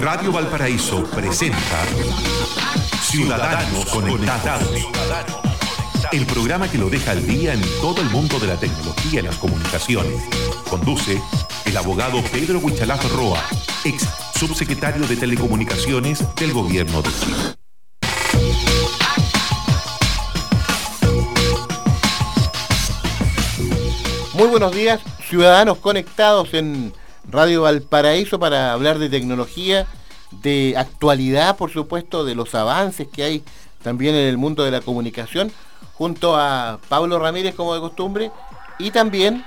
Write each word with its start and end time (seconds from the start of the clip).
Radio 0.00 0.32
Valparaíso 0.32 1.04
presenta 1.04 1.84
Ciudadanos 3.02 3.84
Conectados. 3.86 4.68
El 6.10 6.24
programa 6.24 6.68
que 6.68 6.78
lo 6.78 6.88
deja 6.88 7.10
al 7.12 7.26
día 7.26 7.52
en 7.52 7.60
todo 7.80 8.00
el 8.00 8.08
mundo 8.08 8.38
de 8.38 8.46
la 8.46 8.56
tecnología 8.56 9.20
y 9.20 9.22
las 9.22 9.36
comunicaciones. 9.36 10.22
Conduce 10.70 11.20
el 11.66 11.76
abogado 11.76 12.22
Pedro 12.32 12.58
Huichalaf 12.60 13.04
Roa, 13.12 13.42
ex 13.84 14.08
subsecretario 14.34 15.06
de 15.06 15.16
Telecomunicaciones 15.16 16.24
del 16.36 16.52
Gobierno 16.52 17.02
de 17.02 17.10
Chile. 17.10 17.36
Muy 24.32 24.48
buenos 24.48 24.74
días, 24.74 25.00
ciudadanos 25.28 25.78
conectados 25.78 26.54
en 26.54 26.92
Radio 27.32 27.62
Valparaíso 27.62 28.38
para 28.38 28.74
hablar 28.74 28.98
de 28.98 29.08
tecnología, 29.08 29.86
de 30.42 30.74
actualidad, 30.76 31.56
por 31.56 31.70
supuesto, 31.70 32.26
de 32.26 32.34
los 32.34 32.54
avances 32.54 33.08
que 33.08 33.22
hay 33.22 33.42
también 33.82 34.14
en 34.14 34.28
el 34.28 34.36
mundo 34.36 34.64
de 34.64 34.70
la 34.70 34.82
comunicación, 34.82 35.50
junto 35.94 36.36
a 36.36 36.78
Pablo 36.90 37.18
Ramírez, 37.18 37.54
como 37.54 37.74
de 37.74 37.80
costumbre, 37.80 38.30
y 38.78 38.90
también 38.90 39.44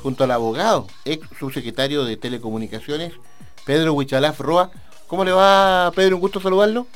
junto 0.00 0.22
al 0.22 0.30
abogado, 0.30 0.86
ex 1.04 1.28
subsecretario 1.36 2.04
de 2.04 2.16
Telecomunicaciones, 2.16 3.12
Pedro 3.66 3.94
Huichalaf 3.94 4.38
Roa. 4.38 4.70
¿Cómo 5.08 5.24
le 5.24 5.32
va, 5.32 5.90
Pedro? 5.94 6.16
Un 6.16 6.20
gusto 6.20 6.40
saludarlo. 6.40 6.86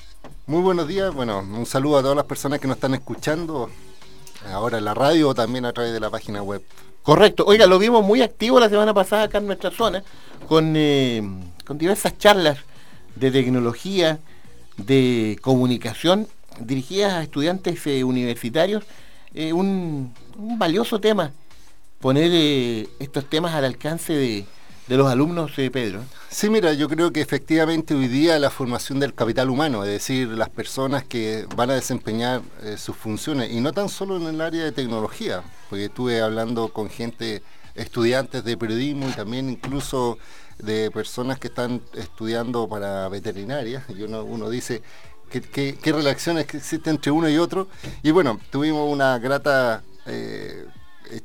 Muy 0.47 0.63
buenos 0.63 0.87
días, 0.87 1.13
bueno, 1.13 1.41
un 1.41 1.67
saludo 1.67 1.99
a 1.99 2.03
todas 2.03 2.17
las 2.17 2.27
personas 2.27 2.61
que 2.61 2.69
nos 2.69 2.77
están 2.77 2.95
escuchando 2.95 3.71
ahora 4.53 4.79
en 4.79 4.85
la 4.85 4.95
radio 4.95 5.31
o 5.31 5.35
también 5.35 5.65
a 5.65 5.73
través 5.73 5.93
de 5.93 5.99
la 5.99 6.11
página 6.11 6.43
web. 6.43 6.63
Correcto. 7.09 7.45
Oiga, 7.47 7.67
lo 7.67 7.79
vimos 7.79 8.05
muy 8.05 8.21
activo 8.21 8.61
la 8.61 8.69
semana 8.69 8.93
pasada 8.93 9.23
acá 9.23 9.39
en 9.39 9.47
nuestra 9.47 9.71
zona, 9.71 10.05
con, 10.47 10.75
eh, 10.77 11.23
con 11.65 11.79
diversas 11.79 12.19
charlas 12.19 12.59
de 13.17 13.31
tecnología, 13.31 14.19
de 14.77 15.39
comunicación, 15.41 16.29
dirigidas 16.61 17.15
a 17.15 17.23
estudiantes 17.23 17.87
eh, 17.87 18.05
universitarios. 18.05 18.85
Eh, 19.33 19.55
un, 19.55 20.13
un, 20.37 20.59
valioso 20.59 21.01
tema, 21.01 21.33
poner 21.99 22.87
estos 22.99 23.25
temas 23.25 23.55
al 23.55 23.65
alcance 23.65 24.13
de, 24.13 24.45
de 24.89 24.97
los 24.97 25.11
alumnos, 25.11 25.53
Pedro. 25.55 26.03
Sí, 26.31 26.49
mira, 26.49 26.73
yo 26.73 26.89
creo 26.89 27.13
que 27.13 27.21
efectivamente 27.21 27.95
hoy 27.95 28.09
día 28.09 28.39
la 28.39 28.51
formación 28.51 28.99
del 28.99 29.15
capital 29.15 29.51
humano, 29.51 29.85
es 29.85 29.91
decir, 29.91 30.29
las 30.29 30.49
personas 30.49 31.05
que 31.05 31.47
van 31.55 31.71
a 31.71 31.75
desempeñar 31.75 32.41
sus 32.77 32.97
funciones, 32.97 33.51
y 33.53 33.61
no 33.61 33.73
tan 33.73 33.89
solo 33.89 34.17
en 34.17 34.35
el 34.35 34.41
área 34.41 34.65
de 34.65 34.73
tecnología, 34.73 35.43
porque 35.69 35.87
estuve 35.87 36.23
hablando 36.23 36.69
con 36.69 36.89
gente, 36.89 37.43
estudiantes 37.75 38.45
de 38.45 38.57
periodismo 38.57 39.09
y 39.09 39.13
también 39.13 39.51
incluso 39.51 40.19
de 40.59 40.91
personas 40.91 41.39
que 41.39 41.49
están 41.49 41.83
estudiando 41.95 42.67
para 42.69 43.09
veterinaria, 43.09 43.85
y 43.89 44.03
uno, 44.03 44.25
uno 44.25 44.49
dice, 44.49 44.83
¿qué, 45.31 45.43
qué, 45.43 45.93
relaciones 45.93 46.47
existen 46.55 46.95
entre 46.95 47.13
uno 47.13 47.29
y 47.29 47.37
otro? 47.37 47.69
Y 48.03 48.11
bueno, 48.11 48.41
tuvimos 48.51 48.91
una 48.91 49.19
grata 49.19 49.83
eh, 50.07 50.67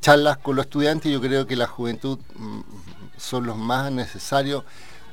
charlas 0.01 0.37
con 0.37 0.55
los 0.55 0.65
estudiantes 0.65 1.11
yo 1.11 1.21
creo 1.21 1.45
que 1.45 1.55
la 1.55 1.67
juventud 1.67 2.19
mm, 2.35 2.59
son 3.17 3.45
los 3.45 3.57
más 3.57 3.91
necesarios 3.91 4.63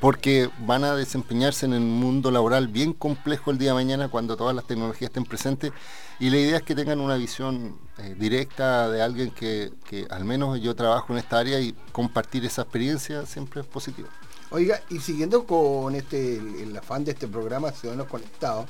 porque 0.01 0.49
van 0.61 0.83
a 0.83 0.97
desempeñarse 0.97 1.67
en 1.67 1.75
un 1.75 2.01
mundo 2.01 2.31
laboral 2.31 2.69
bien 2.69 2.95
complejo 2.95 3.51
el 3.51 3.59
día 3.59 3.71
de 3.71 3.75
mañana 3.75 4.09
cuando 4.09 4.37
todas 4.37 4.57
las 4.57 4.67
tecnologías 4.67 5.11
estén 5.11 5.25
presentes 5.25 5.73
y 6.19 6.31
la 6.31 6.39
idea 6.39 6.57
es 6.57 6.63
que 6.63 6.75
tengan 6.75 7.01
una 7.01 7.17
visión 7.17 7.79
eh, 7.99 8.15
directa 8.19 8.89
de 8.89 9.03
alguien 9.03 9.31
que, 9.31 9.73
que, 9.89 10.07
al 10.11 10.25
menos 10.25 10.61
yo 10.61 10.75
trabajo 10.75 11.13
en 11.13 11.19
esta 11.19 11.39
área 11.39 11.61
y 11.61 11.75
compartir 11.93 12.45
esa 12.47 12.63
experiencia 12.63 13.27
siempre 13.27 13.61
es 13.61 13.67
positivo. 13.67 14.09
Oiga, 14.51 14.83
y 14.91 14.99
siguiendo 14.99 15.45
con 15.47 15.95
este 15.95 16.37
el, 16.37 16.77
afán 16.77 17.05
de 17.05 17.13
este 17.13 17.29
programa 17.29 17.71
Ciudadanos 17.71 18.09
Conectados, 18.09 18.69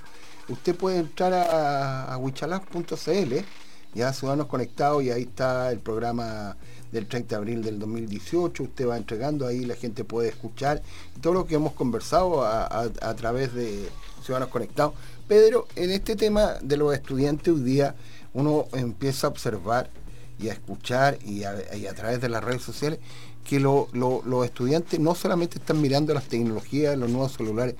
usted 0.48 0.76
puede 0.76 0.98
entrar 0.98 1.32
a, 1.32 2.12
a 2.12 2.18
ya 3.94 4.12
Ciudadanos 4.12 4.46
Conectados, 4.46 5.02
y 5.02 5.10
ahí 5.10 5.22
está 5.22 5.72
el 5.72 5.80
programa 5.80 6.56
del 6.92 7.06
30 7.06 7.28
de 7.28 7.36
abril 7.36 7.62
del 7.62 7.78
2018, 7.78 8.62
usted 8.62 8.88
va 8.88 8.96
entregando 8.96 9.46
ahí, 9.46 9.64
la 9.64 9.76
gente 9.76 10.04
puede 10.04 10.28
escuchar 10.28 10.82
todo 11.20 11.34
lo 11.34 11.46
que 11.46 11.54
hemos 11.54 11.72
conversado 11.72 12.44
a, 12.44 13.14
través 13.16 13.54
de 13.54 13.88
Ciudadanos 14.24 14.50
Conectados. 14.50 14.94
Pedro, 15.28 15.66
en 15.76 15.90
este 15.90 16.16
tema 16.16 16.54
de 16.62 16.76
los 16.76 16.92
estudiantes 16.92 17.54
hoy 17.54 17.60
día 17.60 17.94
uno 18.32 18.66
empieza 18.72 19.26
a 19.26 19.30
observar 19.30 19.90
y 20.38 20.48
a 20.48 20.52
escuchar 20.52 21.18
y 21.24 21.44
a, 21.44 21.94
través 21.94 22.20
de 22.20 22.28
las 22.28 22.42
redes 22.42 22.62
sociales 22.62 22.98
que 23.44 23.60
los 23.60 24.44
estudiantes 24.44 24.98
no 25.00 25.14
solamente 25.14 25.58
están 25.58 25.80
mirando 25.80 26.14
las 26.14 26.24
tecnologías, 26.24 26.96
los 26.96 27.10
nuevos 27.10 27.32
celulares, 27.32 27.74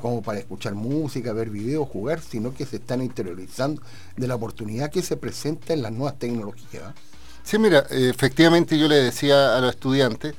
como 0.00 0.22
para 0.22 0.38
escuchar 0.38 0.74
música, 0.74 1.32
ver 1.32 1.50
videos, 1.50 1.88
jugar, 1.88 2.20
sino 2.20 2.54
que 2.54 2.66
se 2.66 2.76
están 2.76 3.02
interiorizando 3.02 3.82
de 4.16 4.28
la 4.28 4.34
oportunidad 4.34 4.90
que 4.90 5.02
se 5.02 5.16
presenta 5.16 5.72
en 5.72 5.82
las 5.82 5.92
nuevas 5.92 6.18
tecnologías. 6.18 6.94
Sí, 7.46 7.60
mira, 7.60 7.86
efectivamente 7.90 8.76
yo 8.76 8.88
le 8.88 8.96
decía 8.96 9.56
a 9.56 9.60
los 9.60 9.70
estudiantes 9.70 10.34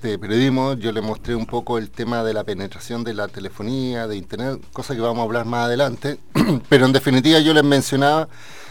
de 0.00 0.20
periodismo, 0.20 0.74
yo 0.74 0.92
le 0.92 1.00
mostré 1.00 1.34
un 1.34 1.46
poco 1.46 1.78
el 1.78 1.90
tema 1.90 2.22
de 2.22 2.32
la 2.32 2.44
penetración 2.44 3.02
de 3.02 3.12
la 3.12 3.26
telefonía, 3.26 4.06
de 4.06 4.16
internet, 4.16 4.60
cosa 4.72 4.94
que 4.94 5.00
vamos 5.00 5.18
a 5.18 5.24
hablar 5.24 5.46
más 5.46 5.66
adelante, 5.66 6.20
pero 6.68 6.86
en 6.86 6.92
definitiva 6.92 7.40
yo 7.40 7.52
les 7.52 7.64
mencionaba 7.64 8.28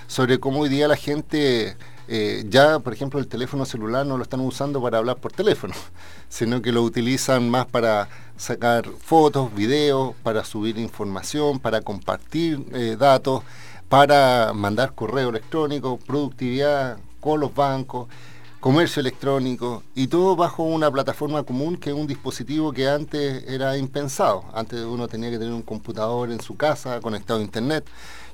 sobre 0.08 0.40
cómo 0.40 0.62
hoy 0.62 0.70
día 0.70 0.88
la 0.88 0.96
gente 0.96 1.76
eh, 2.08 2.46
ya, 2.48 2.80
por 2.80 2.94
ejemplo, 2.94 3.20
el 3.20 3.28
teléfono 3.28 3.66
celular 3.66 4.06
no 4.06 4.16
lo 4.16 4.24
están 4.24 4.40
usando 4.40 4.82
para 4.82 5.00
hablar 5.00 5.18
por 5.18 5.34
teléfono, 5.34 5.74
sino 6.30 6.62
que 6.62 6.72
lo 6.72 6.84
utilizan 6.84 7.50
más 7.50 7.66
para 7.66 8.08
sacar 8.38 8.88
fotos, 8.98 9.54
videos, 9.54 10.16
para 10.24 10.46
subir 10.46 10.78
información, 10.78 11.60
para 11.60 11.82
compartir 11.82 12.66
eh, 12.72 12.96
datos, 12.98 13.44
para 13.90 14.54
mandar 14.54 14.94
correo 14.96 15.28
electrónico, 15.28 15.98
productividad, 15.98 16.98
con 17.20 17.40
los 17.40 17.54
bancos, 17.54 18.08
comercio 18.60 19.00
electrónico 19.00 19.84
y 19.94 20.08
todo 20.08 20.36
bajo 20.36 20.64
una 20.64 20.90
plataforma 20.92 21.44
común 21.44 21.78
que 21.78 21.92
es 21.92 21.96
un 21.96 22.08
dispositivo 22.08 22.74
que 22.74 22.90
antes 22.90 23.44
era 23.48 23.78
impensado. 23.78 24.44
Antes 24.54 24.84
uno 24.84 25.08
tenía 25.08 25.30
que 25.30 25.38
tener 25.38 25.54
un 25.54 25.62
computador 25.62 26.32
en 26.32 26.42
su 26.42 26.58
casa 26.58 27.00
conectado 27.00 27.40
a 27.40 27.44
internet 27.44 27.86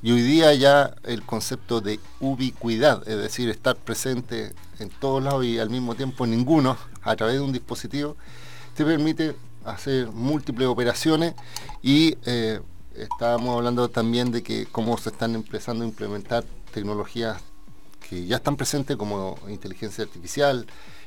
y 0.02 0.12
hoy 0.12 0.22
día 0.22 0.54
ya 0.54 0.96
el 1.04 1.24
concepto 1.24 1.82
de 1.82 2.00
ubicuidad, 2.20 3.08
es 3.08 3.18
decir, 3.18 3.50
estar 3.50 3.76
presente 3.76 4.54
en 4.80 4.90
todos 4.90 5.24
lados 5.24 5.46
y 5.46 5.60
al 5.60 5.70
mismo 5.70 5.96
tiempo 5.96 6.26
ninguno 6.26 6.78
a 7.04 7.16
través 7.16 7.36
de 7.36 7.42
un 7.42 7.52
dispositivo, 7.52 8.16
te 8.76 8.86
permite 8.86 9.36
hacer 9.66 10.08
múltiples 10.08 10.68
operaciones 10.68 11.36
y 11.82 12.18
eh, 12.26 12.60
estábamos 12.96 13.56
hablando 13.56 13.90
también 13.90 14.32
de 14.32 14.44
que 14.44 14.66
cómo 14.66 14.98
se 14.98 15.10
están 15.10 15.36
empezando 15.36 15.84
a 15.84 15.88
implementar 15.88 16.44
tecnologías 16.74 17.42
que 18.14 18.26
ya 18.26 18.38
están 18.38 18.56
presentes 18.56 18.96
como 18.96 19.38
inteligencia 19.50 20.04
artificial 20.04 20.66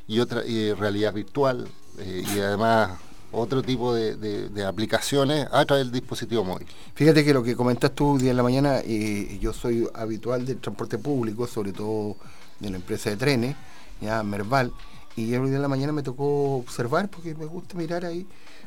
y 0.08 0.18
otra 0.20 0.42
realidad 0.78 1.12
virtual 1.12 1.68
eh, 1.98 2.24
y 2.34 2.40
además 2.40 2.98
otro 3.32 3.62
tipo 3.62 3.94
de, 3.94 4.64
aplicaciones 4.66 5.46
a 5.52 5.64
través 5.64 5.86
del 5.86 5.92
dispositivo 5.92 6.44
móvil. 6.44 6.66
Fíjate 6.94 7.24
que 7.24 7.34
lo 7.34 7.42
que 7.42 7.54
comentas 7.54 7.92
tú 7.92 8.18
día 8.18 8.30
en 8.30 8.36
la 8.36 8.42
mañana, 8.42 8.80
eh, 8.84 9.38
yo 9.40 9.52
soy 9.52 9.88
habitual 9.94 10.46
del 10.46 10.58
transporte 10.58 10.98
público, 10.98 11.46
sobre 11.46 11.72
todo 11.72 12.16
de 12.60 12.70
la 12.70 12.76
empresa 12.76 13.10
de 13.10 13.16
trenes, 13.16 13.56
ya 14.00 14.22
Merval, 14.22 14.72
y 15.16 15.34
el 15.34 15.46
día 15.46 15.56
en 15.56 15.62
la 15.62 15.68
mañana 15.68 15.92
me 15.92 16.02
tocó 16.02 16.56
observar 16.56 17.08
porque 17.10 17.34
me 17.34 17.46
gusta 17.46 17.76
mirar 17.76 18.04
ahí 18.04 18.26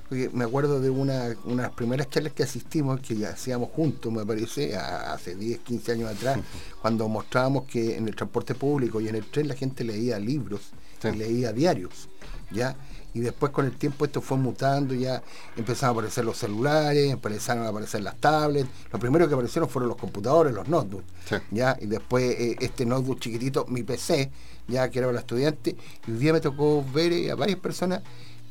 porque 0.09 0.27
me 0.33 0.43
acuerdo 0.43 0.81
de 0.81 0.89
una, 0.89 1.35
unas 1.45 1.69
primeras 1.71 2.09
charlas 2.09 2.33
que 2.33 2.41
asistimos, 2.41 2.99
que 2.99 3.15
ya 3.15 3.29
hacíamos 3.29 3.69
juntos, 3.69 4.11
me 4.11 4.25
parece, 4.25 4.75
hace 4.75 5.35
10, 5.35 5.59
15 5.59 5.91
años 5.91 6.09
atrás, 6.09 6.39
cuando 6.81 7.07
mostrábamos 7.07 7.65
que 7.65 7.95
en 7.95 8.07
el 8.07 8.15
transporte 8.15 8.55
público 8.55 8.99
y 8.99 9.07
en 9.07 9.15
el 9.15 9.25
tren 9.25 9.47
la 9.47 9.53
gente 9.53 9.83
leía 9.83 10.17
libros 10.17 10.71
y 11.03 11.15
leía 11.15 11.53
diarios, 11.53 12.09
¿ya? 12.49 12.75
Y 13.13 13.19
después 13.19 13.51
con 13.51 13.65
el 13.65 13.73
tiempo 13.77 14.03
esto 14.05 14.19
fue 14.19 14.37
mutando, 14.37 14.95
ya 14.95 15.21
empezaron 15.55 15.95
a 15.95 15.99
aparecer 15.99 16.25
los 16.25 16.37
celulares, 16.37 17.11
empezaron 17.11 17.65
a 17.65 17.69
aparecer 17.69 18.01
las 18.01 18.15
tablets. 18.17 18.69
Lo 18.91 18.99
primero 18.99 19.27
que 19.27 19.33
aparecieron 19.33 19.69
fueron 19.69 19.89
los 19.89 19.97
computadores, 19.97 20.53
los 20.53 20.67
notebooks, 20.67 21.05
¿ya? 21.51 21.77
Y 21.79 21.85
después 21.85 22.23
eh, 22.23 22.55
este 22.59 22.85
notebook 22.85 23.19
chiquitito, 23.19 23.65
mi 23.67 23.83
PC, 23.83 24.31
ya 24.67 24.89
que 24.89 24.99
era 24.99 25.07
para 25.07 25.19
estudiante, 25.19 25.75
y 26.07 26.11
un 26.11 26.19
día 26.19 26.33
me 26.33 26.41
tocó 26.41 26.83
ver 26.93 27.13
eh, 27.13 27.31
a 27.31 27.35
varias 27.35 27.59
personas 27.59 28.01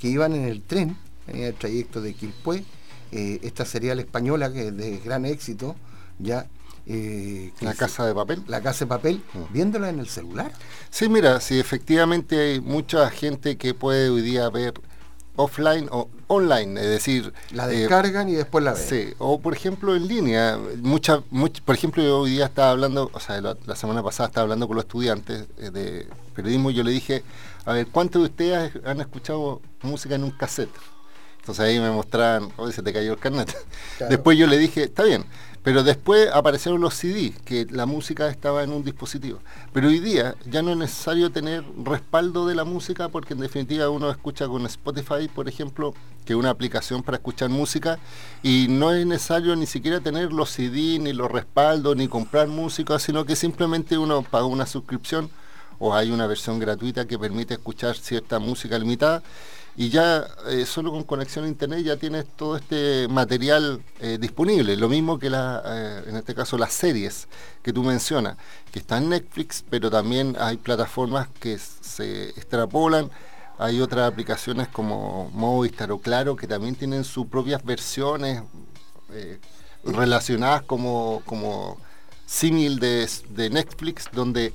que 0.00 0.08
iban 0.08 0.32
en 0.34 0.44
el 0.44 0.62
tren 0.62 0.96
en 1.28 1.42
el 1.42 1.54
trayecto 1.54 2.00
de 2.00 2.14
Quilpué, 2.14 2.64
eh, 3.12 3.40
esta 3.42 3.64
serial 3.64 4.00
española 4.00 4.52
que 4.52 4.68
es 4.68 4.76
de 4.76 4.98
gran 4.98 5.24
éxito, 5.24 5.76
ya 6.18 6.46
eh, 6.86 7.52
la 7.60 7.74
casa 7.74 8.06
de 8.06 8.14
papel. 8.14 8.42
La 8.46 8.62
casa 8.62 8.84
de 8.84 8.88
papel, 8.88 9.22
mm. 9.34 9.52
viéndola 9.52 9.90
en 9.90 10.00
el 10.00 10.08
celular. 10.08 10.52
Sí, 10.90 11.08
mira, 11.08 11.40
sí, 11.40 11.58
efectivamente 11.58 12.38
hay 12.38 12.60
mucha 12.60 13.10
gente 13.10 13.56
que 13.56 13.74
puede 13.74 14.08
hoy 14.08 14.22
día 14.22 14.48
ver 14.48 14.74
offline 15.36 15.88
o 15.92 16.08
online, 16.26 16.80
es 16.80 16.88
decir... 16.88 17.32
La 17.52 17.70
eh, 17.70 17.76
descargan 17.76 18.28
y 18.28 18.32
después 18.32 18.64
la 18.64 18.72
ven. 18.72 18.82
Sí, 18.82 19.14
o 19.18 19.38
por 19.40 19.54
ejemplo 19.54 19.94
en 19.94 20.08
línea. 20.08 20.58
Mucha, 20.80 21.20
por 21.64 21.74
ejemplo, 21.74 22.02
yo 22.02 22.20
hoy 22.20 22.30
día 22.30 22.46
estaba 22.46 22.70
hablando, 22.70 23.10
o 23.12 23.20
sea, 23.20 23.40
la, 23.40 23.56
la 23.66 23.76
semana 23.76 24.02
pasada 24.02 24.28
estaba 24.28 24.42
hablando 24.42 24.66
con 24.66 24.76
los 24.76 24.84
estudiantes 24.84 25.46
de 25.56 26.06
periodismo 26.34 26.70
y 26.70 26.74
yo 26.74 26.82
le 26.82 26.90
dije, 26.90 27.22
a 27.66 27.72
ver, 27.72 27.86
¿cuántos 27.86 28.22
de 28.22 28.28
ustedes 28.28 28.72
han 28.84 29.00
escuchado 29.00 29.60
música 29.82 30.14
en 30.14 30.24
un 30.24 30.30
cassette? 30.30 30.70
Entonces 31.48 31.64
ahí 31.64 31.80
me 31.80 31.90
mostraban, 31.90 32.50
oye, 32.58 32.74
se 32.74 32.82
te 32.82 32.92
cayó 32.92 33.14
el 33.14 33.18
carnet. 33.18 33.56
Después 34.10 34.36
yo 34.36 34.46
le 34.46 34.58
dije, 34.58 34.82
está 34.82 35.04
bien, 35.04 35.24
pero 35.62 35.82
después 35.82 36.28
aparecieron 36.30 36.78
los 36.82 36.92
CD, 36.92 37.32
que 37.46 37.66
la 37.70 37.86
música 37.86 38.28
estaba 38.28 38.62
en 38.62 38.70
un 38.70 38.84
dispositivo. 38.84 39.38
Pero 39.72 39.88
hoy 39.88 39.98
día 39.98 40.34
ya 40.44 40.60
no 40.60 40.72
es 40.72 40.76
necesario 40.76 41.32
tener 41.32 41.64
respaldo 41.82 42.46
de 42.46 42.54
la 42.54 42.64
música 42.64 43.08
porque 43.08 43.32
en 43.32 43.40
definitiva 43.40 43.88
uno 43.88 44.10
escucha 44.10 44.46
con 44.46 44.66
Spotify, 44.66 45.26
por 45.34 45.48
ejemplo, 45.48 45.94
que 46.26 46.34
es 46.34 46.38
una 46.38 46.50
aplicación 46.50 47.02
para 47.02 47.16
escuchar 47.16 47.48
música 47.48 47.98
y 48.42 48.66
no 48.68 48.92
es 48.92 49.06
necesario 49.06 49.56
ni 49.56 49.64
siquiera 49.64 50.00
tener 50.00 50.34
los 50.34 50.50
CD, 50.50 50.98
ni 50.98 51.14
los 51.14 51.30
respaldos, 51.30 51.96
ni 51.96 52.08
comprar 52.08 52.48
música, 52.48 52.98
sino 52.98 53.24
que 53.24 53.36
simplemente 53.36 53.96
uno 53.96 54.20
paga 54.20 54.44
una 54.44 54.66
suscripción 54.66 55.30
o 55.78 55.94
hay 55.94 56.10
una 56.10 56.26
versión 56.26 56.58
gratuita 56.58 57.06
que 57.06 57.18
permite 57.18 57.54
escuchar 57.54 57.96
cierta 57.96 58.38
música 58.38 58.78
limitada 58.78 59.22
y 59.78 59.90
ya 59.90 60.26
eh, 60.48 60.66
solo 60.66 60.90
con 60.90 61.04
conexión 61.04 61.44
a 61.44 61.48
internet 61.48 61.84
ya 61.84 61.96
tienes 61.96 62.26
todo 62.34 62.56
este 62.56 63.06
material 63.06 63.80
eh, 64.00 64.18
disponible. 64.20 64.76
Lo 64.76 64.88
mismo 64.88 65.20
que 65.20 65.30
la, 65.30 65.62
eh, 65.64 66.02
en 66.08 66.16
este 66.16 66.34
caso 66.34 66.58
las 66.58 66.72
series 66.72 67.28
que 67.62 67.72
tú 67.72 67.84
mencionas, 67.84 68.36
que 68.72 68.80
están 68.80 69.08
Netflix, 69.08 69.64
pero 69.70 69.88
también 69.88 70.36
hay 70.40 70.56
plataformas 70.56 71.28
que 71.38 71.58
se 71.58 72.30
extrapolan. 72.30 73.08
Hay 73.56 73.80
otras 73.80 74.10
aplicaciones 74.10 74.66
como 74.66 75.30
Movistar 75.32 75.92
o 75.92 76.00
Claro 76.00 76.34
que 76.34 76.48
también 76.48 76.74
tienen 76.74 77.04
sus 77.04 77.28
propias 77.28 77.64
versiones 77.64 78.42
relacionadas 79.84 80.62
como, 80.62 81.22
como 81.24 81.78
símil 82.26 82.80
de 82.80 83.48
Netflix, 83.48 84.06
donde 84.12 84.52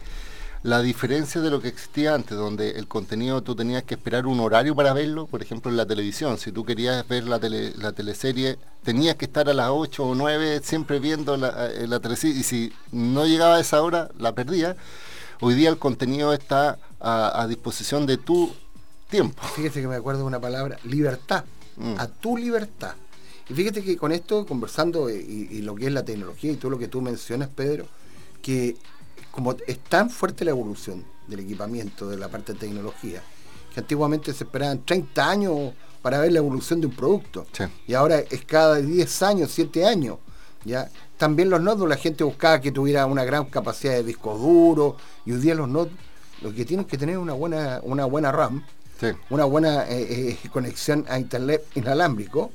la 0.64 0.82
diferencia 0.82 1.42
de 1.42 1.50
lo 1.50 1.62
que 1.62 1.68
existía 1.68 2.16
antes, 2.16 2.38
donde 2.38 2.72
el 2.72 2.88
contenido 2.88 3.44
tú 3.44 3.54
tenías 3.54 3.84
que 3.84 3.96
esperar 3.96 4.26
un 4.26 4.40
horario 4.40 4.74
para 4.74 4.94
verlo, 4.94 5.28
por 5.28 5.42
ejemplo 5.42 5.70
en 5.70 5.76
la 5.76 5.86
televisión, 5.86 6.38
si 6.38 6.54
tú 6.54 6.64
querías 6.64 7.06
ver 7.06 7.26
la, 7.26 7.38
la 7.78 7.92
teleserie, 7.92 8.58
tenías 8.82 9.18
que 9.18 9.26
estar 9.26 9.50
a 9.50 9.54
las 9.54 9.70
8 9.70 10.06
o 10.06 10.16
9 10.16 10.62
siempre 10.64 11.00
viendo 11.00 11.36
la, 11.36 11.68
eh, 11.68 11.86
la 11.86 12.00
teleserie, 12.00 12.40
y 12.40 12.44
si 12.44 12.74
no 12.94 13.26
llegaba 13.26 13.58
a 13.58 13.60
esa 13.60 13.82
hora, 13.82 14.10
la 14.18 14.34
perdía. 14.34 14.78
Hoy 15.42 15.56
día 15.56 15.70
el 15.70 15.78
contenido 15.78 16.32
está 16.32 16.80
a, 17.02 17.46
disposición 17.50 18.06
de 18.06 18.16
tu 18.16 18.50
tiempo. 19.10 19.44
Fíjate 19.44 19.82
que 19.82 19.88
me 19.90 19.96
acuerdo 19.96 20.22
de 20.22 20.28
una 20.28 20.40
palabra, 20.40 20.80
libertad, 20.86 21.44
mm. 21.76 21.96
a 21.98 22.08
tu 22.08 22.38
libertad. 22.38 22.94
Y 23.50 23.54
fíjate 23.54 23.84
que 23.84 23.98
con 23.98 24.14
esto, 24.14 24.46
conversando 24.46 25.10
y, 25.10 25.50
y, 25.52 25.62
lo 25.62 25.76
que 25.76 25.88
es 25.88 25.92
la 25.92 26.06
tecnología 26.06 26.54
y 26.54 26.56
todo 26.56 26.72
lo 26.72 26.80
que 26.80 26.88
tú 26.88 27.02
mencionas, 27.02 27.50
Pedro, 27.50 27.86
que 28.42 28.78
como 29.34 29.56
es 29.66 29.80
tan 29.80 30.12
fuerte 30.12 30.46
la 30.46 30.52
evolución 30.52 31.04
del 31.28 31.40
equipamiento, 31.40 32.08
de 32.08 32.18
la 32.18 32.30
parte 32.30 32.54
de 32.54 32.60
tecnología, 32.60 33.24
que 33.74 33.80
antiguamente 33.80 34.32
se 34.32 34.44
esperaban 34.44 34.86
30 34.86 35.28
años 35.28 35.74
para 36.04 36.20
ver 36.20 36.32
la 36.32 36.38
evolución 36.38 36.80
de 36.80 36.86
un 36.86 36.96
producto. 36.96 37.48
Y 37.88 37.96
ahora 37.96 38.20
es 38.20 38.46
cada 38.46 38.76
10 38.76 39.24
años, 39.24 39.52
7 39.52 39.88
años. 39.88 40.20
¿ya? 40.64 40.88
También 41.18 41.50
los 41.50 41.60
nodos, 41.62 41.90
la 41.90 41.98
gente 41.98 42.24
buscaba 42.24 42.62
que 42.62 42.72
tuviera 42.72 43.08
una 43.08 43.24
gran 43.24 43.46
capacidad 43.46 43.94
de 43.94 44.04
disco 44.04 44.38
duro, 44.38 44.98
y 45.26 45.32
hoy 45.32 45.40
día 45.40 45.56
los 45.56 45.68
nodos 45.68 45.90
lo 46.44 46.54
que 46.54 46.64
tienen 46.64 46.86
que 46.86 47.00
tener 47.00 47.18
una 47.18 47.34
buena, 47.34 47.80
una 47.82 48.06
buena 48.06 48.32
RAM, 48.32 48.64
una 49.32 49.46
buena 49.46 49.90
eh, 49.90 50.38
eh, 50.44 50.50
conexión 50.50 51.06
a 51.10 51.18
internet 51.18 51.66
inalámbrico, 51.74 52.52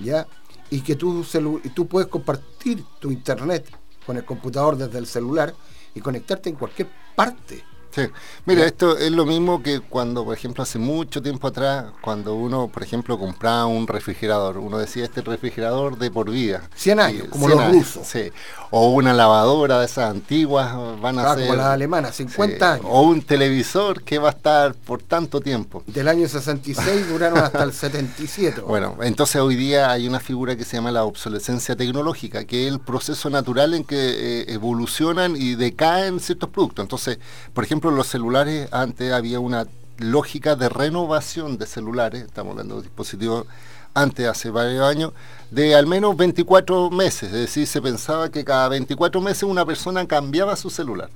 ¿ya? 0.00 0.26
y 0.70 0.80
que 0.80 0.96
tú, 0.96 1.24
tú 1.72 1.86
puedes 1.86 2.08
compartir 2.08 2.84
tu 2.98 3.12
internet 3.12 3.70
con 4.04 4.16
el 4.16 4.24
computador 4.24 4.76
desde 4.76 4.98
el 4.98 5.06
celular 5.06 5.54
y 5.96 6.00
conectarte 6.00 6.50
en 6.50 6.56
cualquier 6.56 6.88
parte. 7.16 7.64
Sí. 7.90 8.02
Mira, 8.44 8.66
esto 8.66 8.98
es 8.98 9.10
lo 9.10 9.24
mismo 9.24 9.62
que 9.62 9.80
cuando, 9.80 10.22
por 10.22 10.36
ejemplo, 10.36 10.62
hace 10.62 10.78
mucho 10.78 11.22
tiempo 11.22 11.48
atrás, 11.48 11.86
cuando 12.02 12.34
uno, 12.34 12.68
por 12.68 12.82
ejemplo, 12.82 13.18
compraba 13.18 13.64
un 13.64 13.86
refrigerador, 13.86 14.58
uno 14.58 14.76
decía 14.76 15.04
este 15.04 15.22
refrigerador 15.22 15.96
de 15.96 16.10
por 16.10 16.30
vida. 16.30 16.68
100 16.74 17.00
años, 17.00 17.28
como 17.30 17.48
los 17.48 17.72
rusos. 17.72 18.06
Sí. 18.06 18.30
O 18.70 18.90
una 18.90 19.12
lavadora 19.12 19.80
de 19.80 19.86
esas 19.86 20.10
antiguas, 20.10 20.74
van 21.00 21.18
a 21.18 21.32
ah, 21.32 21.34
ser... 21.34 21.44
como 21.44 21.56
las 21.56 21.66
alemanas, 21.66 22.16
50 22.16 22.72
años. 22.74 22.86
O 22.88 23.02
un 23.02 23.22
televisor 23.22 24.02
que 24.02 24.18
va 24.18 24.28
a 24.28 24.32
estar 24.32 24.74
por 24.74 25.02
tanto 25.02 25.40
tiempo. 25.40 25.82
Del 25.86 26.08
año 26.08 26.28
66 26.28 27.08
duraron 27.08 27.38
hasta 27.38 27.62
el 27.62 27.72
77. 27.72 28.62
Bueno, 28.66 28.96
entonces 29.02 29.40
hoy 29.40 29.54
día 29.56 29.90
hay 29.90 30.08
una 30.08 30.20
figura 30.20 30.56
que 30.56 30.64
se 30.64 30.76
llama 30.76 30.90
la 30.90 31.04
obsolescencia 31.04 31.76
tecnológica, 31.76 32.44
que 32.44 32.66
es 32.66 32.72
el 32.72 32.80
proceso 32.80 33.30
natural 33.30 33.74
en 33.74 33.84
que 33.84 33.96
eh, 33.96 34.44
evolucionan 34.48 35.36
y 35.36 35.54
decaen 35.54 36.20
ciertos 36.20 36.50
productos. 36.50 36.82
Entonces, 36.82 37.18
por 37.54 37.64
ejemplo, 37.64 37.90
los 37.90 38.08
celulares, 38.08 38.68
antes 38.72 39.12
había 39.12 39.40
una 39.40 39.66
lógica 39.98 40.56
de 40.56 40.68
renovación 40.68 41.58
de 41.58 41.66
celulares, 41.66 42.24
estamos 42.24 42.52
hablando 42.52 42.76
de 42.76 42.82
dispositivos 42.82 43.46
antes, 43.96 44.28
hace 44.28 44.50
varios 44.50 44.84
años, 44.84 45.12
de 45.50 45.74
al 45.74 45.86
menos 45.86 46.16
24 46.16 46.90
meses, 46.90 47.32
es 47.32 47.40
decir, 47.40 47.66
se 47.66 47.80
pensaba 47.80 48.30
que 48.30 48.44
cada 48.44 48.68
24 48.68 49.20
meses 49.22 49.44
una 49.44 49.64
persona 49.64 50.06
cambiaba 50.06 50.54
su 50.54 50.68
celular. 50.68 51.08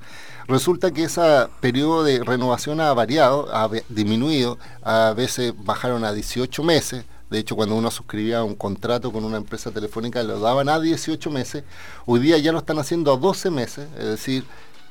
Resulta 0.48 0.90
que 0.90 1.04
ese 1.04 1.20
periodo 1.60 2.02
de 2.02 2.24
renovación 2.24 2.80
ha 2.80 2.92
variado, 2.94 3.54
ha 3.54 3.68
disminuido, 3.90 4.58
a 4.82 5.12
veces 5.14 5.52
bajaron 5.56 6.04
a 6.04 6.12
18 6.12 6.62
meses, 6.62 7.04
de 7.28 7.38
hecho, 7.38 7.54
cuando 7.54 7.76
uno 7.76 7.92
suscribía 7.92 8.42
un 8.42 8.56
contrato 8.56 9.12
con 9.12 9.24
una 9.24 9.36
empresa 9.36 9.70
telefónica, 9.70 10.20
lo 10.24 10.40
daban 10.40 10.68
a 10.68 10.80
18 10.80 11.30
meses. 11.30 11.62
Hoy 12.04 12.18
día 12.18 12.36
ya 12.38 12.50
lo 12.50 12.58
están 12.58 12.80
haciendo 12.80 13.12
a 13.12 13.16
12 13.16 13.50
meses, 13.50 13.88
es 13.96 14.04
decir, 14.04 14.44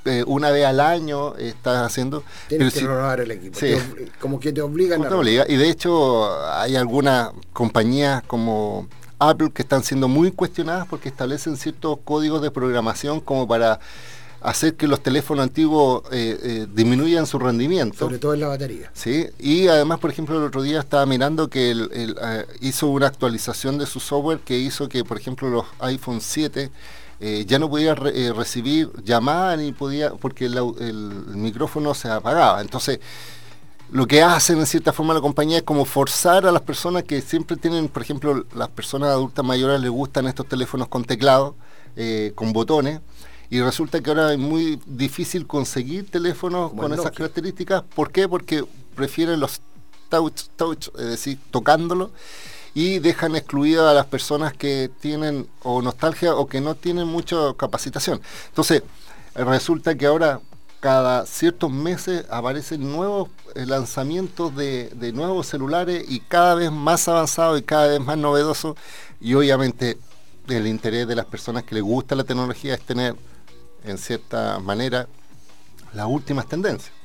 eh, 0.06 0.24
una 0.26 0.50
vez 0.52 0.66
al 0.66 0.80
año 0.80 1.36
estás 1.36 1.86
haciendo. 1.86 2.24
Tienes 2.48 2.74
que 2.74 2.82
renovar 2.82 3.20
el 3.20 3.32
equipo. 3.32 3.60
como 4.20 4.40
que 4.40 4.52
te 4.54 4.62
obligan 4.62 5.04
a. 5.04 5.46
Y 5.48 5.56
de 5.56 5.70
hecho, 5.70 6.30
hay 6.52 6.76
algunas 6.76 7.32
compañías 7.54 8.24
como 8.24 8.88
Apple 9.20 9.52
que 9.54 9.62
están 9.62 9.84
siendo 9.84 10.08
muy 10.08 10.32
cuestionadas 10.32 10.88
porque 10.88 11.10
establecen 11.10 11.58
ciertos 11.58 12.00
códigos 12.04 12.42
de 12.42 12.52
programación 12.52 13.20
como 13.20 13.48
para 13.48 13.80
hacer 14.42 14.76
que 14.76 14.88
los 14.88 15.04
teléfonos 15.04 15.44
antiguos 15.44 16.04
eh, 16.14 16.40
eh, 16.42 16.68
disminuyan 16.74 17.28
su 17.28 17.38
rendimiento. 17.38 17.98
Sobre 17.98 18.20
todo 18.20 18.34
en 18.34 18.40
la 18.40 18.48
batería. 18.48 18.90
Sí, 18.94 19.28
y 19.38 19.68
además, 19.68 20.00
por 20.00 20.12
ejemplo, 20.12 20.38
el 20.38 20.46
otro 20.46 20.62
día 20.62 20.80
estaba 20.80 21.06
mirando 21.06 21.50
que 21.50 21.72
él 21.72 22.16
hizo 22.62 22.88
una 22.88 23.08
actualización 23.08 23.78
de 23.78 23.86
su 23.86 24.00
software 24.00 24.40
que 24.40 24.58
hizo 24.58 24.88
que, 24.88 25.04
por 25.04 25.18
ejemplo, 25.18 25.50
los 25.50 25.66
iPhone 25.80 26.22
7 26.22 26.72
eh, 27.22 27.44
ya 27.46 27.60
no 27.60 27.70
podía 27.70 27.94
eh, 28.14 28.32
recibir 28.34 28.92
llamadas 29.04 29.60
ni 29.60 29.74
podía, 29.74 30.12
porque 30.14 30.46
el, 30.46 30.56
micrófono 31.36 31.94
se 31.94 32.10
apagaba. 32.10 32.62
Entonces, 32.62 33.00
lo 33.92 34.08
que 34.08 34.22
hacen 34.22 34.60
en 34.60 34.66
cierta 34.66 34.94
forma 34.94 35.14
la 35.14 35.20
compañía 35.20 35.58
es 35.58 35.64
como 35.64 35.84
forzar 35.84 36.46
a 36.46 36.52
las 36.52 36.62
personas 36.62 37.04
que 37.04 37.22
siempre 37.22 37.58
tienen, 37.58 37.90
por 37.90 38.04
ejemplo, 38.04 38.46
las 38.56 38.70
personas 38.70 39.10
adultas 39.10 39.44
mayores 39.44 39.82
les 39.82 39.90
gustan 39.90 40.28
estos 40.28 40.48
teléfonos 40.48 40.88
con 40.88 41.04
teclado, 41.04 41.56
eh, 41.98 42.32
con 42.36 42.54
botones, 42.54 43.02
y 43.50 43.60
resulta 43.62 44.00
que 44.00 44.12
ahora 44.12 44.32
es 44.32 44.40
muy 44.40 44.80
difícil 44.86 45.46
conseguir 45.46 46.10
teléfonos 46.10 46.72
con 46.72 46.94
esas 46.94 47.12
características. 47.12 47.84
¿Por 47.96 48.12
qué? 48.12 48.30
Porque 48.30 48.64
prefieren 48.96 49.40
los 49.40 49.60
touch, 50.08 50.44
touch, 50.56 50.90
es 50.98 51.06
decir, 51.06 51.40
tocándolo 51.52 52.12
y 52.74 53.00
dejan 53.00 53.36
excluidas 53.36 53.90
a 53.90 53.94
las 53.94 54.06
personas 54.06 54.54
que 54.54 54.90
tienen 55.00 55.48
o 55.64 55.82
nostalgia 55.82 56.36
o 56.36 56.48
que 56.48 56.62
no 56.62 56.76
tienen 56.76 57.08
mucha 57.08 57.36
capacitación. 57.58 58.22
Entonces, 58.50 58.84
resulta 59.36 59.96
que 59.96 60.06
ahora 60.06 60.42
cada 60.80 61.26
ciertos 61.26 61.72
meses 61.72 62.26
aparecen 62.30 62.90
nuevos 62.92 63.30
eh, 63.56 63.66
lanzamientos 63.66 64.56
de, 64.56 65.12
nuevos 65.14 65.48
celulares 65.48 66.06
y 66.08 66.22
cada 66.22 66.56
vez 66.56 66.72
más 66.72 67.08
avanzados 67.08 67.60
y 67.60 67.64
cada 67.64 67.88
vez 67.88 68.00
más 68.00 68.18
novedosos 68.18 68.78
y 69.20 69.34
obviamente 69.34 69.98
el 70.48 70.68
interés 70.68 71.08
de 71.08 71.16
las 71.16 71.26
personas 71.26 71.64
que 71.64 71.76
les 71.76 71.84
gusta 71.84 72.16
la 72.16 72.24
tecnología 72.24 72.74
es 72.74 72.82
tener 72.82 73.16
en 73.84 73.98
cierta 73.98 74.60
manera 74.60 75.08
las 75.94 76.08
últimas 76.08 76.48
tendencias 76.48 76.99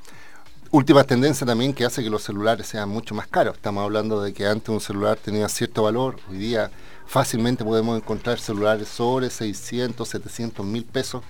última 0.75 1.05
tendencia 1.05 1.47
también 1.47 1.73
que 1.73 1.85
hace 1.85 2.03
que 2.03 2.11
los 2.11 2.25
celulares 2.25 2.67
sean 2.67 2.89
mucho 2.89 3.15
más 3.15 3.29
caros. 3.29 3.55
Estamos 3.55 3.85
hablando 3.85 4.21
de 4.21 4.33
que 4.33 4.45
antes 4.45 4.71
un 4.71 4.81
celular 4.81 5.17
tenía 5.17 5.49
cierto 5.49 5.85
valor, 5.85 6.17
hoy 6.29 6.37
día 6.37 6.69
fácilmente 7.07 7.65
podemos 7.65 7.97
encontrar 7.97 8.41
celulares 8.41 8.89
sobre 8.89 9.31
600, 9.31 10.09
700 10.09 10.67
mil 10.67 10.85
pesos 10.85 11.23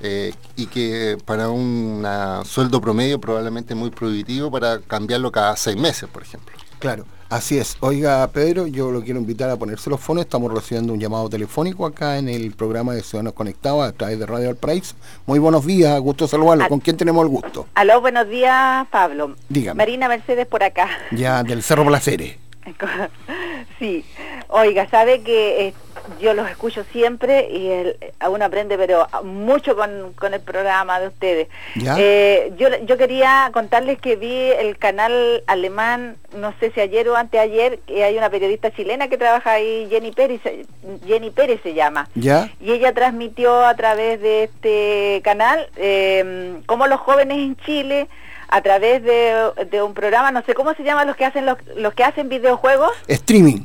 eh, 0.00 0.34
y 0.56 0.66
que 0.66 1.16
para 1.24 1.48
un 1.48 2.06
sueldo 2.44 2.78
promedio 2.82 3.18
probablemente 3.18 3.74
muy 3.74 3.88
prohibitivo 3.88 4.50
para 4.50 4.78
cambiarlo 4.80 5.32
cada 5.32 5.56
seis 5.56 5.78
meses, 5.78 6.06
por 6.10 6.22
ejemplo. 6.22 6.54
Claro. 6.78 7.06
Así 7.34 7.58
es. 7.58 7.76
Oiga, 7.80 8.24
Pedro, 8.28 8.68
yo 8.68 8.92
lo 8.92 9.02
quiero 9.02 9.18
invitar 9.18 9.50
a 9.50 9.56
ponerse 9.56 9.90
los 9.90 9.98
fones. 9.98 10.26
Estamos 10.26 10.54
recibiendo 10.54 10.92
un 10.92 11.00
llamado 11.00 11.28
telefónico 11.28 11.84
acá 11.84 12.16
en 12.16 12.28
el 12.28 12.52
programa 12.52 12.94
de 12.94 13.02
Ciudadanos 13.02 13.32
Conectados 13.32 13.88
a 13.88 13.90
través 13.90 14.20
de 14.20 14.24
Radio 14.24 14.54
Price. 14.54 14.94
Muy 15.26 15.40
buenos 15.40 15.66
días, 15.66 15.98
gusto 15.98 16.28
saludarlo. 16.28 16.68
¿Con 16.68 16.78
quién 16.78 16.96
tenemos 16.96 17.24
el 17.24 17.30
gusto? 17.30 17.66
Aló, 17.74 18.00
buenos 18.00 18.28
días, 18.28 18.86
Pablo. 18.88 19.34
Dígame. 19.48 19.78
Marina 19.78 20.06
Mercedes 20.06 20.46
por 20.46 20.62
acá. 20.62 20.88
Ya, 21.10 21.42
del 21.42 21.64
Cerro 21.64 21.84
Placeres. 21.84 22.36
sí. 23.80 24.04
Oiga, 24.46 24.88
sabe 24.88 25.22
que 25.22 25.74
yo 26.20 26.34
los 26.34 26.48
escucho 26.48 26.84
siempre 26.92 27.48
y 27.50 27.68
el, 27.68 27.96
uno 28.28 28.44
aprende 28.44 28.76
pero 28.76 29.06
mucho 29.22 29.76
con, 29.76 30.12
con 30.14 30.34
el 30.34 30.40
programa 30.40 31.00
de 31.00 31.08
ustedes. 31.08 31.48
Eh, 31.98 32.52
yo, 32.56 32.68
yo 32.84 32.96
quería 32.96 33.50
contarles 33.52 33.98
que 33.98 34.16
vi 34.16 34.50
el 34.50 34.76
canal 34.78 35.42
alemán, 35.46 36.16
no 36.36 36.54
sé 36.60 36.70
si 36.72 36.80
ayer 36.80 37.08
o 37.08 37.16
anteayer, 37.16 37.78
que 37.80 38.04
hay 38.04 38.16
una 38.16 38.30
periodista 38.30 38.70
chilena 38.70 39.08
que 39.08 39.18
trabaja 39.18 39.52
ahí, 39.52 39.86
Jenny 39.90 40.12
Pérez, 40.12 40.40
Jenny 41.06 41.30
Pérez 41.30 41.60
se 41.62 41.74
llama. 41.74 42.08
¿Ya? 42.14 42.50
Y 42.60 42.72
ella 42.72 42.92
transmitió 42.92 43.64
a 43.64 43.74
través 43.74 44.20
de 44.20 44.44
este 44.44 45.20
canal 45.22 45.68
eh, 45.76 46.60
cómo 46.66 46.86
los 46.86 47.00
jóvenes 47.00 47.38
en 47.38 47.56
Chile 47.56 48.08
a 48.48 48.60
través 48.62 49.02
de, 49.02 49.34
de 49.70 49.82
un 49.82 49.94
programa, 49.94 50.30
no 50.30 50.42
sé 50.42 50.54
cómo 50.54 50.74
se 50.74 50.84
llaman 50.84 51.06
los 51.06 51.16
que 51.16 51.24
hacen 51.24 51.46
los, 51.46 51.58
los 51.76 51.94
que 51.94 52.04
hacen 52.04 52.28
videojuegos, 52.28 52.92
Streaming. 53.08 53.64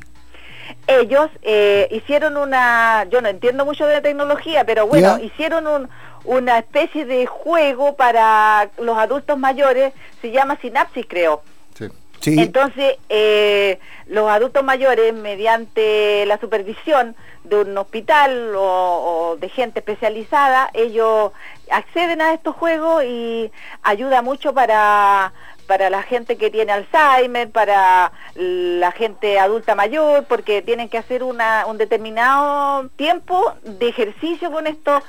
Ellos 0.87 1.29
eh, 1.41 1.87
hicieron 1.91 2.37
una, 2.37 3.05
yo 3.09 3.21
no 3.21 3.29
entiendo 3.29 3.65
mucho 3.65 3.85
de 3.85 3.95
la 3.95 4.01
tecnología, 4.01 4.63
pero 4.65 4.87
bueno, 4.87 5.17
Ya. 5.17 5.23
hicieron 5.23 5.67
un, 5.67 5.89
una 6.25 6.59
especie 6.59 7.05
de 7.05 7.25
juego 7.25 7.95
para 7.95 8.69
los 8.77 8.97
adultos 8.97 9.37
mayores, 9.37 9.93
se 10.21 10.31
llama 10.31 10.57
Sinapsis 10.61 11.05
creo. 11.07 11.41
Sí. 11.77 11.87
Sí. 12.19 12.35
Entonces, 12.37 12.97
eh, 13.07 13.79
los 14.07 14.29
adultos 14.29 14.61
mayores, 14.63 15.13
mediante 15.13 16.25
la 16.25 16.37
supervisión 16.37 17.15
de 17.45 17.61
un 17.61 17.77
hospital 17.77 18.53
o, 18.55 18.61
o 19.31 19.37
de 19.37 19.47
gente 19.47 19.79
especializada, 19.79 20.69
ellos 20.73 21.31
acceden 21.71 22.21
a 22.21 22.33
estos 22.33 22.55
juegos 22.57 23.05
y 23.05 23.49
ayuda 23.83 24.21
mucho 24.21 24.53
para 24.53 25.31
para 25.69 25.91
la 25.91 26.01
gente 26.01 26.35
que 26.35 26.49
tiene 26.49 26.71
Alzheimer, 26.71 27.51
para 27.51 28.11
la 28.33 28.91
gente 28.91 29.37
adulta 29.37 29.75
mayor, 29.75 30.25
porque 30.25 30.63
tienen 30.63 30.89
que 30.89 30.97
hacer 30.97 31.21
una, 31.21 31.67
un 31.67 31.77
determinado 31.77 32.89
tiempo 32.95 33.53
de 33.63 33.87
ejercicio 33.87 34.51
con 34.51 34.65
estos 34.65 35.03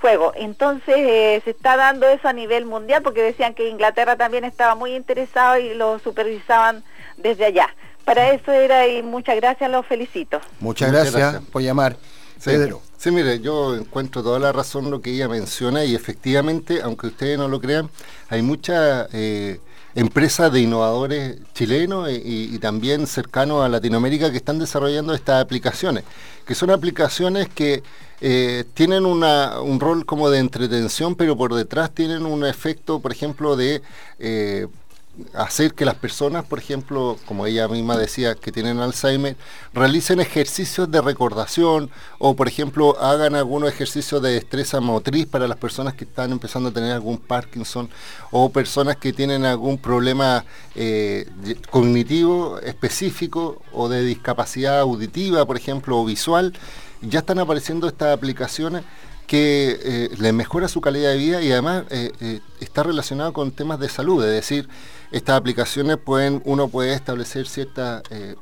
juego. 0.00 0.32
Entonces 0.34 0.96
eh, 0.96 1.40
se 1.44 1.50
está 1.50 1.76
dando 1.76 2.08
eso 2.08 2.26
a 2.26 2.32
nivel 2.32 2.66
mundial 2.66 3.04
porque 3.04 3.22
decían 3.22 3.54
que 3.54 3.68
Inglaterra 3.68 4.16
también 4.16 4.42
estaba 4.42 4.74
muy 4.74 4.96
interesado 4.96 5.60
y 5.60 5.74
lo 5.74 6.00
supervisaban 6.00 6.82
desde 7.16 7.44
allá. 7.44 7.68
Para 8.04 8.32
eso 8.32 8.50
era 8.50 8.88
y 8.88 9.00
muchas 9.00 9.36
gracias, 9.36 9.70
los 9.70 9.86
felicito. 9.86 10.40
Muchas, 10.58 10.88
Muchas 10.88 10.92
gracias, 10.92 11.14
gracias. 11.14 11.42
por 11.52 11.62
llamar. 11.62 11.96
Sí, 12.40 12.50
Pedro. 12.50 12.82
sí, 12.98 13.12
mire, 13.12 13.38
yo 13.38 13.76
encuentro 13.76 14.24
toda 14.24 14.40
la 14.40 14.50
razón 14.50 14.90
lo 14.90 15.00
que 15.00 15.10
ella 15.12 15.28
menciona 15.28 15.84
y 15.84 15.94
efectivamente, 15.94 16.82
aunque 16.82 17.06
ustedes 17.06 17.38
no 17.38 17.46
lo 17.46 17.60
crean, 17.60 17.88
hay 18.28 18.42
muchas 18.42 19.08
eh, 19.12 19.60
empresas 19.94 20.52
de 20.52 20.60
innovadores 20.60 21.36
chilenos 21.54 22.10
y, 22.10 22.58
también 22.58 23.06
cercanos 23.06 23.64
a 23.64 23.68
Latinoamérica 23.68 24.30
que 24.30 24.36
están 24.36 24.58
desarrollando 24.58 25.14
estas 25.14 25.42
aplicaciones, 25.42 26.04
que 26.46 26.54
son 26.54 26.70
aplicaciones 26.70 27.48
que 27.48 27.82
eh, 28.20 28.64
tienen 28.74 29.06
un 29.06 29.80
rol 29.80 30.06
como 30.06 30.30
de 30.30 30.38
entretención, 30.38 31.14
pero 31.14 31.36
por 31.36 31.54
detrás 31.54 31.92
tienen 31.92 32.26
un 32.26 32.44
efecto, 32.44 33.00
por 33.00 33.12
ejemplo, 33.12 33.56
de... 33.56 33.82
eh, 34.18 34.66
hacer 35.32 35.74
que 35.74 35.84
las 35.84 35.94
personas, 35.94 36.44
por 36.44 36.58
ejemplo, 36.58 37.16
como 37.26 37.46
ella 37.46 37.68
misma 37.68 37.96
decía, 37.96 38.34
que 38.34 38.50
tienen 38.50 38.78
Alzheimer, 38.78 39.36
realicen 39.72 40.20
ejercicios 40.20 40.90
de 40.90 41.00
recordación 41.00 41.90
o, 42.18 42.34
por 42.34 42.48
ejemplo, 42.48 42.98
hagan 43.00 43.34
algunos 43.34 43.68
ejercicios 43.68 44.20
de 44.22 44.32
destreza 44.32 44.80
motriz 44.80 45.26
para 45.26 45.46
las 45.46 45.58
personas 45.58 45.94
que 45.94 46.04
están 46.04 46.32
empezando 46.32 46.70
a 46.70 46.72
tener 46.72 46.92
algún 46.92 47.18
Parkinson 47.18 47.88
o 48.30 48.50
personas 48.50 48.96
que 48.96 49.12
tienen 49.12 49.44
algún 49.44 49.78
problema 49.78 50.44
eh, 50.74 51.28
cognitivo 51.70 52.58
específico 52.60 53.62
o 53.72 53.88
de 53.88 54.02
discapacidad 54.02 54.80
auditiva, 54.80 55.46
por 55.46 55.56
ejemplo, 55.56 55.98
o 55.98 56.04
visual. 56.04 56.52
Ya 57.02 57.20
están 57.20 57.38
apareciendo 57.38 57.86
estas 57.86 58.16
aplicaciones 58.16 58.82
que 59.26 59.78
eh, 59.82 60.10
les 60.18 60.32
mejora 60.34 60.68
su 60.68 60.80
calidad 60.80 61.10
de 61.12 61.16
vida 61.16 61.42
y 61.42 61.50
además 61.52 61.84
eh, 61.90 62.12
eh, 62.20 62.40
está 62.60 62.82
relacionado 62.82 63.32
con 63.32 63.50
temas 63.52 63.80
de 63.80 63.88
salud, 63.88 64.22
es 64.24 64.30
decir, 64.32 64.68
estas 65.12 65.36
aplicaciones 65.36 65.96
pueden, 65.96 66.42
uno 66.44 66.68
puede 66.68 66.92
establecer 66.94 67.46
cierta 67.46 68.02
eh, 68.10 68.34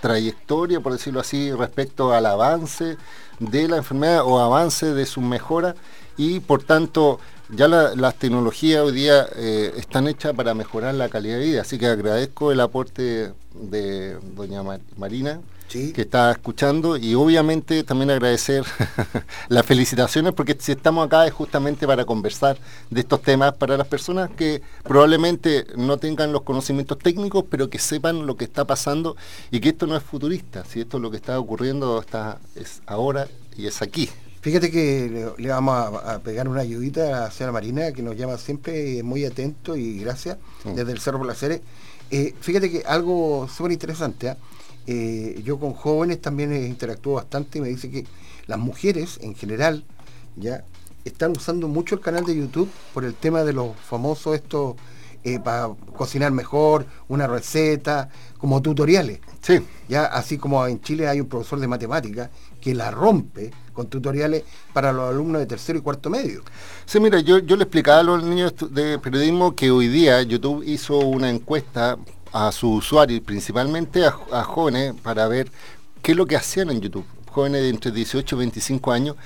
trayectoria, 0.00 0.80
por 0.80 0.92
decirlo 0.92 1.20
así, 1.20 1.52
respecto 1.52 2.12
al 2.12 2.26
avance 2.26 2.96
de 3.40 3.68
la 3.68 3.76
enfermedad 3.78 4.22
o 4.24 4.38
avance 4.38 4.94
de 4.94 5.04
su 5.06 5.20
mejora 5.20 5.74
y 6.16 6.40
por 6.40 6.62
tanto 6.62 7.18
ya 7.50 7.68
la- 7.68 7.94
las 7.94 8.14
tecnologías 8.16 8.82
hoy 8.82 8.92
día 8.92 9.24
están 9.76 10.08
hechas 10.08 10.32
para 10.34 10.54
mejorar 10.54 10.94
la 10.94 11.08
calidad 11.08 11.38
de 11.38 11.44
vida, 11.44 11.60
así 11.62 11.78
que 11.78 11.86
agradezco 11.86 12.50
el 12.52 12.60
aporte 12.60 13.32
de 13.54 14.16
doña 14.34 14.62
Mar- 14.62 14.80
Marina 14.96 15.40
Sí. 15.68 15.92
que 15.92 16.02
está 16.02 16.30
escuchando 16.30 16.96
y 16.96 17.14
obviamente 17.14 17.82
también 17.84 18.10
agradecer 18.10 18.64
las 19.48 19.66
felicitaciones 19.66 20.32
porque 20.32 20.56
si 20.58 20.72
estamos 20.72 21.06
acá 21.06 21.26
es 21.26 21.32
justamente 21.32 21.86
para 21.86 22.04
conversar 22.04 22.56
de 22.90 23.00
estos 23.00 23.20
temas 23.22 23.54
para 23.54 23.76
las 23.76 23.86
personas 23.86 24.30
que 24.36 24.62
probablemente 24.84 25.66
no 25.76 25.96
tengan 25.98 26.32
los 26.32 26.42
conocimientos 26.42 26.98
técnicos 26.98 27.44
pero 27.50 27.68
que 27.68 27.78
sepan 27.78 28.26
lo 28.26 28.36
que 28.36 28.44
está 28.44 28.64
pasando 28.64 29.16
y 29.50 29.60
que 29.60 29.70
esto 29.70 29.86
no 29.86 29.96
es 29.96 30.02
futurista, 30.02 30.64
si 30.64 30.80
esto 30.80 30.96
es 30.98 31.02
lo 31.02 31.10
que 31.10 31.16
está 31.16 31.38
ocurriendo 31.38 32.00
está, 32.00 32.38
es 32.54 32.80
ahora 32.86 33.28
y 33.56 33.66
es 33.66 33.82
aquí. 33.82 34.08
Fíjate 34.40 34.70
que 34.70 35.10
le, 35.36 35.42
le 35.42 35.48
vamos 35.48 35.74
a, 35.74 36.14
a 36.14 36.18
pegar 36.20 36.48
una 36.48 36.60
ayudita 36.60 37.06
a 37.08 37.20
la 37.22 37.30
señora 37.32 37.52
Marina, 37.52 37.90
que 37.90 38.00
nos 38.02 38.16
llama 38.16 38.38
siempre 38.38 39.02
muy 39.02 39.24
atento 39.24 39.76
y 39.76 39.98
gracias, 39.98 40.38
Sí. 40.62 40.68
desde 40.74 40.92
el 40.92 41.00
Cerro 41.00 41.20
Placeres. 41.20 41.60
Eh, 42.12 42.32
fíjate 42.40 42.70
que 42.70 42.82
algo 42.86 43.48
súper 43.54 43.72
interesante, 43.72 44.28
¿ah? 44.28 44.36
Eh, 44.86 45.40
yo 45.44 45.58
con 45.58 45.72
jóvenes 45.72 46.20
también 46.20 46.54
interactúo 46.54 47.14
bastante 47.14 47.58
y 47.58 47.60
me 47.60 47.68
dice 47.68 47.90
que 47.90 48.04
las 48.46 48.58
mujeres 48.58 49.18
en 49.20 49.34
general 49.34 49.84
ya 50.36 50.64
están 51.04 51.32
usando 51.32 51.68
mucho 51.68 51.94
el 51.94 52.00
canal 52.00 52.24
de 52.24 52.36
YouTube 52.36 52.70
por 52.94 53.04
el 53.04 53.14
tema 53.14 53.44
de 53.44 53.52
los 53.52 53.76
famosos 53.76 54.34
estos 54.34 54.76
eh, 55.24 55.40
para 55.40 55.70
cocinar 55.96 56.30
mejor, 56.30 56.86
una 57.08 57.26
receta, 57.26 58.08
como 58.38 58.62
tutoriales. 58.62 59.18
Sí, 59.40 59.58
Ya 59.88 60.04
así 60.04 60.38
como 60.38 60.64
en 60.66 60.80
Chile 60.80 61.08
hay 61.08 61.20
un 61.20 61.26
profesor 61.26 61.58
de 61.58 61.66
matemáticas 61.66 62.30
que 62.60 62.74
la 62.74 62.92
rompe 62.92 63.50
con 63.72 63.88
tutoriales 63.88 64.44
para 64.72 64.92
los 64.92 65.10
alumnos 65.10 65.40
de 65.40 65.46
tercero 65.46 65.80
y 65.80 65.82
cuarto 65.82 66.10
medio. 66.10 66.42
Sí, 66.84 67.00
mira, 67.00 67.18
yo, 67.20 67.38
yo 67.38 67.56
le 67.56 67.64
explicaba 67.64 68.00
a 68.00 68.02
los 68.04 68.22
niños 68.22 68.54
de 68.70 69.00
periodismo 69.00 69.56
que 69.56 69.72
hoy 69.72 69.88
día 69.88 70.22
YouTube 70.22 70.62
hizo 70.64 70.96
una 70.98 71.28
encuesta 71.28 71.98
a 72.36 72.52
sus 72.52 72.84
usuarios, 72.84 73.22
principalmente 73.22 74.04
a, 74.04 74.14
a 74.30 74.44
jóvenes, 74.44 74.94
para 75.02 75.26
ver 75.26 75.50
qué 76.02 76.12
es 76.12 76.18
lo 76.18 76.26
que 76.26 76.36
hacían 76.36 76.70
en 76.70 76.82
YouTube. 76.82 77.06
Jóvenes 77.30 77.62
de 77.62 77.70
entre 77.70 77.90
18 77.90 78.34
y 78.34 78.38
25 78.38 78.92
años. 78.92 79.16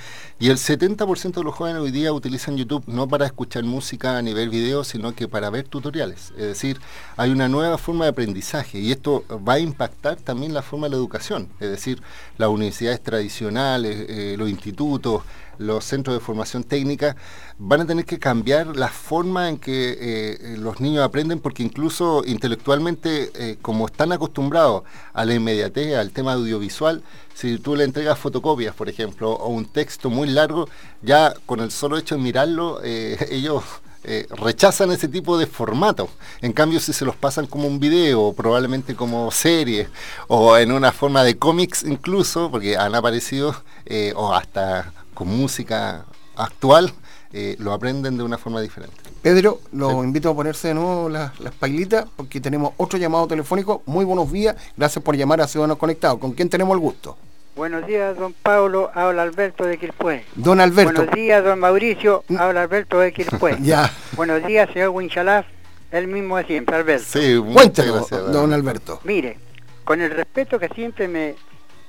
Y 0.42 0.48
el 0.48 0.56
70% 0.56 1.34
de 1.34 1.44
los 1.44 1.54
jóvenes 1.54 1.82
hoy 1.82 1.90
día 1.90 2.14
utilizan 2.14 2.56
YouTube 2.56 2.84
no 2.86 3.06
para 3.06 3.26
escuchar 3.26 3.62
música 3.62 4.16
a 4.16 4.22
nivel 4.22 4.48
video, 4.48 4.84
sino 4.84 5.14
que 5.14 5.28
para 5.28 5.50
ver 5.50 5.68
tutoriales. 5.68 6.30
Es 6.30 6.46
decir, 6.46 6.80
hay 7.18 7.30
una 7.30 7.46
nueva 7.46 7.76
forma 7.76 8.06
de 8.06 8.12
aprendizaje 8.12 8.78
y 8.78 8.90
esto 8.90 9.22
va 9.46 9.54
a 9.54 9.58
impactar 9.58 10.16
también 10.16 10.54
la 10.54 10.62
forma 10.62 10.86
de 10.86 10.92
la 10.92 10.96
educación. 10.96 11.50
Es 11.60 11.68
decir, 11.68 12.00
las 12.38 12.48
universidades 12.48 13.02
tradicionales, 13.02 14.06
eh, 14.08 14.36
los 14.38 14.48
institutos, 14.48 15.24
los 15.60 15.84
centros 15.84 16.16
de 16.16 16.20
formación 16.20 16.64
técnica 16.64 17.16
van 17.58 17.82
a 17.82 17.86
tener 17.86 18.06
que 18.06 18.18
cambiar 18.18 18.74
la 18.76 18.88
forma 18.88 19.50
en 19.50 19.58
que 19.58 19.98
eh, 20.00 20.56
los 20.56 20.80
niños 20.80 21.04
aprenden 21.04 21.38
porque 21.38 21.62
incluso 21.62 22.22
intelectualmente 22.24 23.30
eh, 23.34 23.58
como 23.60 23.84
están 23.84 24.10
acostumbrados 24.12 24.84
a 25.12 25.26
la 25.26 25.34
inmediatez, 25.34 25.98
al 25.98 26.12
tema 26.12 26.32
audiovisual, 26.32 27.02
si 27.34 27.58
tú 27.58 27.76
le 27.76 27.84
entregas 27.84 28.18
fotocopias, 28.18 28.74
por 28.74 28.88
ejemplo, 28.88 29.32
o 29.32 29.48
un 29.48 29.66
texto 29.66 30.08
muy 30.08 30.29
largo, 30.34 30.68
ya 31.02 31.34
con 31.46 31.60
el 31.60 31.70
solo 31.70 31.98
hecho 31.98 32.16
de 32.16 32.20
mirarlo, 32.22 32.80
eh, 32.82 33.16
ellos 33.30 33.62
eh, 34.04 34.26
rechazan 34.30 34.90
ese 34.92 35.08
tipo 35.08 35.36
de 35.36 35.46
formato. 35.46 36.08
En 36.40 36.52
cambio, 36.52 36.80
si 36.80 36.92
se 36.92 37.04
los 37.04 37.16
pasan 37.16 37.46
como 37.46 37.66
un 37.68 37.78
video, 37.78 38.32
probablemente 38.32 38.94
como 38.96 39.30
serie, 39.30 39.88
o 40.28 40.56
en 40.56 40.72
una 40.72 40.90
forma 40.92 41.22
de 41.22 41.36
cómics 41.36 41.82
incluso, 41.84 42.50
porque 42.50 42.76
han 42.78 42.94
aparecido, 42.94 43.54
eh, 43.86 44.12
o 44.16 44.32
hasta 44.32 44.92
con 45.12 45.28
música 45.28 46.06
actual, 46.34 46.94
eh, 47.32 47.56
lo 47.58 47.72
aprenden 47.74 48.16
de 48.16 48.24
una 48.24 48.38
forma 48.38 48.60
diferente. 48.62 48.96
Pedro, 49.22 49.60
lo 49.72 49.90
Sí. 49.90 49.96
invito 49.98 50.30
a 50.30 50.34
ponerse 50.34 50.68
de 50.68 50.74
nuevo 50.74 51.10
las, 51.10 51.38
las 51.40 51.52
pailitas 51.54 52.06
porque 52.16 52.40
tenemos 52.40 52.72
otro 52.78 52.98
llamado 52.98 53.26
telefónico. 53.26 53.82
Muy 53.84 54.06
buenos 54.06 54.32
días, 54.32 54.56
gracias 54.78 55.04
por 55.04 55.14
llamar 55.14 55.42
a 55.42 55.46
Ciudadanos 55.46 55.76
Conectados. 55.76 56.18
¿Con 56.18 56.32
quién 56.32 56.48
tenemos 56.48 56.72
el 56.74 56.80
gusto? 56.80 57.18
Buenos 57.56 57.86
días, 57.86 58.16
don 58.16 58.32
Pablo. 58.32 58.90
Habla 58.94 59.22
Alberto 59.22 59.64
de 59.64 59.76
Quilpué. 59.78 60.24
Don 60.34 60.60
Alberto. 60.60 60.92
Buenos 60.94 61.14
días, 61.14 61.44
don 61.44 61.58
Mauricio. 61.58 62.24
Habla 62.38 62.62
Alberto 62.62 62.98
de 63.00 63.12
Quilpué. 63.12 63.56
Ya, 63.60 63.90
Buenos 64.16 64.44
días, 64.46 64.68
señor 64.72 64.90
Winchalaf. 64.90 65.46
El 65.90 66.06
mismo 66.06 66.36
de 66.36 66.44
siempre, 66.44 66.76
Alberto. 66.76 67.04
Sí, 67.08 67.40
muchas 67.44 67.84
gracias, 67.86 68.32
don 68.32 68.52
Alberto. 68.52 69.00
Mire, 69.04 69.38
con 69.84 70.00
el 70.00 70.10
respeto 70.12 70.58
que 70.58 70.68
siempre 70.68 71.08
me 71.08 71.34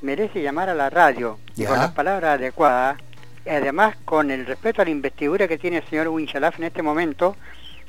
merece 0.02 0.42
llamar 0.42 0.70
a 0.70 0.74
la 0.74 0.90
radio 0.90 1.38
y 1.56 1.62
Ya. 1.62 1.70
con 1.70 1.78
las 1.78 1.92
palabras 1.92 2.40
adecuadas, 2.40 2.98
y 3.46 3.50
además 3.50 3.96
con 4.04 4.32
el 4.32 4.46
respeto 4.48 4.82
a 4.82 4.86
la 4.86 4.92
investidura 4.92 5.48
que 5.48 5.60
tiene 5.60 5.78
el 5.78 5.84
señor 5.88 6.08
Winchalaf 6.08 6.58
en 6.58 6.66
este 6.66 6.82
momento, 6.82 7.36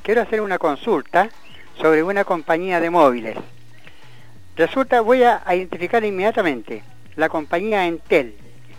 quiero 0.03 0.21
hacer 0.21 0.43
una 0.43 0.59
consulta 0.59 1.31
sobre 1.81 2.03
una 2.03 2.25
compañía 2.25 2.79
de 2.79 2.91
móviles. 2.91 3.39
Resulta, 4.57 5.01
voy 5.01 5.23
a, 5.23 5.41
a 5.47 5.55
identificar 5.55 6.05
inmediatamente. 6.05 6.83
La 7.17 7.29
compañía 7.29 7.87
Entel, 7.87 8.35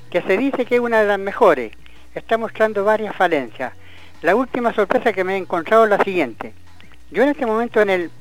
que 0.09 0.21
se 0.21 0.37
dice 0.37 0.65
que 0.65 0.75
es 0.75 0.81
una 0.81 1.01
de 1.01 1.07
las 1.07 1.19
mejores, 1.19 1.71
está 2.15 2.37
mostrando 2.37 2.83
varias 2.83 3.15
falencias. 3.15 3.73
La 4.21 4.35
última 4.35 4.73
sorpresa 4.73 5.13
que 5.13 5.23
me 5.23 5.33
he 5.33 5.37
encontrado 5.37 5.83
es 5.83 5.89
la 5.89 6.03
siguiente. 6.03 6.53
Yo 7.11 7.23
en 7.23 7.29
este 7.29 7.45
momento 7.45 7.81
en 7.81 7.89
el, 7.89 8.11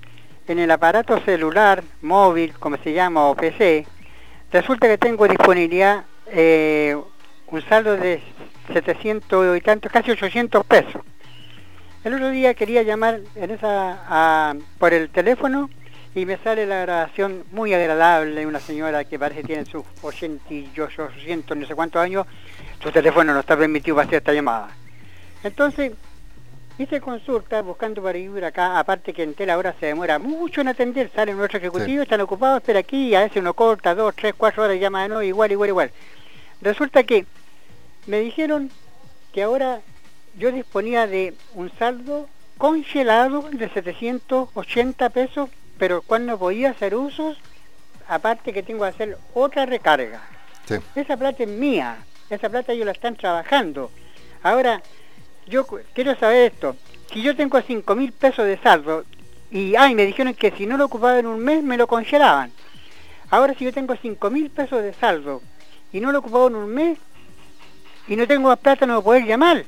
en 0.48 0.58
el 0.58 0.70
aparato 0.70 1.20
celular, 1.20 1.82
móvil, 2.00 2.52
como 2.58 2.76
se 2.78 2.92
llama, 2.92 3.26
o 3.26 3.34
PC, 3.34 3.86
resulta 4.50 4.88
que 4.88 4.98
tengo 4.98 5.28
disponibilidad 5.28 6.04
eh, 6.26 6.96
un 7.46 7.62
saldo 7.62 7.96
de 7.96 8.22
700 8.72 9.56
y 9.56 9.60
tantos, 9.60 9.92
casi 9.92 10.10
800 10.10 10.64
pesos. 10.64 11.02
El 12.04 12.14
otro 12.14 12.30
día 12.30 12.54
quería 12.54 12.82
llamar 12.82 13.20
en 13.36 13.50
esa, 13.50 14.56
por 14.78 14.92
el 14.92 15.10
teléfono 15.10 15.70
y 16.14 16.26
me 16.26 16.36
sale 16.38 16.66
la 16.66 16.82
grabación 16.82 17.44
muy 17.52 17.72
agradable, 17.72 18.46
una 18.46 18.60
señora 18.60 19.04
que 19.04 19.18
parece 19.18 19.40
que 19.40 19.46
tiene 19.46 19.64
sus 19.64 19.84
80 20.02 20.52
y 20.52 20.70
800, 20.78 21.56
no 21.56 21.66
sé 21.66 21.74
cuántos 21.74 22.02
años, 22.02 22.26
su 22.82 22.90
teléfono 22.90 23.32
no 23.32 23.40
está 23.40 23.56
permitido 23.56 23.96
para 23.96 24.06
hacer 24.06 24.18
esta 24.18 24.32
llamada. 24.32 24.68
Entonces, 25.42 25.92
hice 26.78 27.00
consulta 27.00 27.62
buscando 27.62 28.02
para 28.02 28.18
ir 28.18 28.44
acá, 28.44 28.78
aparte 28.78 29.12
que 29.12 29.22
en 29.22 29.34
tela 29.34 29.54
ahora 29.54 29.74
se 29.80 29.86
demora 29.86 30.18
mucho 30.18 30.60
en 30.60 30.68
atender, 30.68 31.10
sale 31.14 31.32
nuestro 31.34 31.58
ejecutivo, 31.58 32.02
están 32.02 32.20
ocupados, 32.20 32.58
espera 32.58 32.80
aquí, 32.80 33.14
a 33.14 33.20
veces 33.22 33.38
uno 33.38 33.54
corta, 33.54 33.94
dos, 33.94 34.14
tres, 34.14 34.34
cuatro 34.36 34.64
horas, 34.64 34.78
llama 34.78 35.02
de 35.02 35.08
nuevo, 35.08 35.22
igual, 35.22 35.52
igual, 35.52 35.68
igual. 35.68 35.90
Resulta 36.60 37.02
que 37.04 37.26
me 38.06 38.20
dijeron 38.20 38.70
que 39.32 39.42
ahora 39.42 39.80
yo 40.36 40.52
disponía 40.52 41.06
de 41.06 41.34
un 41.54 41.70
saldo 41.78 42.28
congelado 42.58 43.48
de 43.50 43.68
780 43.68 45.10
pesos, 45.10 45.50
pero 45.82 46.00
cual 46.00 46.26
no 46.26 46.38
podía 46.38 46.70
hacer 46.70 46.94
usos, 46.94 47.36
aparte 48.06 48.52
que 48.52 48.62
tengo 48.62 48.84
que 48.84 48.90
hacer 48.90 49.18
otra 49.34 49.66
recarga. 49.66 50.22
Esa 50.94 51.16
plata 51.16 51.42
es 51.42 51.48
mía, 51.48 51.96
esa 52.30 52.48
plata 52.48 52.72
ellos 52.72 52.86
la 52.86 52.92
están 52.92 53.16
trabajando. 53.16 53.90
Ahora, 54.44 54.80
yo 55.48 55.66
quiero 55.92 56.14
saber 56.14 56.52
esto, 56.52 56.76
si 57.12 57.20
yo 57.20 57.34
tengo 57.34 57.60
5 57.60 57.96
mil 57.96 58.12
pesos 58.12 58.46
de 58.46 58.58
saldo, 58.58 59.04
y 59.50 59.74
ay, 59.74 59.96
me 59.96 60.06
dijeron 60.06 60.34
que 60.34 60.52
si 60.52 60.66
no 60.66 60.76
lo 60.76 60.84
ocupaba 60.84 61.18
en 61.18 61.26
un 61.26 61.40
mes 61.40 61.64
me 61.64 61.76
lo 61.76 61.88
congelaban. 61.88 62.52
Ahora 63.28 63.52
si 63.54 63.64
yo 63.64 63.72
tengo 63.72 63.96
5 63.96 64.30
mil 64.30 64.50
pesos 64.50 64.84
de 64.84 64.94
saldo 64.94 65.42
y 65.92 65.98
no 65.98 66.12
lo 66.12 66.20
ocupaba 66.20 66.46
en 66.46 66.54
un 66.54 66.72
mes, 66.72 66.96
y 68.06 68.14
no 68.14 68.28
tengo 68.28 68.50
más 68.50 68.60
plata, 68.60 68.86
no 68.86 68.98
me 68.98 69.02
poder 69.02 69.24
llamar. 69.24 69.64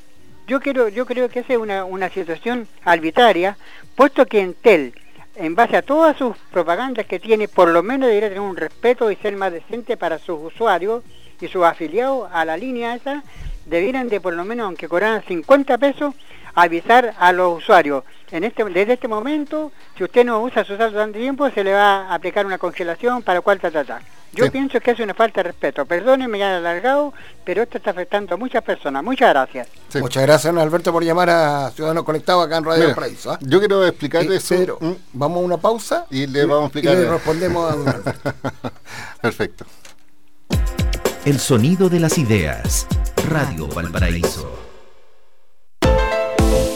Yo 0.46 0.60
quiero, 0.60 0.88
yo 0.90 1.06
creo 1.06 1.28
que 1.28 1.40
esa 1.40 1.54
es 1.54 1.58
una, 1.58 1.84
una 1.84 2.08
situación 2.08 2.68
arbitraria, 2.84 3.58
puesto 3.96 4.26
que 4.26 4.42
Entel, 4.42 4.94
en 5.36 5.54
base 5.54 5.76
a 5.76 5.82
todas 5.82 6.16
sus 6.16 6.36
propagandas 6.50 7.06
que 7.06 7.18
tiene, 7.18 7.48
por 7.48 7.68
lo 7.68 7.82
menos 7.82 8.08
debería 8.08 8.28
tener 8.28 8.40
un 8.40 8.56
respeto 8.56 9.10
y 9.10 9.16
ser 9.16 9.36
más 9.36 9.52
decente 9.52 9.96
para 9.96 10.18
sus 10.18 10.38
usuarios 10.40 11.02
y 11.40 11.48
sus 11.48 11.64
afiliados 11.64 12.28
a 12.32 12.44
la 12.44 12.56
línea 12.56 12.94
esa, 12.94 13.22
debieran 13.66 14.08
de 14.08 14.20
por 14.20 14.34
lo 14.34 14.44
menos, 14.44 14.66
aunque 14.66 14.88
cobraran 14.88 15.22
50 15.22 15.78
pesos, 15.78 16.14
avisar 16.54 17.14
a 17.18 17.32
los 17.32 17.58
usuarios. 17.58 18.04
En 18.30 18.44
este, 18.44 18.64
desde 18.64 18.94
este 18.94 19.08
momento, 19.08 19.72
si 19.96 20.04
usted 20.04 20.24
no 20.24 20.40
usa 20.40 20.64
su 20.64 20.76
saldo 20.76 20.98
tanto 20.98 21.18
tiempo, 21.18 21.50
se 21.50 21.64
le 21.64 21.72
va 21.72 22.08
a 22.08 22.14
aplicar 22.14 22.46
una 22.46 22.58
congelación 22.58 23.22
para 23.22 23.40
cuál 23.40 23.60
tratar. 23.60 24.02
Yo 24.34 24.50
pienso 24.50 24.80
que 24.80 24.90
es 24.90 25.00
una 25.00 25.14
falta 25.14 25.42
de 25.42 25.50
respeto. 25.50 25.84
Perdónenme 25.86 26.38
ya 26.38 26.56
alargado, 26.56 27.12
pero 27.44 27.62
esto 27.62 27.78
está 27.78 27.90
afectando 27.90 28.34
a 28.34 28.36
muchas 28.36 28.62
personas. 28.62 29.02
Muchas 29.02 29.30
gracias. 29.30 29.68
Muchas 30.00 30.22
gracias, 30.22 30.56
Alberto, 30.56 30.92
por 30.92 31.04
llamar 31.04 31.30
a 31.30 31.70
Ciudadanos 31.70 32.04
Conectados 32.04 32.46
acá 32.46 32.58
en 32.58 32.64
Radio 32.64 32.82
Mira, 32.84 32.94
Paraíso. 32.94 33.32
¿ah? 33.32 33.38
Yo 33.40 33.58
quiero 33.58 33.86
explicar 33.86 34.22
eso. 34.24 34.78
¿Mm? 34.80 34.92
vamos 35.12 35.38
a 35.38 35.40
una 35.40 35.56
pausa 35.56 36.06
y 36.10 36.26
le 36.26 36.44
vamos 36.44 36.64
a 36.64 36.66
explicar. 36.66 36.94
Y 36.94 36.96
le 36.98 37.10
respondemos 37.10 37.72
a 37.72 37.76
don 37.76 38.02
Perfecto. 39.22 39.64
El 41.24 41.38
sonido 41.38 41.88
de 41.88 42.00
las 42.00 42.18
ideas. 42.18 42.86
Radio 43.28 43.66
Valparaíso. 43.68 44.53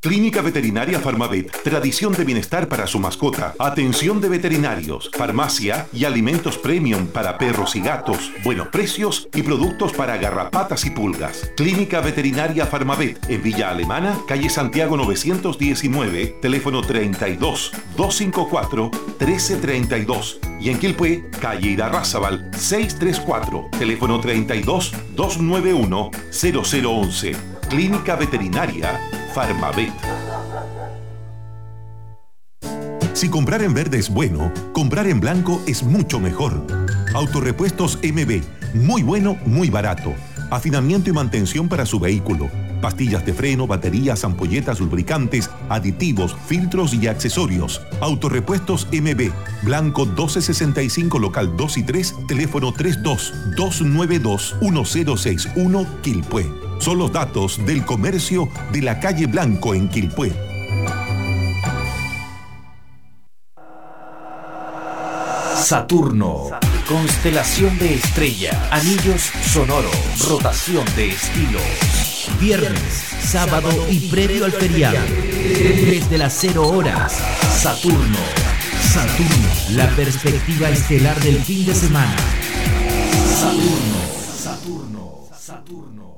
Clínica 0.00 0.40
Veterinaria 0.40 0.98
Farmavet, 0.98 1.62
tradición 1.62 2.14
de 2.14 2.24
bienestar 2.24 2.68
para 2.68 2.86
su 2.86 2.98
mascota, 2.98 3.54
atención 3.58 4.18
de 4.22 4.30
veterinarios, 4.30 5.10
farmacia 5.12 5.88
y 5.92 6.06
alimentos 6.06 6.56
premium 6.56 7.06
para 7.06 7.36
perros 7.36 7.76
y 7.76 7.82
gatos, 7.82 8.32
buenos 8.42 8.68
precios 8.68 9.28
y 9.34 9.42
productos 9.42 9.92
para 9.92 10.16
garrapatas 10.16 10.86
y 10.86 10.90
pulgas. 10.90 11.52
Clínica 11.54 12.00
Veterinaria 12.00 12.64
Farmavet 12.64 13.28
en 13.28 13.42
Villa 13.42 13.68
Alemana, 13.68 14.18
calle 14.26 14.48
Santiago 14.48 14.96
919, 14.96 16.38
teléfono 16.40 16.80
32 16.80 17.70
254 17.98 18.90
1332 19.18 20.40
y 20.62 20.70
en 20.70 20.78
Quilpué, 20.78 21.28
calle 21.42 21.72
Irarrázaval 21.72 22.50
634, 22.56 23.68
teléfono 23.78 24.18
32 24.18 24.94
291 25.14 26.10
0011. 26.30 27.59
Clínica 27.70 28.16
Veterinaria 28.16 29.00
Farmavet. 29.32 29.92
Si 33.12 33.28
comprar 33.28 33.62
en 33.62 33.72
verde 33.74 33.96
es 33.96 34.10
bueno, 34.10 34.52
comprar 34.72 35.06
en 35.06 35.20
blanco 35.20 35.62
es 35.68 35.84
mucho 35.84 36.18
mejor. 36.18 36.66
Autorepuestos 37.14 38.00
MB, 38.02 38.42
muy 38.74 39.04
bueno, 39.04 39.38
muy 39.46 39.70
barato. 39.70 40.14
Afinamiento 40.50 41.10
y 41.10 41.12
mantención 41.12 41.68
para 41.68 41.86
su 41.86 42.00
vehículo. 42.00 42.50
Pastillas 42.82 43.24
de 43.24 43.34
freno, 43.34 43.68
baterías, 43.68 44.24
ampolletas, 44.24 44.80
lubricantes, 44.80 45.48
aditivos, 45.68 46.36
filtros 46.46 46.92
y 46.92 47.06
accesorios. 47.06 47.82
Autorepuestos 48.00 48.88
MB, 48.90 49.30
Blanco 49.62 50.06
1265, 50.06 51.20
local 51.20 51.56
2 51.56 51.76
y 51.78 51.82
3, 51.84 52.14
teléfono 52.26 52.72
32 52.72 53.32
292 53.54 54.56
1061, 54.60 55.86
Quilpué 56.02 56.69
son 56.80 56.98
los 56.98 57.12
datos 57.12 57.64
del 57.64 57.84
comercio 57.84 58.48
de 58.72 58.82
la 58.82 58.98
calle 58.98 59.26
Blanco 59.26 59.74
en 59.74 59.88
Quilpué. 59.88 60.32
Saturno. 65.56 66.48
Constelación 66.88 67.78
de 67.78 67.94
estrella, 67.94 68.68
anillos 68.72 69.30
sonoros, 69.44 69.94
rotación 70.28 70.84
de 70.96 71.10
estilos. 71.10 71.62
Viernes, 72.40 72.80
sábado 73.22 73.70
y 73.88 74.10
previo 74.10 74.46
al 74.46 74.52
feriado. 74.52 74.98
Desde 75.06 76.18
las 76.18 76.32
0 76.40 76.66
horas, 76.66 77.12
Saturno. 77.60 78.18
Saturno, 78.92 79.76
la 79.76 79.88
perspectiva 79.90 80.70
estelar 80.70 81.20
del 81.20 81.38
fin 81.40 81.64
de 81.64 81.74
semana. 81.74 82.16
Saturno, 83.38 84.00
Saturno, 84.36 85.28
Saturno. 85.38 86.09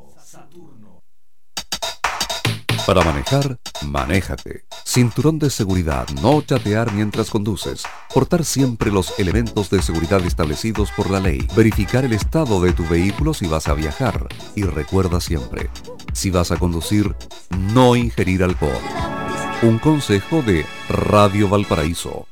Para 2.86 3.04
manejar, 3.04 3.58
manéjate. 3.86 4.64
Cinturón 4.84 5.38
de 5.38 5.50
seguridad, 5.50 6.08
no 6.20 6.42
chatear 6.42 6.92
mientras 6.92 7.30
conduces. 7.30 7.84
Portar 8.12 8.44
siempre 8.44 8.90
los 8.90 9.18
elementos 9.20 9.70
de 9.70 9.80
seguridad 9.80 10.20
establecidos 10.26 10.90
por 10.90 11.08
la 11.08 11.20
ley. 11.20 11.46
Verificar 11.54 12.04
el 12.04 12.12
estado 12.12 12.60
de 12.60 12.72
tu 12.72 12.84
vehículo 12.88 13.34
si 13.34 13.46
vas 13.46 13.68
a 13.68 13.74
viajar. 13.74 14.26
Y 14.56 14.64
recuerda 14.64 15.20
siempre, 15.20 15.70
si 16.12 16.30
vas 16.30 16.50
a 16.50 16.56
conducir, 16.56 17.14
no 17.72 17.94
ingerir 17.94 18.42
alcohol. 18.42 18.72
Un 19.62 19.78
consejo 19.78 20.42
de 20.42 20.66
Radio 20.88 21.48
Valparaíso. 21.48 22.26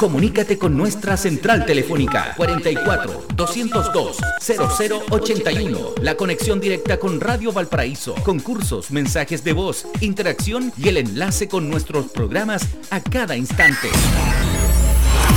Comunícate 0.00 0.56
con 0.56 0.78
nuestra 0.78 1.14
central 1.18 1.66
telefónica 1.66 2.32
44 2.38 3.26
202 3.36 4.16
0081. 4.40 5.78
La 6.00 6.14
conexión 6.14 6.58
directa 6.58 6.98
con 6.98 7.20
Radio 7.20 7.52
Valparaíso. 7.52 8.14
Concursos, 8.24 8.90
mensajes 8.90 9.44
de 9.44 9.52
voz, 9.52 9.86
interacción 10.00 10.72
y 10.78 10.88
el 10.88 10.96
enlace 10.96 11.48
con 11.48 11.68
nuestros 11.68 12.06
programas 12.06 12.66
a 12.90 13.02
cada 13.02 13.36
instante. 13.36 13.90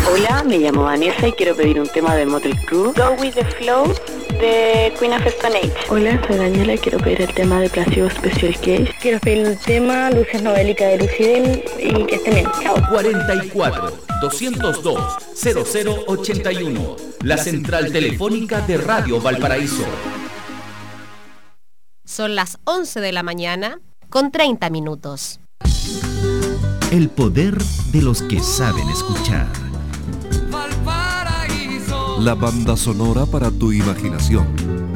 Hola, 0.09 0.45
me 0.45 0.59
llamo 0.59 0.83
Vanessa 0.83 1.27
y 1.27 1.33
quiero 1.33 1.57
pedir 1.57 1.81
un 1.81 1.89
tema 1.89 2.15
de 2.15 2.25
Motley 2.25 2.55
Crue. 2.65 2.93
Go 2.93 3.21
With 3.21 3.33
The 3.33 3.43
Flow 3.43 3.93
de 4.39 4.93
Queen 4.99 5.13
of 5.13 5.25
Stone 5.25 5.57
Age. 5.57 5.73
Hola, 5.89 6.21
soy 6.27 6.37
Daniela 6.37 6.73
y 6.73 6.77
quiero 6.77 6.97
pedir 6.99 7.21
el 7.21 7.33
tema 7.33 7.59
de 7.59 7.69
Placebo 7.69 8.09
Special 8.09 8.53
Case. 8.55 8.95
Quiero 9.01 9.19
pedir 9.19 9.45
el 9.45 9.57
tema 9.57 10.09
Luces 10.11 10.41
Novélica 10.41 10.85
de 10.87 10.97
Lucidel 10.97 11.63
y 11.79 12.05
que 12.05 12.15
estén 12.15 12.33
bien. 12.35 12.47
Chao. 12.61 12.75
44 12.89 13.93
202 14.21 15.17
0081. 15.35 16.95
La 17.23 17.37
central 17.37 17.91
telefónica 17.91 18.61
de 18.61 18.77
Radio 18.77 19.21
Valparaíso. 19.21 19.85
Son 22.05 22.35
las 22.35 22.59
11 22.65 22.99
de 22.99 23.11
la 23.11 23.23
mañana 23.23 23.79
con 24.09 24.31
30 24.31 24.69
minutos. 24.69 25.39
El 26.91 27.09
poder 27.09 27.57
de 27.91 28.01
los 28.01 28.21
que 28.21 28.39
saben 28.39 28.87
escuchar. 28.89 29.62
La 32.23 32.35
banda 32.35 32.77
sonora 32.77 33.25
para 33.25 33.51
tu 33.51 33.73
imaginación. 33.73 34.92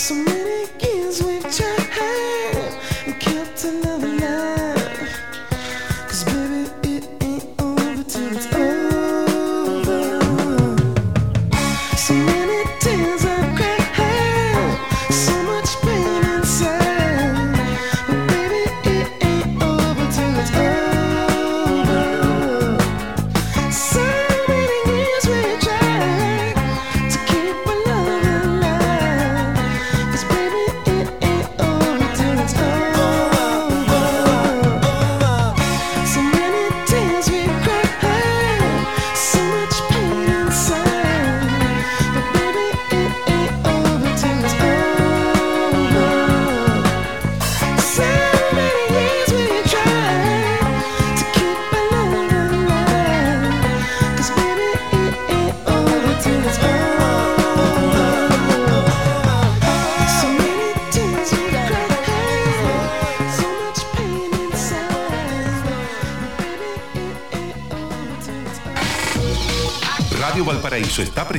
Some 0.00 0.29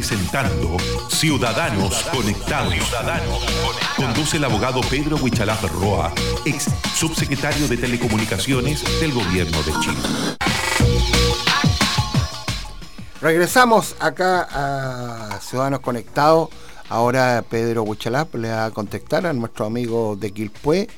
presentando 0.02 0.78
Ciudadanos 1.10 2.02
Conectados. 2.12 2.74
Conduce 3.96 4.38
el 4.38 4.44
abogado 4.46 4.82
Pedro 4.90 5.16
Huichalaf 5.18 5.62
Roa, 5.74 6.12
ex 6.44 6.66
subsecretario 6.96 7.68
de 7.68 7.78
Telecomunicaciones 7.78 8.84
del 9.00 9.14
Gobierno 9.14 9.62
de 9.62 9.72
Chile. 9.80 9.98
Regresamos 13.22 13.96
acá 14.00 14.48
a 14.50 15.40
Ciudadanos 15.40 15.82
Conectados. 15.82 16.50
Ahora 16.90 17.46
Pedro 17.48 17.84
Huichalaf 17.84 18.34
le 18.34 18.50
va 18.50 18.66
a 18.66 18.72
contestar 18.72 19.28
a 19.28 19.34
nuestro 19.34 19.68
amigo 19.68 20.16
de 20.16 20.32
Quilpué, 20.32 20.90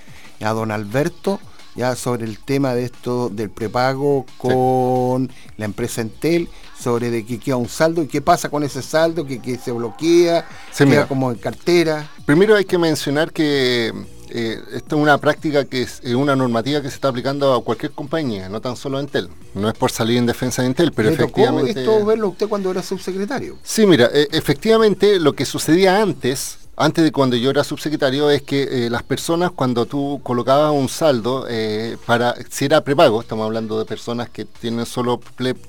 a 0.42 0.52
don 0.52 0.72
Alberto, 0.72 1.42
ya 1.76 1.98
sobre 1.98 2.24
el 2.24 2.40
tema 2.40 2.74
de 2.74 2.86
esto 2.86 3.28
del 3.28 3.50
prepago 3.50 4.26
con 4.38 5.30
la 5.58 5.66
empresa 5.66 6.00
Entel, 6.00 6.48
sobre 6.84 7.10
de 7.10 7.26
que 7.26 7.40
queda 7.40 7.56
un 7.56 7.70
saldo 7.70 8.04
y 8.04 8.08
qué 8.08 8.22
pasa 8.22 8.50
con 8.50 8.64
ese 8.64 8.82
saldo, 8.82 9.26
que, 9.26 9.42
que 9.42 9.58
se 9.58 9.72
bloquea, 9.72 10.46
Sí, 10.72 10.80
queda 10.84 10.88
mira. 10.90 11.08
como 11.08 11.32
en 11.32 11.38
cartera. 11.38 12.10
Primero 12.26 12.56
hay 12.56 12.66
que 12.66 12.78
mencionar 12.78 13.32
que 13.32 13.94
eh, 14.30 14.60
esto 14.74 14.96
es 14.96 15.02
una 15.02 15.18
práctica 15.18 15.66
que 15.66 15.84
es 15.84 16.00
eh, 16.04 16.16
una 16.16 16.36
normativa 16.36 16.82
que 16.82 16.90
se 16.90 16.96
está 16.96 17.08
aplicando 17.10 17.54
a 17.54 17.64
cualquier 17.64 17.92
compañía, 17.92 18.50
no 18.50 18.60
tan 18.62 18.76
solo 18.76 18.98
a 18.98 19.02
Entel. 19.02 19.30
No 19.54 19.68
es 19.70 19.76
por 19.76 19.92
salir 19.92 20.18
en 20.18 20.26
defensa 20.26 20.62
de 20.62 20.70
Entel, 20.70 20.92
pero 20.92 21.12
¿Le 21.12 21.16
tocó 21.18 21.42
efectivamente... 21.42 21.80
esto 21.82 22.06
verlo 22.06 22.30
usted 22.30 22.48
cuando 22.48 22.72
era 22.72 22.82
subsecretario? 22.84 23.58
Sí, 23.64 23.86
mira, 23.86 24.10
eh, 24.14 24.28
efectivamente 24.32 25.20
lo 25.20 25.34
que 25.34 25.46
sucedía 25.46 26.02
antes, 26.02 26.58
antes 26.76 27.04
de 27.04 27.12
cuando 27.12 27.36
yo 27.36 27.52
era 27.52 27.64
subsecretario, 27.64 28.32
es 28.32 28.42
que 28.42 28.64
eh, 28.86 28.90
las 28.90 29.04
personas 29.04 29.52
cuando 29.52 29.86
tú 29.86 30.20
colocabas 30.24 30.72
un 30.72 30.90
saldo 30.90 31.46
eh, 31.48 31.98
para, 32.08 32.34
si 32.50 32.66
era 32.66 32.82
prepago, 32.82 33.22
estamos 33.22 33.46
hablando 33.46 33.78
de 33.78 33.86
personas 33.86 34.30
que 34.30 34.46
tienen 34.46 34.88
solo 34.88 35.20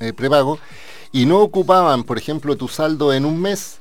eh, 0.01 0.13
prepago, 0.15 0.59
y 1.15 1.25
no 1.27 1.41
ocupaban, 1.41 2.05
por 2.05 2.19
ejemplo, 2.19 2.57
tu 2.57 2.69
saldo 2.69 3.13
en 3.15 3.25
un 3.25 3.41
mes, 3.41 3.79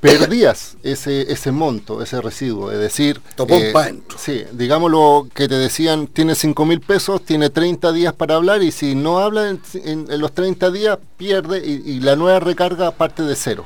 perdías 0.00 0.76
ese, 0.82 1.32
ese 1.32 1.50
monto, 1.52 2.02
ese 2.02 2.20
residuo, 2.20 2.70
es 2.70 2.78
decir, 2.78 3.20
Topón 3.34 3.62
eh, 3.62 3.72
sí, 4.18 4.44
digámoslo 4.52 5.26
que 5.34 5.48
te 5.48 5.54
decían, 5.54 6.06
tiene 6.06 6.34
5 6.34 6.66
mil 6.66 6.80
pesos, 6.80 7.22
tiene 7.24 7.48
30 7.50 7.92
días 7.92 8.12
para 8.12 8.34
hablar 8.34 8.62
y 8.62 8.70
si 8.72 8.94
no 8.94 9.18
habla 9.20 9.48
en, 9.48 9.60
en- 9.84 10.06
en 10.12 10.20
los 10.20 10.32
30 10.32 10.70
días 10.70 10.98
pierde 11.16 11.66
y, 11.66 11.82
y 11.90 12.00
la 12.00 12.14
nueva 12.14 12.40
recarga 12.40 12.90
parte 12.90 13.22
de 13.22 13.34
cero. 13.36 13.64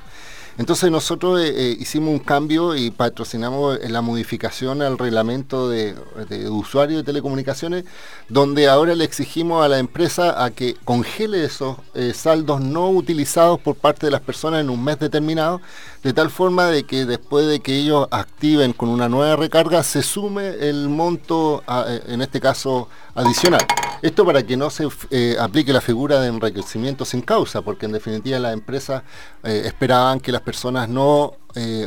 Entonces 0.59 0.91
nosotros 0.91 1.41
eh, 1.41 1.53
eh, 1.55 1.77
hicimos 1.79 2.11
un 2.11 2.19
cambio 2.19 2.75
y 2.75 2.91
patrocinamos 2.91 3.79
eh, 3.79 3.89
la 3.89 4.03
modificación 4.03 4.83
al 4.83 4.99
reglamento 4.99 5.69
de, 5.69 5.95
de 6.29 6.51
usuario 6.51 6.99
de 6.99 7.05
telecomunicaciones, 7.05 7.85
donde 8.29 8.69
ahora 8.69 8.95
le 8.95 9.05
exigimos 9.05 9.65
a 9.65 9.69
la 9.69 9.79
empresa 9.79 10.45
a 10.45 10.51
que 10.51 10.77
congele 10.85 11.45
esos 11.45 11.79
saldos 12.15 12.61
no 12.61 12.91
utilizados 12.91 13.61
por 13.61 13.77
parte 13.77 14.07
de 14.07 14.13
las 14.13 14.21
personas 14.21 14.61
en 14.61 14.71
un 14.71 14.83
mes 14.83 14.99
determinado, 14.99 15.61
de 16.03 16.15
tal 16.15 16.31
forma 16.31 16.67
de 16.67 16.85
que 16.85 17.05
después 17.05 17.47
de 17.47 17.61
que 17.61 17.77
ellos 17.77 18.09
activen 18.11 18.73
con 18.73 18.89
una 18.89 19.09
nueva 19.09 19.37
recarga, 19.37 19.83
se 19.83 20.03
sume 20.03 20.49
el 20.49 20.89
monto, 20.89 21.63
eh, 21.69 22.01
en 22.09 22.23
este 22.23 22.41
caso, 22.41 22.89
adicional. 23.15 23.67
Esto 24.01 24.25
para 24.25 24.43
que 24.43 24.57
no 24.57 24.71
se 24.71 24.89
eh, 25.11 25.37
aplique 25.39 25.75
la 25.75 25.83
figura 25.83 26.19
de 26.21 26.29
enriquecimiento 26.29 27.05
sin 27.05 27.21
causa, 27.21 27.61
porque 27.61 27.85
en 27.85 27.93
definitiva 27.93 28.39
las 28.39 28.55
empresas 28.55 29.03
eh, 29.43 29.63
esperaban 29.67 30.21
que 30.21 30.33
las 30.33 30.41
personas 30.41 30.89
no 30.89 31.35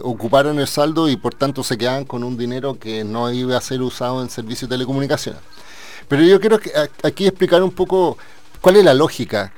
ocuparan 0.03 0.59
el 0.59 0.67
saldo 0.67 1.07
y 1.07 1.15
por 1.15 1.35
tanto 1.35 1.63
se 1.63 1.77
quedaban 1.77 2.03
con 2.03 2.25
un 2.25 2.35
dinero 2.35 2.77
que 2.77 3.05
no 3.05 3.31
iba 3.31 3.57
a 3.57 3.61
ser 3.61 3.81
usado 3.81 4.21
en 4.21 4.29
servicios 4.29 4.69
de 4.69 4.75
telecomunicaciones. 4.75 5.41
Pero 6.09 6.21
yo 6.21 6.37
quiero 6.41 6.59
aquí 7.01 7.25
explicar 7.25 7.63
un 7.63 7.71
poco 7.71 8.17
cuál 8.59 8.75
es 8.75 8.83
la 8.83 8.93
lógica, 8.93 9.53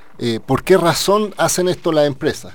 por 0.46 0.64
qué 0.64 0.78
razón 0.78 1.34
hacen 1.38 1.70
esto 1.70 1.92
las 1.92 2.06
empresas. 2.06 2.54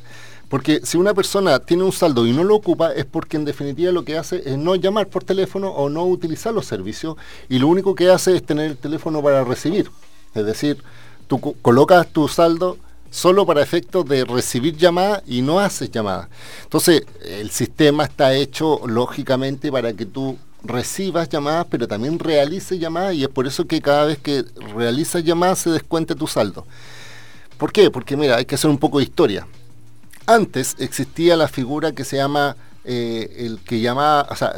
Porque 0.50 0.80
si 0.82 0.98
una 0.98 1.14
persona 1.14 1.60
tiene 1.60 1.84
un 1.84 1.92
saldo 1.92 2.26
y 2.26 2.32
no 2.32 2.44
lo 2.44 2.56
ocupa 2.56 2.92
es 2.92 3.06
porque 3.06 3.36
en 3.38 3.44
definitiva 3.46 3.92
lo 3.92 4.04
que 4.04 4.18
hace 4.18 4.42
es 4.44 4.58
no 4.58 4.74
llamar 4.74 5.06
por 5.06 5.24
teléfono 5.24 5.68
o 5.70 5.88
no 5.88 6.04
utilizar 6.04 6.52
los 6.52 6.66
servicios 6.66 7.16
y 7.48 7.58
lo 7.60 7.68
único 7.68 7.94
que 7.94 8.10
hace 8.10 8.34
es 8.36 8.44
tener 8.44 8.72
el 8.72 8.76
teléfono 8.76 9.22
para 9.22 9.44
recibir. 9.44 9.88
Es 10.34 10.44
decir, 10.44 10.82
tú 11.28 11.40
co- 11.40 11.54
colocas 11.62 12.08
tu 12.08 12.26
saldo 12.26 12.76
solo 13.12 13.46
para 13.46 13.62
efectos 13.62 14.04
de 14.06 14.24
recibir 14.24 14.76
llamadas 14.76 15.22
y 15.26 15.40
no 15.40 15.60
haces 15.60 15.88
llamadas. 15.90 16.28
Entonces, 16.64 17.02
el 17.24 17.50
sistema 17.50 18.04
está 18.04 18.34
hecho 18.34 18.80
lógicamente 18.86 19.70
para 19.70 19.92
que 19.92 20.04
tú 20.04 20.36
recibas 20.64 21.28
llamadas, 21.28 21.66
pero 21.70 21.86
también 21.86 22.18
realices 22.18 22.78
llamadas 22.78 23.14
y 23.14 23.22
es 23.22 23.28
por 23.28 23.46
eso 23.46 23.66
que 23.66 23.80
cada 23.80 24.04
vez 24.06 24.18
que 24.18 24.44
realizas 24.76 25.22
llamadas 25.22 25.60
se 25.60 25.70
descuenta 25.70 26.14
tu 26.16 26.26
saldo. 26.26 26.66
¿Por 27.56 27.72
qué? 27.72 27.88
Porque 27.90 28.16
mira, 28.16 28.36
hay 28.36 28.44
que 28.44 28.56
hacer 28.56 28.68
un 28.68 28.78
poco 28.78 28.98
de 28.98 29.04
historia. 29.04 29.46
Antes 30.30 30.76
existía 30.78 31.36
la 31.36 31.48
figura 31.48 31.90
que 31.90 32.04
se 32.04 32.16
llama 32.16 32.56
eh, 32.84 33.34
el 33.38 33.58
que 33.64 33.80
llamaba, 33.80 34.28
o 34.30 34.36
sea, 34.36 34.54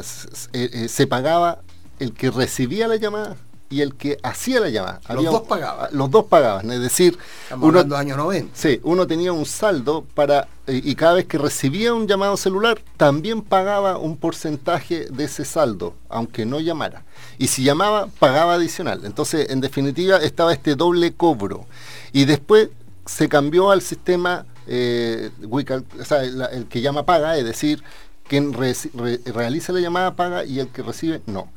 eh, 0.53 0.69
eh, 0.71 0.87
se 0.87 1.07
pagaba 1.07 1.61
el 1.97 2.13
que 2.13 2.29
recibía 2.29 2.87
la 2.87 2.97
llamada 2.97 3.35
y 3.73 3.81
el 3.81 3.95
que 3.95 4.19
hacía 4.21 4.59
la 4.59 4.69
llamada. 4.69 5.01
Los 5.09 5.25
dos 5.25 5.41
pagaban. 5.41 5.89
Los 5.93 6.11
dos 6.11 6.25
pagaban, 6.25 6.69
es 6.69 6.79
decir, 6.79 7.17
Estamos 7.45 7.69
hablando 7.69 7.95
de 7.95 8.01
años 8.01 8.17
90. 8.17 8.51
Sí, 8.53 8.79
uno 8.83 9.07
tenía 9.07 9.33
un 9.33 9.47
saldo 9.47 10.05
para 10.13 10.47
eh, 10.67 10.79
y 10.83 10.93
cada 10.93 11.13
vez 11.13 11.25
que 11.25 11.39
recibía 11.39 11.91
un 11.95 12.07
llamado 12.07 12.37
celular 12.37 12.79
también 12.97 13.41
pagaba 13.41 13.97
un 13.97 14.15
porcentaje 14.17 15.07
de 15.09 15.23
ese 15.23 15.43
saldo, 15.43 15.95
aunque 16.07 16.45
no 16.45 16.59
llamara. 16.59 17.03
Y 17.39 17.47
si 17.47 17.63
llamaba, 17.63 18.09
pagaba 18.19 18.53
adicional. 18.53 19.01
Entonces, 19.05 19.49
en 19.49 19.59
definitiva, 19.59 20.17
estaba 20.17 20.53
este 20.53 20.75
doble 20.75 21.13
cobro. 21.13 21.65
Y 22.11 22.25
después 22.25 22.69
se 23.07 23.27
cambió 23.27 23.71
al 23.71 23.81
sistema 23.81 24.45
eh, 24.67 25.29
el, 25.41 26.65
que 26.67 26.81
llama 26.81 27.05
paga, 27.05 27.37
es 27.37 27.45
decir, 27.45 27.83
quien 28.27 28.53
realiza 28.53 29.73
la 29.73 29.79
llamada 29.79 30.15
paga 30.15 30.45
y 30.45 30.59
el 30.59 30.69
que 30.69 30.81
recibe 30.81 31.21
no. 31.25 31.49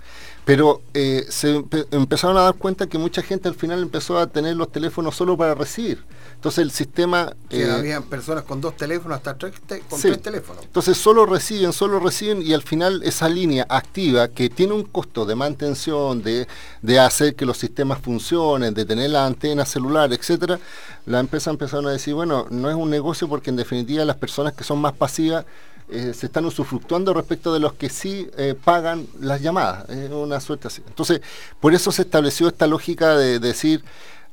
Pero 0.47 0.81
eh, 0.95 1.27
se 1.29 1.57
empe- 1.59 1.89
empezaron 1.91 2.37
a 2.37 2.43
dar 2.43 2.55
cuenta 2.55 2.87
que 2.87 2.99
mucha 2.99 3.21
gente 3.21 3.49
al 3.49 3.57
final 3.57 3.83
empezó 3.83 4.17
a 4.17 4.29
tener 4.29 4.55
los 4.55 4.71
teléfonos 4.71 5.17
solo 5.17 5.37
para 5.37 5.57
recibir. 5.57 6.05
Entonces 6.37 6.61
el 6.61 6.71
sistema... 6.71 7.35
Que 7.49 7.65
eh, 7.65 7.71
habían 7.73 8.05
personas 8.05 8.45
con 8.45 8.61
dos 8.61 8.77
teléfonos, 8.77 9.17
hasta 9.17 9.37
tres, 9.37 9.55
te- 9.67 9.81
con 9.81 9.99
Sí. 9.99 10.07
tres 10.07 10.23
teléfonos. 10.23 10.63
entonces 10.65 10.97
solo 10.99 11.27
reciben, 11.27 11.73
solo 11.73 11.99
reciben 11.99 12.43
y 12.43 12.53
al 12.55 12.63
final 12.63 13.03
esa 13.03 13.29
línea 13.29 13.67
activa 13.69 14.29
que 14.29 14.49
tiene 14.49 14.73
un 14.75 14.85
costo 14.85 15.27
de 15.27 15.35
mantención, 15.35 16.23
de, 16.23 16.47
de 16.81 16.99
hacer 17.01 17.35
que 17.35 17.45
los 17.45 17.59
sistemas 17.59 17.99
funcionen, 18.01 18.73
de 18.73 18.85
tener 18.85 19.11
la 19.11 19.27
antena 19.27 19.67
celular, 19.67 20.13
etcétera, 20.13 20.61
la 21.07 21.19
empresa 21.19 21.51
empezaron 21.51 21.89
a 21.89 21.91
decir, 21.91 22.15
bueno, 22.15 22.47
no 22.51 22.71
es 22.71 22.77
un 22.77 22.89
negocio 22.89 23.29
porque 23.29 23.51
en 23.51 23.57
definitiva 23.57 24.05
las 24.05 24.17
personas 24.17 24.53
que 24.53 24.63
son 24.63 24.79
más 24.79 24.93
pasivas 24.93 25.45
eh, 25.89 26.13
se 26.15 26.27
están 26.27 26.45
usufructuando 26.45 27.15
respecto 27.15 27.55
de 27.55 27.61
los 27.61 27.75
que 27.75 27.89
sí 27.89 28.29
eh, 28.37 28.57
pagan 28.63 29.07
las 29.21 29.41
llamadas. 29.41 29.89
Es 29.89 30.11
una 30.11 30.41
suerte 30.41 30.67
así. 30.67 30.83
Entonces, 30.87 31.21
por 31.61 31.75
eso 31.75 31.93
se 31.93 32.03
estableció 32.03 32.49
esta 32.49 32.67
lógica 32.67 33.17
de 33.17 33.39
decir, 33.39 33.85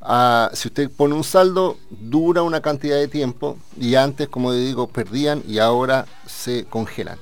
ah, 0.02 0.50
si 0.54 0.70
usted 0.70 0.90
pone 0.90 1.14
un 1.14 1.24
saldo, 1.24 1.78
dura 1.92 2.42
una 2.42 2.62
cantidad 2.62 2.98
de 2.98 3.08
tiempo 3.08 3.58
y 3.80 3.94
antes, 3.96 4.30
como 4.30 4.52
digo, 4.52 4.88
perdían 4.88 5.44
y 5.48 5.60
ahora 5.60 6.08
se 6.26 6.66
congelan. 6.66 7.20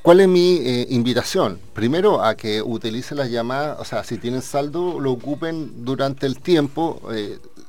¿Cuál 0.00 0.20
es 0.20 0.28
mi 0.28 0.56
eh, 0.62 0.86
invitación? 0.88 1.60
Primero 1.74 2.24
a 2.24 2.34
que 2.36 2.62
utilicen 2.62 3.18
las 3.18 3.30
llamadas, 3.30 3.78
o 3.78 3.84
sea, 3.84 4.04
si 4.04 4.16
tienen 4.16 4.40
saldo, 4.40 4.98
lo 4.98 5.12
ocupen 5.12 5.84
durante 5.84 6.26
el 6.26 6.40
tiempo 6.40 7.02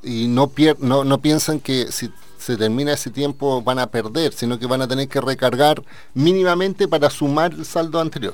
y 0.02 0.28
no, 0.30 0.48
pier 0.48 0.80
no, 0.80 1.04
no 1.04 1.20
piensan 1.20 1.60
que 1.60 1.92
si 1.92 2.10
se 2.42 2.58
termina 2.58 2.94
ese 2.94 3.10
tiempo 3.12 3.62
van 3.62 3.78
a 3.80 3.88
perder, 3.88 4.34
sino 4.34 4.58
que 4.58 4.66
van 4.66 4.82
a 4.82 4.88
tener 4.88 5.08
que 5.08 5.22
recargar 5.22 5.84
mínimamente 6.16 6.88
para 6.88 7.10
sumar 7.10 7.54
el 7.54 7.66
saldo 7.66 8.00
anterior. 8.00 8.34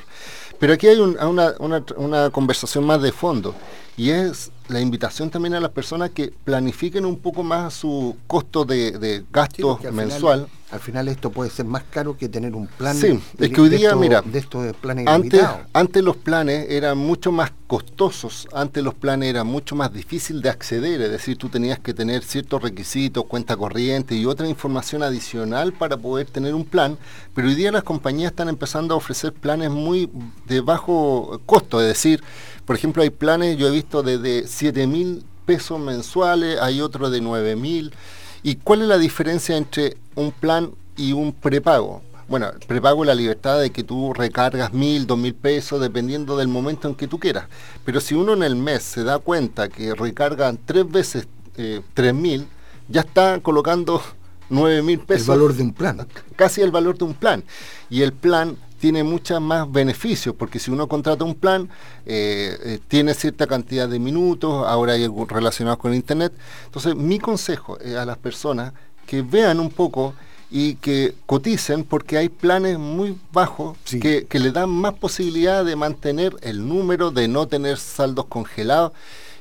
Pero 0.60 0.74
aquí 0.74 0.88
hay 0.88 0.98
un- 1.00 1.18
una, 1.20 1.54
una- 1.60 1.84
una 1.98 2.30
conversación 2.30 2.86
más 2.86 3.02
de 3.02 3.12
fondo 3.12 3.54
y 3.98 4.10
es 4.12 4.50
la 4.68 4.82
invitación 4.82 5.30
también 5.30 5.54
a 5.54 5.60
las 5.60 5.72
personas 5.72 6.12
que 6.12 6.34
planifiquen 6.44 7.06
un 7.06 7.18
poco 7.20 7.44
más 7.44 7.74
su 7.74 8.16
costo 8.28 8.66
de, 8.66 8.92
de 8.98 9.20
Sí, 9.20 9.26
gasto 9.32 9.68
porque 9.70 9.88
al 9.88 9.94
mensual. 9.94 10.40
Final, 10.46 10.58
al 10.70 10.80
final 10.82 11.08
esto 11.08 11.30
puede 11.30 11.50
ser 11.50 11.66
más 11.66 11.84
caro 11.90 12.18
que 12.18 12.28
tener 12.28 12.54
un 12.54 12.68
plan. 12.68 12.96
Sí, 12.98 13.18
de- 13.38 13.46
es 13.46 13.52
que 13.54 13.62
hoy 13.62 13.70
de 13.70 13.78
día, 13.78 13.88
estos- 13.90 14.02
mira, 14.02 14.22
de 14.22 14.40
estos 14.40 14.76
planes 14.76 15.08
antes, 15.08 15.42
antes 15.72 16.04
los 16.04 16.18
planes 16.18 16.68
eran 16.70 16.98
mucho 16.98 17.32
más 17.32 17.52
costosos, 17.68 18.48
antes 18.54 18.84
los 18.84 18.94
planes 18.94 19.30
eran 19.30 19.48
mucho 19.48 19.76
más 19.76 19.94
difícil 19.94 20.42
de 20.42 20.50
acceder, 20.50 21.00
es 21.02 21.12
decir, 21.12 21.38
tú 21.38 21.48
tenías 21.48 21.80
que 21.80 21.94
tener 21.94 22.24
ciertos 22.24 22.62
requisitos, 22.62 23.26
cuenta 23.26 23.56
corriente 23.56 24.16
y 24.16 24.26
otra 24.26 24.48
información 24.50 25.04
adicional 25.04 25.72
para 25.74 25.96
poder 25.96 26.28
tener 26.28 26.54
un 26.54 26.66
plan, 26.66 26.98
pero 27.34 27.48
hoy 27.48 27.56
día 27.56 27.72
las 27.72 27.84
compañías 27.84 28.32
están 28.32 28.50
empezando 28.50 28.94
a 28.94 28.98
ofrecer 28.98 29.32
planes 29.32 29.70
muy 29.70 30.10
de 30.48 30.60
bajo 30.62 31.40
costo, 31.46 31.80
es 31.82 31.88
decir, 31.88 32.22
por 32.66 32.76
ejemplo, 32.76 33.02
hay 33.02 33.10
planes, 33.10 33.58
yo 33.58 33.68
he 33.70 33.72
visto 33.72 34.04
desde 34.04 34.46
7 34.58 34.88
mil 34.88 35.24
pesos 35.46 35.80
mensuales, 35.80 36.60
hay 36.60 36.82
otros 36.82 37.12
de 37.12 37.22
9 37.22 37.56
mil. 37.56 37.94
¿Y 38.42 38.56
cuál 38.56 38.82
es 38.82 38.88
la 38.88 38.98
diferencia 38.98 39.56
entre 39.56 39.98
un 40.16 40.32
plan 40.32 40.72
y 40.96 41.14
un 41.14 41.32
prepago? 41.32 42.02
Bueno, 42.28 42.50
el 42.50 42.60
prepago 42.66 43.04
es 43.04 43.08
la 43.08 43.14
libertad 43.14 43.62
de 43.62 43.70
que 43.70 43.84
tú 43.84 44.14
recargas 44.14 44.74
mil, 44.74 45.06
dos 45.06 45.18
mil 45.18 45.36
pesos, 45.36 45.80
dependiendo 45.80 46.36
del 46.36 46.48
momento 46.48 46.88
en 46.88 46.96
que 46.96 47.08
tú 47.08 47.20
quieras. 47.20 47.46
Pero 47.86 48.02
si 48.02 48.16
uno 48.16 48.34
en 48.34 48.42
el 48.42 48.56
mes 48.56 48.82
se 48.82 49.04
da 49.04 49.20
cuenta 49.20 49.70
que 49.70 49.94
recargan 49.94 50.58
tres 50.66 50.90
veces 50.90 51.28
eh, 51.56 51.82
tres 51.94 52.16
mil, 52.16 52.48
ya 52.90 53.02
está 53.02 53.40
colocando 53.40 54.02
9 54.50 54.82
mil 54.82 55.00
pesos. 55.00 55.30
El 55.30 55.36
valor 55.36 55.54
de 55.54 55.64
un 55.64 55.74
plan. 55.74 56.08
Casi 56.36 56.62
el 56.62 56.72
valor 56.72 56.98
de 56.98 57.06
un 57.06 57.14
plan. 57.14 57.44
Y 57.92 58.02
el 58.02 58.12
plan 58.12 58.58
tiene 58.80 59.04
muchos 59.04 59.42
más 59.42 59.72
beneficios, 59.72 60.36
porque 60.36 60.60
si 60.60 60.72
uno 60.72 60.88
contrata 60.88 61.24
un 61.24 61.36
plan, 61.36 61.70
eh, 62.06 62.58
eh, 62.64 62.80
tiene 62.88 63.14
cierta 63.14 63.48
cantidad 63.48 63.88
de 63.88 64.00
minutos, 64.00 64.66
ahora 64.68 64.94
hay 64.94 65.04
algo 65.04 65.26
relacionados 65.26 65.80
con 65.80 65.94
Internet. 65.94 66.34
Entonces, 66.66 66.96
mi 66.96 67.20
consejo 67.20 67.80
es 67.80 67.96
a 67.96 68.06
las 68.06 68.18
personas 68.18 68.74
que 69.06 69.22
vean 69.22 69.60
un 69.60 69.70
poco 69.70 70.14
y 70.50 70.76
que 70.76 71.14
coticen 71.26 71.84
porque 71.84 72.18
hay 72.18 72.30
planes 72.30 72.78
muy 72.78 73.18
bajos 73.34 73.78
que, 74.02 74.26
que 74.28 74.40
le 74.40 74.52
dan 74.52 74.70
más 74.70 74.94
posibilidad 74.94 75.66
de 75.66 75.76
mantener 75.76 76.36
el 76.42 76.68
número, 76.68 77.12
de 77.12 77.28
no 77.28 77.48
tener 77.48 77.78
saldos 77.78 78.26
congelados 78.26 78.94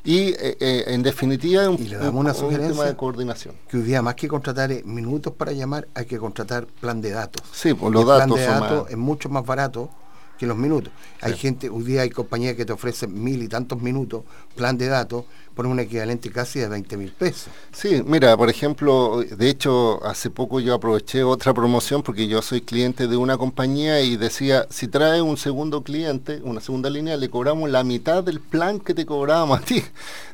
y 0.06 0.28
eh, 0.28 0.56
eh, 0.60 0.84
en 0.86 1.02
definitiva 1.02 1.68
un, 1.68 1.74
y 1.82 1.88
le 1.88 1.96
damos 1.96 2.14
una 2.20 2.30
un 2.32 2.36
sugerencia 2.36 2.72
tema 2.72 2.84
de 2.84 2.96
coordinación. 2.96 3.54
que 3.68 3.76
hoy 3.78 3.82
día 3.82 4.00
más 4.02 4.14
que 4.14 4.28
contratar 4.28 4.70
minutos 4.84 5.32
para 5.34 5.52
llamar 5.52 5.88
hay 5.94 6.06
que 6.06 6.16
contratar 6.18 6.66
plan 6.66 7.00
de 7.00 7.10
datos 7.10 7.42
Sí, 7.52 7.74
pues 7.74 7.92
los 7.92 8.02
el 8.02 8.06
plan 8.06 8.18
datos 8.20 8.38
de 8.38 8.46
datos 8.46 8.82
más- 8.84 8.90
es 8.92 8.96
mucho 8.96 9.28
más 9.28 9.44
barato 9.44 9.90
que 10.38 10.46
los 10.46 10.56
minutos 10.56 10.92
hay 11.20 11.32
Sí. 11.32 11.38
gente 11.38 11.68
hoy 11.70 11.84
día 11.84 12.02
hay 12.02 12.10
compañías 12.10 12.54
que 12.56 12.64
te 12.64 12.72
ofrecen 12.72 13.22
mil 13.22 13.42
y 13.42 13.48
tantos 13.48 13.80
minutos 13.80 14.22
plan 14.54 14.76
de 14.78 14.86
datos 14.86 15.24
por 15.54 15.66
un 15.66 15.80
equivalente 15.80 16.30
casi 16.30 16.58
de 16.58 16.68
20 16.68 16.96
mil 16.98 17.10
pesos 17.12 17.48
Sí, 17.72 18.02
mira, 18.06 18.36
por 18.36 18.50
ejemplo, 18.50 19.22
de 19.22 19.48
hecho, 19.48 20.04
hace 20.04 20.28
poco 20.30 20.60
yo 20.60 20.74
aproveché 20.74 21.22
otra 21.24 21.54
promoción 21.54 22.02
porque 22.02 22.26
yo 22.28 22.42
soy 22.42 22.60
cliente 22.60 23.06
de 23.06 23.16
una 23.16 23.38
compañía 23.38 24.00
y 24.02 24.16
decía, 24.16 24.66
si 24.70 24.88
trae 24.88 25.22
un 25.22 25.36
segundo 25.38 25.82
cliente, 25.82 26.40
una 26.42 26.60
segunda 26.60 26.90
línea, 26.90 27.16
le 27.16 27.30
cobramos 27.30 27.70
la 27.70 27.84
mitad 27.84 28.22
del 28.22 28.40
plan 28.40 28.80
que 28.80 28.92
te 28.94 29.06
cobrábamos 29.06 29.60
a 29.60 29.62
ti. 29.62 29.82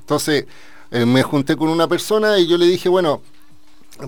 Entonces, 0.01 0.47
eh, 0.91 1.07
me 1.07 1.23
junté 1.23 1.57
con 1.57 1.69
una 1.69 1.87
persona 1.89 2.39
y 2.39 2.47
yo 2.47 2.59
le 2.59 2.67
dije, 2.67 2.89
bueno, 2.89 3.23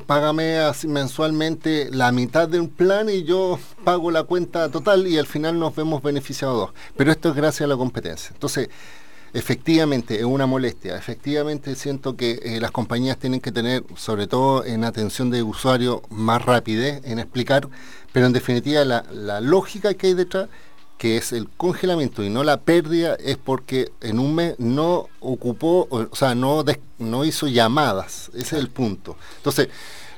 págame 0.06 0.58
así 0.58 0.88
mensualmente 0.88 1.88
la 1.90 2.12
mitad 2.12 2.48
de 2.48 2.60
un 2.60 2.68
plan 2.68 3.08
y 3.08 3.24
yo 3.24 3.58
pago 3.84 4.10
la 4.10 4.24
cuenta 4.24 4.68
total 4.70 5.06
y 5.06 5.18
al 5.18 5.26
final 5.26 5.58
nos 5.58 5.74
vemos 5.74 6.02
beneficiados 6.02 6.56
dos. 6.56 6.70
Pero 6.96 7.10
esto 7.10 7.30
es 7.30 7.34
gracias 7.34 7.62
a 7.62 7.68
la 7.68 7.76
competencia. 7.76 8.30
Entonces, 8.32 8.68
efectivamente 9.32 10.18
es 10.18 10.24
una 10.24 10.46
molestia. 10.46 10.96
Efectivamente 10.96 11.74
siento 11.74 12.16
que 12.16 12.40
eh, 12.42 12.60
las 12.60 12.70
compañías 12.70 13.18
tienen 13.18 13.40
que 13.40 13.52
tener, 13.52 13.84
sobre 13.96 14.26
todo 14.26 14.64
en 14.64 14.84
atención 14.84 15.30
de 15.30 15.42
usuario, 15.42 16.02
más 16.10 16.44
rapidez 16.44 17.00
en 17.04 17.18
explicar, 17.18 17.68
pero 18.12 18.26
en 18.26 18.32
definitiva 18.32 18.84
la 18.84 19.40
lógica 19.40 19.94
que 19.94 20.08
hay 20.08 20.14
detrás 20.14 20.48
que 20.98 21.16
es 21.16 21.32
el 21.32 21.48
congelamiento 21.48 22.22
y 22.22 22.30
no 22.30 22.44
la 22.44 22.60
pérdida 22.60 23.14
es 23.16 23.36
porque 23.36 23.90
en 24.00 24.18
un 24.18 24.34
mes 24.34 24.54
no 24.58 25.08
ocupó, 25.20 25.86
o 25.90 26.14
sea, 26.14 26.34
no, 26.34 26.64
no 26.98 27.24
hizo 27.24 27.46
llamadas, 27.48 28.30
ese 28.34 28.56
es 28.56 28.62
el 28.62 28.68
punto. 28.68 29.16
Entonces, 29.36 29.68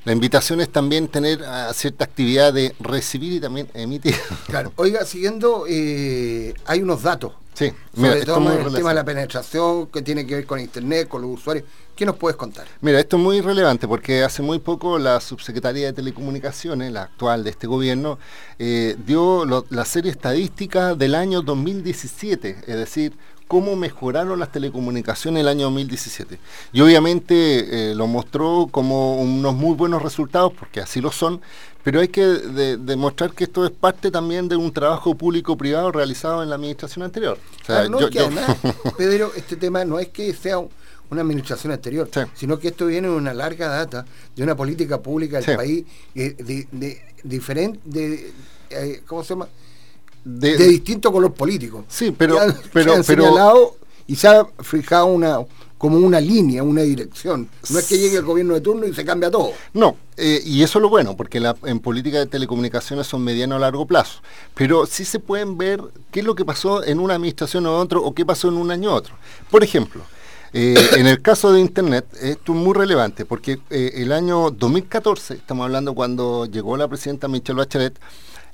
la 0.04 0.12
invitación 0.12 0.60
es 0.60 0.70
también 0.70 1.08
tener 1.08 1.42
ah, 1.44 1.72
cierta 1.74 2.04
actividad 2.04 2.52
de 2.52 2.74
recibir 2.78 3.32
y 3.32 3.40
también 3.40 3.68
emitir. 3.74 4.14
claro 4.46 4.72
oiga 4.76 5.04
siguiendo 5.04 5.64
eh, 5.68 6.54
hay 6.64 6.80
unos 6.80 7.02
datos 7.02 7.32
Sí, 7.56 7.72
sobre 7.94 8.18
esto 8.18 8.34
todo 8.34 8.36
es 8.36 8.42
muy 8.42 8.52
el 8.52 8.58
tema 8.58 8.58
de 8.60 8.64
relacionado. 8.64 8.94
la 8.94 9.04
penetración 9.04 9.86
que 9.86 10.02
tiene 10.02 10.26
que 10.26 10.34
ver 10.34 10.46
con 10.46 10.60
internet 10.60 11.08
con 11.08 11.22
los 11.22 11.30
usuarios 11.30 11.64
¿qué 11.96 12.04
nos 12.04 12.16
puedes 12.16 12.36
contar? 12.36 12.66
Mira, 12.82 13.00
esto 13.00 13.16
es 13.16 13.22
muy 13.22 13.40
relevante 13.40 13.88
porque 13.88 14.22
hace 14.22 14.42
muy 14.42 14.58
poco 14.58 14.98
la 14.98 15.18
subsecretaría 15.20 15.86
de 15.86 15.92
Telecomunicaciones, 15.94 16.92
la 16.92 17.04
actual 17.04 17.42
de 17.44 17.48
este 17.50 17.66
gobierno, 17.66 18.18
eh, 18.58 18.96
dio 19.06 19.46
lo- 19.46 19.64
la 19.70 19.86
serie 19.86 20.10
estadística 20.10 20.94
del 20.94 21.14
año 21.14 21.40
2017, 21.40 22.58
es 22.66 22.76
decir, 22.76 23.14
cómo 23.48 23.76
mejoraron 23.76 24.38
las 24.40 24.50
telecomunicaciones 24.52 25.40
el 25.40 25.48
año 25.48 25.66
2017. 25.66 26.38
Y 26.72 26.80
obviamente 26.82 27.92
eh, 27.92 27.94
lo 27.94 28.06
mostró 28.08 28.66
como 28.70 29.16
unos 29.18 29.54
muy 29.54 29.74
buenos 29.76 30.02
resultados, 30.02 30.52
porque 30.58 30.80
así 30.80 31.00
lo 31.00 31.12
son, 31.12 31.40
pero 31.86 32.00
hay 32.00 32.08
que 32.08 32.20
de- 32.24 32.78
demostrar 32.78 33.30
que 33.32 33.44
esto 33.44 33.64
es 33.64 33.70
parte 33.70 34.10
también 34.10 34.48
de 34.48 34.56
un 34.56 34.72
trabajo 34.72 35.14
público-privado 35.14 35.92
realizado 35.92 36.42
en 36.42 36.48
la 36.48 36.56
administración 36.56 37.04
anterior. 37.04 37.38
O 37.38 37.64
sea, 37.64 37.76
Claro, 37.76 37.90
no, 37.90 38.00
yo- 38.00 38.06
es 38.06 38.10
que 38.10 38.18
yo- 38.18 38.24
además, 38.26 38.56
Pedro, 38.98 39.30
este 39.36 39.54
tema 39.54 39.84
no 39.84 40.00
es 40.00 40.08
que 40.08 40.34
sea 40.34 40.58
un- 40.58 40.68
una 41.10 41.20
administración 41.20 41.72
anterior, 41.72 42.10
sino 42.34 42.58
que 42.58 42.66
esto 42.68 42.86
viene 42.86 43.06
de 43.06 43.14
una 43.14 43.32
larga 43.32 43.68
data 43.68 44.04
de 44.34 44.42
una 44.42 44.56
política 44.56 45.00
pública 45.00 45.36
del 45.36 45.44
Sí. 45.46 45.54
país 45.56 45.84
eh, 46.16 46.34
de, 46.36 46.66
de- 46.72 47.00
diferente, 47.22 47.78
de, 47.84 48.32
eh, 48.70 49.02
¿cómo 49.06 49.22
se 49.22 49.28
llama? 49.34 49.46
De- 50.24 50.56
De, 50.56 50.66
distinto 50.66 51.12
color 51.12 51.32
político. 51.34 51.84
Sí, 51.88 52.10
pero- 52.10 52.40
han- 52.40 52.52
pero- 52.72 52.94
pero- 52.94 53.02
señalado 53.04 53.76
y 54.06 54.16
se 54.16 54.28
ha 54.28 54.46
fijado 54.62 55.06
una 55.06 55.40
como 55.78 55.98
una 55.98 56.20
línea, 56.20 56.62
una 56.62 56.82
dirección. 56.82 57.48
No 57.70 57.78
es 57.78 57.86
que 57.86 57.98
llegue 57.98 58.16
el 58.16 58.24
gobierno 58.24 58.54
de 58.54 58.60
turno 58.60 58.86
y 58.86 58.94
se 58.94 59.04
cambia 59.04 59.30
todo. 59.30 59.52
No, 59.74 59.96
eh, 60.16 60.40
y 60.44 60.62
eso 60.62 60.78
es 60.78 60.82
lo 60.82 60.88
bueno, 60.88 61.16
porque 61.16 61.42
en 61.64 61.80
política 61.80 62.18
de 62.18 62.26
telecomunicaciones 62.26 63.06
son 63.06 63.22
mediano 63.22 63.56
a 63.56 63.58
largo 63.58 63.86
plazo. 63.86 64.20
Pero 64.54 64.86
sí 64.86 65.04
se 65.04 65.20
pueden 65.20 65.58
ver 65.58 65.80
qué 66.10 66.20
es 66.20 66.26
lo 66.26 66.34
que 66.34 66.44
pasó 66.44 66.82
en 66.82 66.98
una 66.98 67.14
administración 67.14 67.66
o 67.66 67.76
otro, 67.76 68.02
o 68.02 68.14
qué 68.14 68.24
pasó 68.24 68.48
en 68.48 68.54
un 68.54 68.70
año 68.70 68.90
u 68.90 68.94
otro. 68.94 69.14
Por 69.50 69.62
ejemplo, 69.62 70.02
eh, 70.54 70.76
en 70.96 71.06
el 71.06 71.20
caso 71.20 71.52
de 71.52 71.60
Internet, 71.60 72.06
esto 72.22 72.52
es 72.52 72.58
muy 72.58 72.72
relevante, 72.72 73.26
porque 73.26 73.58
eh, 73.68 73.92
el 73.96 74.12
año 74.12 74.50
2014, 74.50 75.34
estamos 75.34 75.64
hablando 75.64 75.94
cuando 75.94 76.46
llegó 76.46 76.76
la 76.78 76.88
presidenta 76.88 77.28
Michelle 77.28 77.58
Bachelet, 77.58 77.98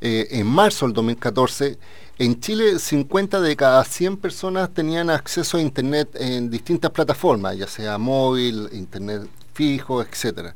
eh, 0.03 0.27
en 0.33 0.47
marzo 0.47 0.85
del 0.85 0.95
2014, 0.95 1.79
en 2.19 2.41
Chile 2.41 2.79
50 2.79 3.41
de 3.41 3.57
cada 3.57 3.85
100 3.85 4.17
personas 4.17 4.75
tenían 4.75 5.09
acceso 5.11 5.57
a 5.57 5.63
Internet 5.63 6.11
en 6.15 6.51
distintas 6.51 6.91
plataformas, 6.91 7.57
ya 7.57 7.69
sea 7.69 7.99
móvil, 7.99 8.69
Internet 8.73 9.29
fijo, 9.55 10.03
etcétera. 10.03 10.55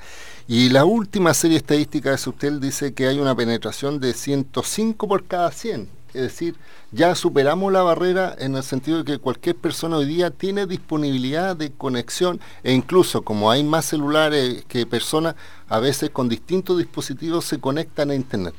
Y 0.49 0.69
la 0.71 0.85
última 0.85 1.33
serie 1.33 1.59
estadística 1.59 2.11
de 2.11 2.19
Subtel 2.19 2.61
dice 2.61 2.93
que 2.93 3.07
hay 3.07 3.19
una 3.21 3.35
penetración 3.35 4.01
de 4.01 4.15
105 4.15 5.09
por 5.09 5.25
cada 5.27 5.51
100. 5.51 5.96
Es 6.17 6.23
decir, 6.23 6.57
ya 6.93 7.15
superamos 7.15 7.71
la 7.73 7.83
barrera 7.83 8.35
en 8.39 8.57
el 8.57 8.63
sentido 8.63 8.99
de 8.99 9.05
que 9.05 9.19
cualquier 9.19 9.55
persona 9.55 9.99
hoy 9.99 10.07
día 10.07 10.31
tiene 10.31 10.67
disponibilidad 10.67 11.55
de 11.55 11.71
conexión 11.73 12.41
e 12.63 12.73
incluso 12.73 13.21
como 13.23 13.51
hay 13.51 13.63
más 13.63 13.85
celulares 13.85 14.65
que 14.67 14.87
personas, 14.87 15.35
a 15.69 15.79
veces 15.79 16.09
con 16.11 16.29
distintos 16.29 16.79
dispositivos 16.79 17.45
se 17.45 17.61
conectan 17.61 18.11
a 18.11 18.15
Internet. 18.15 18.55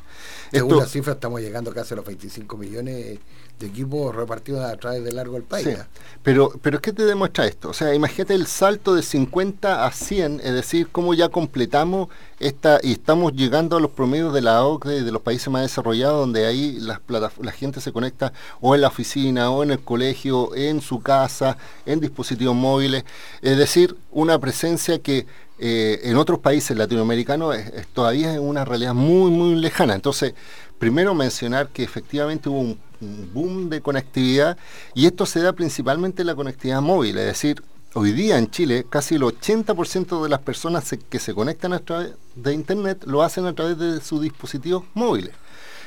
Según 0.51 0.71
Esto- 0.73 0.81
la 0.81 0.87
cifra 0.87 1.13
estamos 1.13 1.41
llegando 1.41 1.73
casi 1.73 1.93
a 1.93 1.97
los 1.97 2.05
25 2.05 2.57
millones 2.57 3.19
de 3.59 3.67
equipos 3.67 4.15
repartidos 4.15 4.63
a 4.63 4.75
través 4.77 5.03
del 5.03 5.15
largo 5.15 5.33
del 5.33 5.43
país. 5.43 5.67
Sí, 5.67 5.73
pero, 6.21 6.51
pero 6.61 6.79
¿qué 6.79 6.93
te 6.93 7.05
demuestra 7.05 7.47
esto? 7.47 7.69
O 7.69 7.73
sea, 7.73 7.93
imagínate 7.95 8.35
el 8.35 8.45
salto 8.47 8.93
de 8.93 9.01
50 9.01 9.85
a 9.85 9.91
100, 9.91 10.41
es 10.43 10.53
decir, 10.53 10.89
cómo 10.91 11.13
ya 11.13 11.29
completamos 11.29 12.09
esta 12.39 12.79
y 12.83 12.91
estamos 12.91 13.33
llegando 13.33 13.77
a 13.77 13.79
los 13.79 13.91
promedios 13.91 14.31
de 14.33 14.41
la 14.41 14.63
OCDE, 14.63 15.03
de 15.03 15.11
los 15.11 15.21
países 15.23 15.49
más 15.49 15.63
desarrollados, 15.63 16.19
donde 16.19 16.45
ahí 16.45 16.77
platas- 17.07 17.33
la 17.41 17.51
gente 17.51 17.81
se 17.81 17.91
conecta 17.91 18.31
o 18.61 18.75
en 18.75 18.81
la 18.81 18.89
oficina, 18.89 19.49
o 19.49 19.63
en 19.63 19.71
el 19.71 19.79
colegio, 19.79 20.53
en 20.55 20.81
su 20.81 20.99
casa, 21.01 21.57
en 21.85 21.99
dispositivos 21.99 22.55
móviles. 22.55 23.05
Es 23.41 23.57
decir, 23.57 23.95
una 24.11 24.37
presencia 24.39 24.99
que 24.99 25.25
eh, 25.59 26.01
en 26.03 26.17
otros 26.17 26.37
países 26.37 26.77
latinoamericanos 26.77 27.55
es 27.55 27.87
todavía 27.87 28.31
es 28.31 28.39
una 28.39 28.63
realidad 28.63 28.93
muy, 28.93 29.31
muy 29.31 29.55
lejana. 29.55 29.95
Entonces, 29.95 30.35
primero 30.79 31.13
mencionar 31.13 31.69
que 31.69 31.83
efectivamente 31.83 32.49
hubo 32.49 32.59
un, 32.59 32.87
boom 32.99 33.69
de 33.69 33.79
conectividad 33.79 34.57
y 34.95 35.05
esto 35.05 35.27
se 35.27 35.39
da 35.39 35.53
principalmente 35.53 36.23
en 36.23 36.27
la 36.27 36.33
conectividad 36.33 36.81
móvil, 36.81 37.15
es 37.19 37.25
decir, 37.25 37.61
hoy 37.93 38.11
día 38.11 38.39
en 38.39 38.49
Chile 38.49 38.87
casi 38.89 39.15
el 39.15 39.21
80% 39.21 40.23
de 40.23 40.29
las 40.29 40.39
personas 40.39 40.95
que 41.07 41.19
se 41.19 41.35
conectan 41.35 41.73
a 41.73 41.79
través 41.79 42.13
de 42.35 42.53
Internet 42.53 43.03
lo 43.05 43.21
hacen 43.21 43.45
a 43.45 43.53
través 43.53 43.77
de 43.77 44.01
sus 44.01 44.21
dispositivos 44.21 44.83
móviles. 44.95 45.31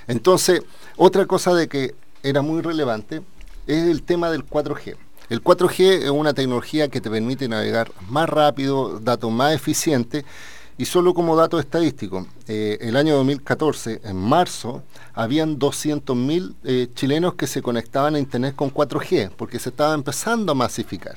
Entonces, 0.07 0.63
otra 0.97 1.27
cosa 1.27 1.53
de 1.53 1.67
que 1.67 1.97
era 2.23 2.43
muy 2.43 2.63
relevante 2.63 3.23
es 3.67 3.89
el 3.89 4.03
tema 4.05 4.31
del 4.31 4.47
4G. 4.47 4.97
El 5.31 5.43
4G 5.45 6.03
es 6.03 6.11
una 6.11 6.35
tecnología 6.35 6.89
que 6.89 7.01
te 7.01 7.09
permite 7.09 7.49
navegar 7.49 7.93
más 8.09 8.29
rápido, 8.29 8.99
datos 8.99 9.31
más 9.31 9.55
eficientes. 9.55 10.25
Y 10.81 10.87
solo 10.87 11.13
como 11.13 11.37
dato 11.37 11.61
estadístico, 11.61 12.27
eh, 12.49 12.79
el 12.81 12.97
año 12.97 13.15
2014, 13.17 14.01
en 14.03 14.17
marzo, 14.17 14.83
habían 15.13 15.59
200.000 15.59 16.55
eh, 16.65 16.89
chilenos 16.95 17.35
que 17.35 17.47
se 17.47 17.61
conectaban 17.61 18.15
a 18.15 18.19
Internet 18.19 18.55
con 18.57 18.73
4G, 18.73 19.31
porque 19.37 19.59
se 19.59 19.69
estaba 19.69 19.93
empezando 19.93 20.53
a 20.53 20.55
masificar. 20.55 21.17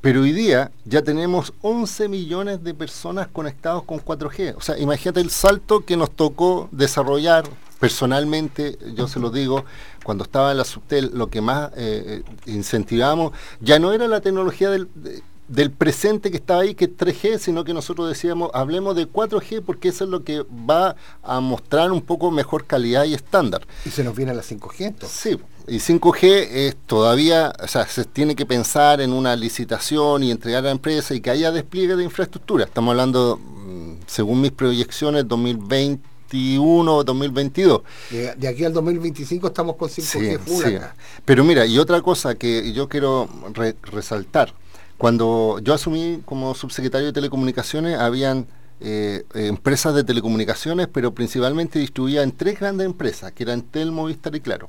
Pero 0.00 0.20
hoy 0.20 0.30
día 0.32 0.70
ya 0.84 1.02
tenemos 1.02 1.52
11 1.62 2.08
millones 2.08 2.62
de 2.62 2.74
personas 2.74 3.26
conectados 3.26 3.82
con 3.82 3.98
4G. 3.98 4.54
O 4.56 4.60
sea, 4.60 4.78
imagínate 4.78 5.18
el 5.20 5.30
salto 5.30 5.84
que 5.84 5.96
nos 5.96 6.12
tocó 6.12 6.68
desarrollar 6.70 7.42
personalmente, 7.80 8.78
yo 8.94 9.08
se 9.08 9.18
lo 9.18 9.30
digo, 9.30 9.64
cuando 10.04 10.22
estaba 10.22 10.52
en 10.52 10.58
la 10.58 10.64
Subtel, 10.64 11.10
lo 11.12 11.26
que 11.26 11.40
más 11.40 11.72
eh, 11.76 12.22
eh, 12.24 12.50
incentivamos 12.52 13.32
ya 13.60 13.80
no 13.80 13.92
era 13.92 14.06
la 14.06 14.20
tecnología 14.20 14.70
del, 14.70 14.88
de- 14.94 15.24
del 15.48 15.70
presente 15.70 16.30
que 16.30 16.36
estaba 16.38 16.62
ahí, 16.62 16.74
que 16.74 16.86
es 16.86 16.90
3G, 16.96 17.38
sino 17.38 17.64
que 17.64 17.72
nosotros 17.72 18.08
decíamos, 18.08 18.50
hablemos 18.52 18.96
de 18.96 19.08
4G 19.08 19.62
porque 19.64 19.88
eso 19.88 20.04
es 20.04 20.10
lo 20.10 20.24
que 20.24 20.44
va 20.68 20.96
a 21.22 21.40
mostrar 21.40 21.92
un 21.92 22.00
poco 22.02 22.30
mejor 22.30 22.64
calidad 22.66 23.04
y 23.04 23.14
estándar. 23.14 23.66
Y 23.84 23.90
se 23.90 24.02
nos 24.02 24.16
viene 24.16 24.34
la 24.34 24.42
5G 24.42 24.74
entonces. 24.80 25.18
Sí, 25.18 25.38
y 25.68 25.78
5G 25.78 26.24
es 26.50 26.76
todavía, 26.86 27.52
o 27.62 27.68
sea, 27.68 27.86
se 27.86 28.04
tiene 28.04 28.34
que 28.34 28.46
pensar 28.46 29.00
en 29.00 29.12
una 29.12 29.36
licitación 29.36 30.22
y 30.22 30.30
entregar 30.30 30.60
a 30.60 30.66
la 30.66 30.70
empresa 30.72 31.14
y 31.14 31.20
que 31.20 31.30
haya 31.30 31.50
despliegue 31.52 31.96
de 31.96 32.04
infraestructura. 32.04 32.64
Estamos 32.64 32.90
hablando 32.92 33.38
mm, 33.38 33.92
según 34.06 34.40
mis 34.40 34.52
proyecciones, 34.52 35.26
2021 35.28 36.94
o 36.96 37.04
2022. 37.04 37.80
De, 38.10 38.34
de 38.34 38.48
aquí 38.48 38.64
al 38.64 38.72
2025 38.72 39.46
estamos 39.46 39.76
con 39.76 39.88
5G 39.88 40.38
full 40.40 40.64
sí. 40.64 40.74
acá. 40.76 40.94
Pero 41.24 41.44
mira, 41.44 41.66
y 41.66 41.78
otra 41.78 42.00
cosa 42.02 42.34
que 42.34 42.72
yo 42.72 42.88
quiero 42.88 43.28
re- 43.54 43.76
resaltar, 43.82 44.52
cuando 44.98 45.58
yo 45.62 45.74
asumí 45.74 46.22
como 46.24 46.54
subsecretario 46.54 47.08
de 47.08 47.12
Telecomunicaciones, 47.12 47.98
habían 47.98 48.46
eh, 48.78 49.24
eh, 49.34 49.46
empresas 49.46 49.94
de 49.94 50.04
telecomunicaciones, 50.04 50.86
pero 50.86 51.12
principalmente 51.12 51.78
distribuidas 51.78 52.24
en 52.24 52.32
tres 52.32 52.60
grandes 52.60 52.84
empresas, 52.84 53.32
que 53.32 53.42
eran 53.42 53.62
Tel, 53.62 53.90
Movistar 53.90 54.34
y 54.36 54.40
Claro. 54.40 54.68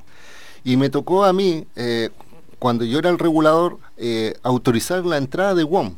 Y 0.64 0.76
me 0.76 0.88
tocó 0.88 1.24
a 1.24 1.32
mí, 1.32 1.66
eh, 1.76 2.08
cuando 2.58 2.84
yo 2.84 2.98
era 2.98 3.10
el 3.10 3.18
regulador, 3.18 3.78
autorizar 4.42 5.04
la 5.04 5.18
entrada 5.18 5.54
de 5.54 5.64
WOM. 5.64 5.94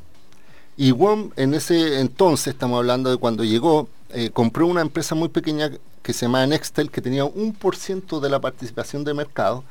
Y 0.77 0.93
WOM 0.93 1.31
en 1.37 1.55
ese 1.55 2.01
entonces, 2.01 2.49
estamos 2.49 2.79
hablando 2.79 3.11
de 3.11 3.17
cuando 3.17 3.45
llegó, 3.45 3.89
compró 4.33 4.67
una 4.67 4.83
empresa 4.83 5.15
muy 5.15 5.29
pequeña 5.29 5.71
que 6.03 6.13
se 6.13 6.27
llamaba 6.27 6.47
Nextel, 6.47 6.91
que 6.91 7.01
tenía 7.01 7.25
un 7.25 7.55
por 7.55 7.77
ciento 7.77 8.21
de 8.21 8.29
la 8.29 8.41
participación 8.41 9.05
de 9.05 9.15
mercado. 9.15 9.65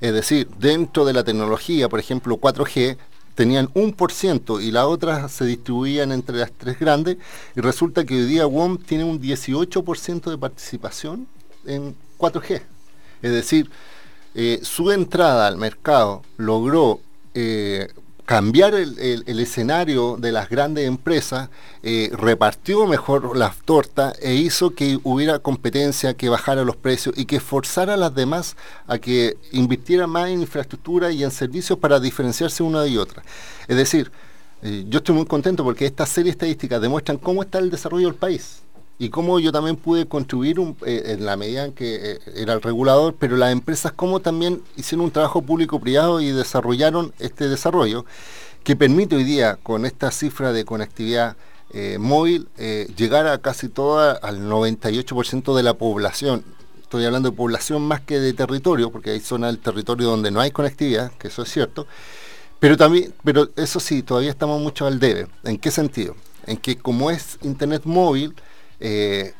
Es 0.00 0.12
decir, 0.12 0.48
dentro 0.58 1.04
de 1.04 1.12
la 1.12 1.24
tecnología, 1.24 1.88
por 1.88 1.98
ejemplo, 1.98 2.36
4G, 2.36 2.96
tenían 3.36 3.68
un 3.74 3.92
por 3.92 4.12
ciento 4.12 4.60
y 4.60 4.72
las 4.72 4.86
otras 4.86 5.30
se 5.30 5.44
distribuían 5.44 6.10
entre 6.10 6.38
las 6.38 6.50
tres 6.50 6.80
grandes. 6.80 7.18
Y 7.54 7.60
resulta 7.60 8.04
que 8.04 8.14
hoy 8.14 8.24
día 8.24 8.46
WOM 8.46 8.78
tiene 8.78 9.04
un 9.04 9.20
18% 9.20 10.30
de 10.30 10.38
participación 10.38 11.28
en 11.66 11.94
4G. 12.18 12.62
Es 13.22 13.30
decir, 13.30 13.70
eh, 14.34 14.58
su 14.62 14.90
entrada 14.90 15.46
al 15.46 15.58
mercado 15.58 16.22
logró 16.38 17.00
eh, 17.34 17.88
cambiar 18.26 18.74
el, 18.74 19.38
escenario 19.38 20.16
de 20.16 20.32
las 20.32 20.48
grandes 20.50 20.86
empresas, 20.86 21.48
eh, 21.84 22.10
repartió 22.12 22.84
mejor 22.86 23.36
las 23.36 23.56
tortas 23.58 24.18
e 24.20 24.34
hizo 24.34 24.74
que 24.74 24.98
hubiera 25.04 25.38
competencia, 25.38 26.14
que 26.14 26.28
bajara 26.28 26.64
los 26.64 26.76
precios 26.76 27.16
y 27.16 27.26
que 27.26 27.38
forzara 27.38 27.94
a 27.94 27.96
las 27.96 28.14
demás 28.14 28.56
a 28.88 28.98
que 28.98 29.36
invirtieran 29.52 30.10
más 30.10 30.28
en 30.28 30.40
infraestructura 30.40 31.12
y 31.12 31.22
en 31.22 31.30
servicios 31.30 31.78
para 31.78 32.00
diferenciarse 32.00 32.64
una 32.64 32.84
y 32.86 32.98
otra. 32.98 33.22
Es 33.68 33.76
decir, 33.76 34.10
eh, 34.62 34.84
yo 34.88 34.98
estoy 34.98 35.14
muy 35.14 35.26
contento 35.26 35.62
porque 35.62 35.86
estas 35.86 36.08
series 36.08 36.34
estadísticas 36.34 36.80
demuestran 36.80 37.18
cómo 37.18 37.42
está 37.42 37.60
el 37.60 37.70
desarrollo 37.70 38.08
del 38.08 38.16
país 38.16 38.65
y 38.98 39.10
cómo 39.10 39.38
yo 39.38 39.52
también 39.52 39.76
pude 39.76 40.06
contribuir 40.06 40.58
eh, 40.86 41.02
en 41.06 41.26
la 41.26 41.36
medida 41.36 41.64
en 41.66 41.72
que 41.72 42.12
eh, 42.12 42.18
era 42.34 42.54
el 42.54 42.62
regulador, 42.62 43.14
pero 43.18 43.36
las 43.36 43.52
empresas 43.52 43.92
cómo 43.92 44.20
también 44.20 44.62
hicieron 44.76 45.04
un 45.04 45.10
trabajo 45.10 45.42
público-privado 45.42 46.20
y 46.20 46.30
desarrollaron 46.30 47.12
este 47.18 47.48
desarrollo 47.48 48.06
que 48.64 48.74
permite 48.74 49.16
hoy 49.16 49.24
día 49.24 49.58
con 49.62 49.84
esta 49.84 50.10
cifra 50.10 50.52
de 50.52 50.64
conectividad 50.64 51.36
eh, 51.70 51.98
móvil 51.98 52.48
llegar 52.96 53.26
a 53.26 53.38
casi 53.38 53.68
toda, 53.68 54.12
al 54.12 54.48
98% 54.48 55.54
de 55.54 55.62
la 55.62 55.74
población. 55.74 56.42
Estoy 56.80 57.04
hablando 57.04 57.30
de 57.30 57.36
población 57.36 57.82
más 57.82 58.00
que 58.00 58.18
de 58.18 58.32
territorio, 58.32 58.90
porque 58.90 59.10
hay 59.10 59.20
zonas 59.20 59.52
del 59.52 59.60
territorio 59.60 60.08
donde 60.08 60.30
no 60.30 60.40
hay 60.40 60.52
conectividad, 60.52 61.12
que 61.12 61.28
eso 61.28 61.42
es 61.42 61.50
cierto. 61.50 61.86
Pero 62.60 62.76
también, 62.76 63.12
pero 63.24 63.50
eso 63.56 63.78
sí, 63.80 64.02
todavía 64.02 64.30
estamos 64.30 64.60
mucho 64.60 64.86
al 64.86 64.98
debe. 64.98 65.26
¿En 65.44 65.58
qué 65.58 65.70
sentido? 65.70 66.16
En 66.46 66.56
que 66.56 66.76
como 66.78 67.10
es 67.10 67.38
internet 67.42 67.82
móvil, 67.84 68.34
eh, 68.80 69.34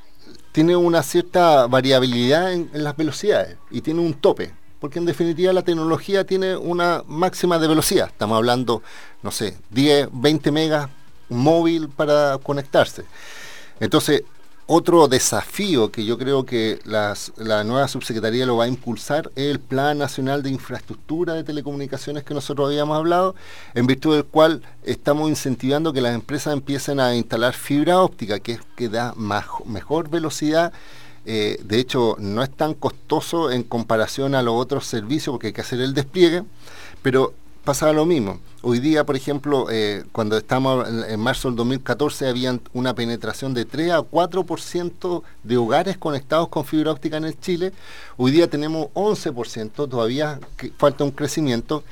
tiene 0.53 0.77
una 0.77 1.03
cierta 1.03 1.67
variabilidad 1.67 2.53
en, 2.53 2.71
en 2.73 2.85
las 2.85 2.97
velocidades 2.97 3.57
y 3.71 3.81
tiene 3.81 4.01
un 4.01 4.15
tope. 4.15 4.53
Porque 4.81 4.99
en 4.99 5.07
definitiva 5.07 5.53
la 5.53 5.63
tecnología 5.63 6.25
tiene 6.25 6.57
una 6.57 7.03
máxima 7.07 7.59
de 7.59 7.67
velocidad. 7.67 8.09
Estamos 8.09 8.37
hablando, 8.37 8.83
no 9.23 9.31
sé, 9.31 9.57
10, 9.71 10.09
20 10.13 10.53
megas 10.53 10.89
móvil 11.29 11.89
para 11.89 12.39
conectarse. 12.43 13.05
Entonces, 13.81 14.23
otro 14.69 15.07
desafío 15.07 15.93
que 15.93 16.05
yo 16.05 16.19
creo 16.19 16.45
que 16.45 16.81
las- 16.85 17.33
la 17.37 17.63
nueva 17.63 17.87
subsecretaría 17.87 18.47
lo 18.47 18.57
va 18.57 18.65
a 18.65 18.69
impulsar 18.69 19.31
es 19.37 19.45
el 19.51 19.61
Plan 19.61 19.97
Nacional 19.99 20.43
de 20.43 20.51
Infraestructura 20.51 21.35
de 21.35 21.45
Telecomunicaciones 21.45 22.25
que 22.25 22.35
nosotros 22.35 22.67
habíamos 22.69 22.97
hablado, 22.97 23.37
en 23.75 23.87
virtud 23.87 24.15
del 24.15 24.25
cual 24.25 24.63
estamos 24.83 25.29
incentivando 25.29 25.93
que 25.93 26.01
las 26.01 26.15
empresas 26.15 26.53
empiecen 26.53 26.99
a 26.99 27.15
instalar 27.15 27.55
fibra 27.55 28.01
óptica, 28.01 28.41
que, 28.41 28.53
es, 28.53 28.61
que 28.77 28.89
da 28.89 29.15
maj- 29.15 29.65
mejor 29.67 30.09
velocidad. 30.11 30.73
eh, 31.29 31.59
de 31.65 31.81
hecho, 31.81 32.15
no 32.21 32.41
es 32.45 32.51
tan 32.51 32.75
costoso 32.75 33.51
en 33.51 33.65
comparación 33.65 34.37
a 34.37 34.43
los 34.43 34.55
otros 34.55 34.87
servicios 34.87 35.33
porque 35.33 35.49
hay 35.49 35.53
que 35.53 35.61
hacer 35.61 35.81
el 35.81 35.93
despliegue, 35.93 36.45
pero 37.03 37.35
pasaba 37.67 37.93
lo 37.93 38.07
mismo. 38.07 38.39
Hoy 38.63 38.79
día, 38.79 39.05
por 39.05 39.17
ejemplo, 39.17 39.67
eh, 39.71 40.05
cuando 40.13 40.39
estamos 40.39 40.89
en, 40.89 41.21
marzo 41.21 41.49
del 41.49 41.57
2014, 41.57 42.29
habían 42.29 42.63
una 42.73 42.95
penetración 42.95 43.53
de 43.55 43.65
3 43.65 43.91
a 43.91 43.99
4% 43.99 45.23
de 45.43 45.57
hogares 45.59 45.99
conectados 45.99 46.49
con 46.49 46.65
fibra 46.65 46.93
óptica 46.93 47.17
en 47.19 47.25
el 47.25 47.39
Chile. 47.39 47.73
Hoy 48.17 48.31
día 48.31 48.49
tenemos 48.49 48.87
11%, 48.95 49.91
todavía 49.91 50.39
falta 50.79 51.03
un 51.03 51.11
crecimiento, 51.11 51.83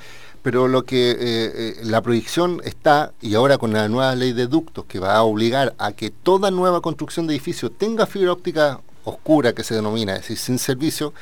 pero 0.43 0.69
lo 0.69 0.85
que 0.85 1.11
eh, 1.11 1.17
eh, 1.21 1.77
la 1.83 2.01
proyección 2.03 2.61
está, 2.65 3.13
y 3.21 3.35
ahora 3.35 3.59
con 3.59 3.73
la 3.73 3.89
nueva 3.89 4.15
ley 4.15 4.33
de 4.33 4.47
ductos 4.47 4.85
que 4.85 5.01
va 5.01 5.17
a 5.17 5.25
obligar 5.25 5.75
a 5.79 5.91
que 5.91 6.11
toda 6.11 6.53
nueva 6.53 6.83
construcción 6.83 7.27
de 7.27 7.35
edificios 7.35 7.73
tenga 7.77 8.07
fibra 8.07 8.33
óptica 8.33 8.81
oscura, 9.03 9.53
que 9.53 9.65
se 9.65 9.75
denomina, 9.75 10.13
es 10.15 10.21
decir, 10.21 10.39
sin 10.39 10.59
servicio, 10.61 11.13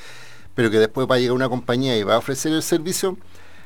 pero 0.54 0.70
que 0.70 0.78
después 0.78 1.08
va 1.10 1.14
a 1.14 1.18
llegar 1.18 1.34
una 1.34 1.48
compañía 1.48 1.96
y 1.96 2.02
va 2.02 2.16
a 2.16 2.18
ofrecer 2.18 2.52
el 2.52 2.62
servicio, 2.62 3.16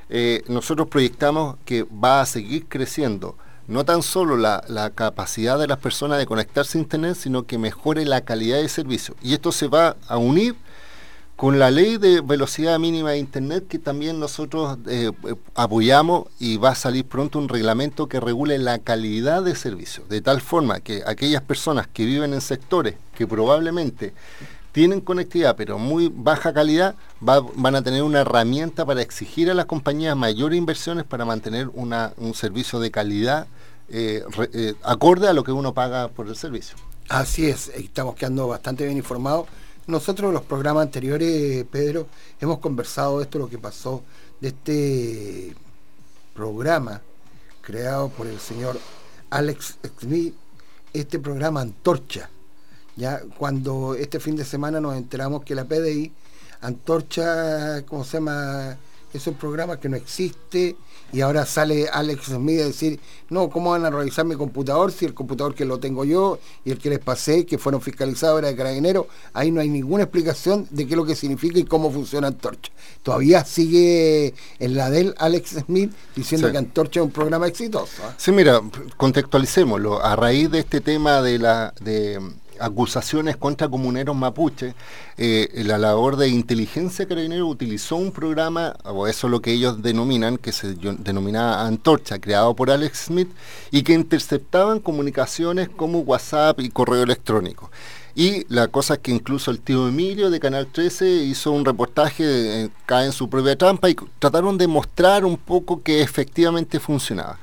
eh, 0.08 0.42
nosotros 0.48 0.88
proyectamos 0.88 1.56
que 1.64 1.84
va 1.84 2.20
a 2.20 2.26
seguir 2.26 2.66
creciendo 2.66 3.36
no 3.68 3.84
tan 3.84 4.02
solo 4.02 4.36
la, 4.36 4.92
capacidad 4.94 5.58
de 5.58 5.66
las 5.66 5.78
personas 5.78 6.18
de 6.18 6.26
conectarse 6.26 6.78
a 6.78 6.80
Internet, 6.80 7.16
sino 7.16 7.44
que 7.44 7.58
mejore 7.58 8.04
la 8.04 8.20
calidad 8.20 8.58
de 8.58 8.68
servicio. 8.68 9.16
Y 9.22 9.34
esto 9.34 9.50
se 9.52 9.66
va 9.66 9.96
a 10.06 10.18
unir 10.18 10.54
con 11.34 11.58
la 11.58 11.70
ley 11.70 11.98
de 11.98 12.22
velocidad 12.22 12.78
mínima 12.78 13.10
de 13.10 13.18
Internet 13.18 13.66
que 13.68 13.78
también 13.78 14.18
nosotros 14.18 14.78
eh, 14.86 15.10
eh, 15.28 15.34
apoyamos 15.54 16.28
y 16.38 16.56
va 16.56 16.70
a 16.70 16.74
salir 16.74 17.04
pronto 17.04 17.38
un 17.38 17.48
reglamento 17.48 18.08
que 18.08 18.20
regule 18.20 18.56
la 18.58 18.78
calidad 18.78 19.42
de 19.42 19.54
servicio, 19.54 20.04
de 20.08 20.22
tal 20.22 20.40
forma 20.40 20.80
que 20.80 21.02
aquellas 21.06 21.42
personas 21.42 21.88
que 21.88 22.06
viven 22.06 22.32
en 22.32 22.40
sectores 22.40 22.94
que 23.14 23.26
probablemente 23.26 24.14
tienen 24.76 25.00
conectividad 25.00 25.56
pero 25.56 25.78
muy 25.78 26.12
baja 26.14 26.52
calidad, 26.52 26.96
va- 27.26 27.40
van 27.40 27.76
a 27.76 27.82
tener 27.82 28.02
una 28.02 28.20
herramienta 28.20 28.84
para 28.84 29.00
exigir 29.00 29.50
a 29.50 29.54
las 29.54 29.64
compañías 29.64 30.14
mayores 30.14 30.58
inversiones 30.58 31.04
para 31.06 31.24
mantener 31.24 31.70
un 31.74 32.34
servicio 32.34 32.78
de 32.78 32.90
calidad 32.90 33.46
eh, 33.88 34.22
eh, 34.52 34.74
acorde 34.82 35.28
a 35.28 35.32
lo 35.32 35.44
que 35.44 35.50
uno 35.52 35.72
paga 35.72 36.08
por 36.08 36.28
el 36.28 36.36
servicio. 36.36 36.76
Así 37.08 37.46
es, 37.46 37.68
estamos 37.68 38.16
quedando 38.16 38.48
bastante 38.48 38.84
bien 38.84 38.98
informados. 38.98 39.46
Nosotros 39.86 40.28
en 40.28 40.34
los 40.34 40.42
programas 40.42 40.82
anteriores, 40.82 41.64
Pedro, 41.70 42.06
hemos 42.38 42.58
conversado 42.58 43.16
de 43.18 43.24
esto, 43.24 43.38
lo 43.38 43.48
que 43.48 43.56
pasó 43.56 44.02
de 44.42 44.48
este 44.48 45.56
programa 46.34 47.00
creado 47.62 48.10
por 48.10 48.26
el 48.26 48.38
señor 48.40 48.78
Alex 49.30 49.78
Smith, 50.00 50.34
este 50.92 51.18
programa 51.18 51.62
Antorcha. 51.62 52.28
Ya 52.96 53.20
cuando 53.38 53.94
este 53.94 54.20
fin 54.20 54.36
de 54.36 54.44
semana 54.44 54.80
nos 54.80 54.96
enteramos 54.96 55.44
que 55.44 55.54
la 55.54 55.64
PDI, 55.64 56.12
Antorcha, 56.62 57.82
¿cómo 57.86 58.04
se 58.04 58.14
llama? 58.18 58.76
Es 59.12 59.26
un 59.26 59.34
programa 59.34 59.78
que 59.78 59.88
no 59.88 59.96
existe 59.96 60.76
y 61.12 61.20
ahora 61.20 61.46
sale 61.46 61.88
Alex 61.88 62.24
Smith 62.26 62.60
a 62.60 62.64
decir, 62.66 62.98
no, 63.30 63.48
¿cómo 63.48 63.70
van 63.70 63.84
a 63.86 63.90
revisar 63.90 64.24
mi 64.26 64.34
computador 64.34 64.92
si 64.92 65.04
el 65.06 65.14
computador 65.14 65.54
que 65.54 65.64
lo 65.64 65.78
tengo 65.78 66.04
yo 66.04 66.38
y 66.64 66.72
el 66.72 66.78
que 66.78 66.90
les 66.90 66.98
pasé, 66.98 67.46
que 67.46 67.56
fueron 67.56 67.80
fiscalizados 67.80 68.40
era 68.40 68.48
de 68.48 68.56
carabineros? 68.56 69.06
Ahí 69.32 69.50
no 69.50 69.60
hay 69.60 69.68
ninguna 69.68 70.02
explicación 70.02 70.66
de 70.70 70.86
qué 70.86 70.94
es 70.94 70.96
lo 70.96 71.06
que 71.06 71.14
significa 71.14 71.58
y 71.58 71.64
cómo 71.64 71.90
funciona 71.90 72.26
Antorcha. 72.26 72.72
Todavía 73.02 73.44
sigue 73.44 74.34
en 74.58 74.74
la 74.74 74.90
del 74.90 75.14
Alex 75.18 75.50
Smith 75.66 75.92
diciendo 76.14 76.48
Sí. 76.48 76.52
que 76.52 76.58
Antorcha 76.58 77.00
es 77.00 77.06
un 77.06 77.12
programa 77.12 77.46
exitoso. 77.46 78.02
¿ah? 78.04 78.14
Sí, 78.18 78.32
mira, 78.32 78.60
contextualicémoslo. 78.96 80.04
A 80.04 80.16
raíz 80.16 80.50
de 80.50 80.58
este 80.58 80.80
tema 80.80 81.22
de 81.22 81.38
la 81.38 81.72
de 81.80 82.20
acusaciones 82.60 83.36
contra 83.36 83.68
comuneros 83.68 84.16
mapuche, 84.16 84.74
eh, 85.18 85.62
la 85.64 85.78
labor 85.78 86.16
de 86.16 86.28
inteligencia 86.28 87.06
carabinero 87.06 87.46
utilizó 87.46 87.96
un 87.96 88.12
programa, 88.12 88.76
o 88.84 89.06
eso 89.06 89.26
es 89.26 89.30
lo 89.30 89.40
que 89.40 89.52
ellos 89.52 89.82
denominan, 89.82 90.38
que 90.38 90.52
se 90.52 90.74
denominaba 90.74 91.66
Antorcha, 91.66 92.18
creado 92.18 92.54
por 92.54 92.70
Alex 92.70 93.06
Smith, 93.06 93.30
y 93.70 93.82
que 93.82 93.92
interceptaban 93.92 94.80
comunicaciones 94.80 95.68
como 95.68 96.00
WhatsApp 96.00 96.60
y 96.60 96.70
correo 96.70 97.02
electrónico. 97.02 97.70
Y 98.14 98.46
la 98.48 98.68
cosa 98.68 98.94
es 98.94 99.00
que 99.00 99.12
incluso 99.12 99.50
el 99.50 99.60
tío 99.60 99.88
Emilio 99.88 100.30
de 100.30 100.40
Canal 100.40 100.66
13 100.68 101.06
hizo 101.24 101.52
un 101.52 101.66
reportaje, 101.66 102.24
eh, 102.64 102.70
cae 102.86 103.04
en 103.04 103.12
su 103.12 103.28
propia 103.28 103.58
trampa, 103.58 103.90
y 103.90 103.96
trataron 104.18 104.56
de 104.56 104.66
mostrar 104.66 105.26
un 105.26 105.36
poco 105.36 105.82
que 105.82 106.00
efectivamente 106.00 106.80
funcionaba. 106.80 107.38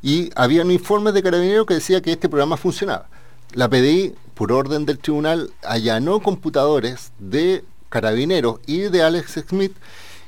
Y 0.00 0.30
había 0.34 0.62
un 0.62 0.70
informe 0.70 1.12
de 1.12 1.22
carabineros 1.22 1.66
que 1.66 1.74
decía 1.74 2.00
que 2.00 2.12
este 2.12 2.30
programa 2.30 2.56
funcionaba. 2.56 3.06
La 3.52 3.68
PDI, 3.68 4.14
por 4.34 4.52
orden 4.52 4.84
del 4.84 4.98
tribunal, 4.98 5.50
allanó 5.62 6.20
computadores 6.20 7.12
de 7.18 7.64
carabineros 7.88 8.58
y 8.66 8.80
de 8.80 9.02
Alex 9.02 9.44
Smith, 9.48 9.72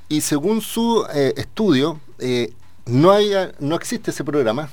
y 0.09 0.21
según 0.21 0.61
su 0.61 1.05
eh, 1.13 1.35
estudio, 1.37 2.01
eh, 2.19 2.53
no, 2.87 3.13
no 3.59 3.75
existe 3.75 4.13
ese 4.13 4.23
programa 4.23 4.71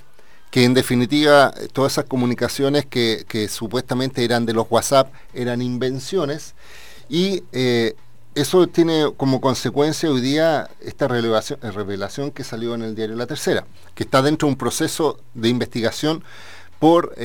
que 0.52 0.64
en 0.64 0.76
definitiva 0.76 1.52
eh, 1.58 1.68
todas 1.74 1.94
esas 1.94 2.06
comunicaciones 2.06 2.86
que, 2.86 3.26
supuestamente 3.50 4.24
eran 4.24 4.46
de 4.46 4.54
los 4.54 4.68
WhatsApp 4.70 5.12
eran 5.34 5.64
invenciones 5.64 6.54
y 7.10 7.44
eso 8.36 8.68
tiene 8.68 9.12
como 9.18 9.42
consecuencia 9.42 10.10
hoy 10.10 10.22
día 10.22 10.70
esta 10.80 11.08
revelación, 11.08 11.60
revelación 11.62 12.32
que 12.32 12.44
salió 12.44 12.76
en 12.76 12.84
el 12.84 12.96
diario 12.96 13.16
La 13.16 13.28
Tercera, 13.28 13.66
que 13.96 14.04
está 14.04 14.22
dentro 14.22 14.48
de 14.48 14.54
un 14.54 14.58
proceso 14.58 15.20
de 15.34 15.50
investigación 15.50 16.24
por 16.80 17.16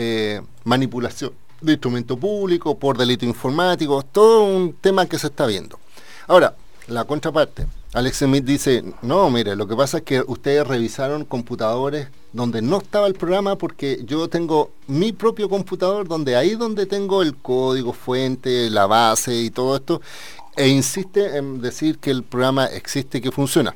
manipulación 0.64 1.32
de 1.60 1.72
instrumento 1.72 2.16
público, 2.16 2.78
por 2.78 2.96
delito 2.96 3.24
informático, 3.24 4.02
todo 4.02 4.44
un 4.44 4.74
tema 4.74 5.06
que 5.06 5.18
se 5.18 5.28
está 5.28 5.46
viendo. 5.46 5.78
Ahora, 6.26 6.54
la 6.88 7.04
contraparte, 7.04 7.66
Alex 7.94 8.18
Smith 8.18 8.44
dice, 8.44 8.84
no, 9.02 9.30
mire, 9.30 9.56
lo 9.56 9.66
que 9.66 9.74
pasa 9.74 9.98
es 9.98 10.04
que 10.04 10.20
ustedes 10.26 10.66
revisaron 10.66 11.24
computadores 11.24 12.08
donde 12.32 12.60
no 12.60 12.78
estaba 12.78 13.06
el 13.06 13.14
programa 13.14 13.56
porque 13.56 14.00
yo 14.04 14.28
tengo 14.28 14.72
mi 14.86 15.12
propio 15.12 15.48
computador 15.48 16.06
donde 16.06 16.36
ahí 16.36 16.54
donde 16.54 16.84
tengo 16.84 17.22
el 17.22 17.36
código 17.36 17.94
fuente, 17.94 18.68
la 18.68 18.86
base 18.86 19.34
y 19.34 19.50
todo 19.50 19.76
esto, 19.76 20.02
e 20.56 20.68
insiste 20.68 21.38
en 21.38 21.62
decir 21.62 21.98
que 21.98 22.10
el 22.10 22.24
programa 22.24 22.66
existe 22.66 23.18
y 23.18 23.20
que 23.20 23.32
funciona. 23.32 23.74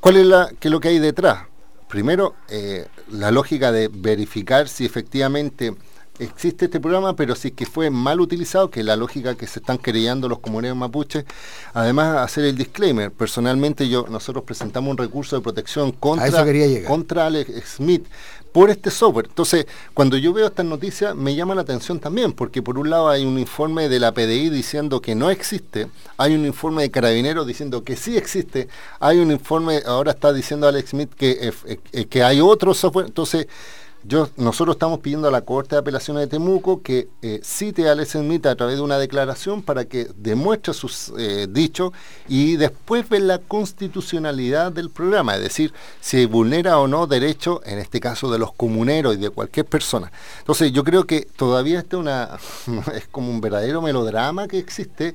¿Cuál 0.00 0.16
es 0.16 0.26
la, 0.26 0.50
qué 0.58 0.68
es 0.68 0.72
lo 0.72 0.80
que 0.80 0.88
hay 0.88 0.98
detrás? 0.98 1.46
Primero, 1.88 2.34
eh, 2.48 2.86
la 3.10 3.30
lógica 3.30 3.70
de 3.70 3.88
verificar 3.88 4.68
si 4.68 4.84
efectivamente 4.84 5.74
existe 6.18 6.66
este 6.66 6.80
programa, 6.80 7.16
pero 7.16 7.34
si 7.34 7.48
es 7.48 7.54
que 7.54 7.66
fue 7.66 7.90
mal 7.90 8.20
utilizado, 8.20 8.70
que 8.70 8.80
es 8.80 8.86
la 8.86 8.96
lógica 8.96 9.34
que 9.34 9.46
se 9.46 9.58
están 9.58 9.78
creyendo 9.78 10.28
los 10.28 10.38
comuneros 10.38 10.76
mapuches, 10.76 11.24
además 11.72 12.18
hacer 12.18 12.44
el 12.44 12.56
disclaimer, 12.56 13.10
personalmente 13.10 13.88
yo 13.88 14.06
nosotros 14.08 14.44
presentamos 14.44 14.90
un 14.90 14.98
recurso 14.98 15.36
de 15.36 15.42
protección 15.42 15.92
contra, 15.92 16.44
contra 16.86 17.26
Alex 17.26 17.76
Smith 17.76 18.06
por 18.52 18.70
este 18.70 18.92
software. 18.92 19.26
Entonces, 19.28 19.66
cuando 19.94 20.16
yo 20.16 20.32
veo 20.32 20.46
estas 20.46 20.64
noticias, 20.64 21.16
me 21.16 21.34
llama 21.34 21.56
la 21.56 21.62
atención 21.62 21.98
también, 21.98 22.32
porque 22.32 22.62
por 22.62 22.78
un 22.78 22.88
lado 22.88 23.08
hay 23.08 23.24
un 23.24 23.36
informe 23.36 23.88
de 23.88 23.98
la 23.98 24.12
PDI 24.12 24.48
diciendo 24.48 25.00
que 25.00 25.16
no 25.16 25.28
existe, 25.30 25.88
hay 26.16 26.36
un 26.36 26.46
informe 26.46 26.82
de 26.82 26.90
Carabineros 26.92 27.48
diciendo 27.48 27.82
que 27.82 27.96
sí 27.96 28.16
existe, 28.16 28.68
hay 29.00 29.18
un 29.18 29.32
informe, 29.32 29.82
ahora 29.84 30.12
está 30.12 30.32
diciendo 30.32 30.68
Alex 30.68 30.90
Smith 30.90 31.12
que, 31.16 31.50
eh, 31.66 31.78
eh, 31.92 32.04
que 32.04 32.22
hay 32.22 32.40
otro 32.40 32.74
software, 32.74 33.06
entonces 33.06 33.48
nosotros 34.36 34.74
estamos 34.76 35.00
pidiendo 35.00 35.28
a 35.28 35.30
la 35.30 35.40
Corte 35.40 35.74
de 35.74 35.80
Apelaciones 35.80 36.22
de 36.22 36.26
Temuco 36.26 36.82
que 36.82 37.08
eh, 37.22 37.40
cite 37.42 37.88
a 37.88 37.92
Alex 37.92 38.10
Smith 38.12 38.44
a 38.44 38.54
través 38.54 38.76
de 38.76 38.82
una 38.82 38.98
declaración 38.98 39.62
para 39.62 39.86
que 39.86 40.08
demuestre 40.16 40.74
sus 40.74 41.10
eh, 41.18 41.46
dichos 41.48 41.92
y 42.28 42.56
después 42.56 43.08
ver 43.08 43.22
la 43.22 43.38
constitucionalidad 43.38 44.72
del 44.72 44.90
programa, 44.90 45.36
es 45.36 45.42
decir, 45.42 45.72
si 46.00 46.26
vulnera 46.26 46.78
o 46.78 46.86
no 46.86 47.06
derechos, 47.06 47.60
en 47.64 47.78
este 47.78 47.98
caso 47.98 48.30
de 48.30 48.38
los 48.38 48.52
comuneros 48.52 49.14
y 49.14 49.18
de 49.18 49.30
cualquier 49.30 49.64
persona. 49.64 50.12
Entonces 50.38 50.70
yo 50.72 50.84
creo 50.84 51.04
que 51.04 51.22
todavía 51.22 51.78
este 51.78 51.96
una, 51.96 52.38
es 52.94 53.08
como 53.08 53.30
un 53.30 53.40
verdadero 53.40 53.80
melodrama 53.80 54.48
que 54.48 54.58
existe 54.58 55.14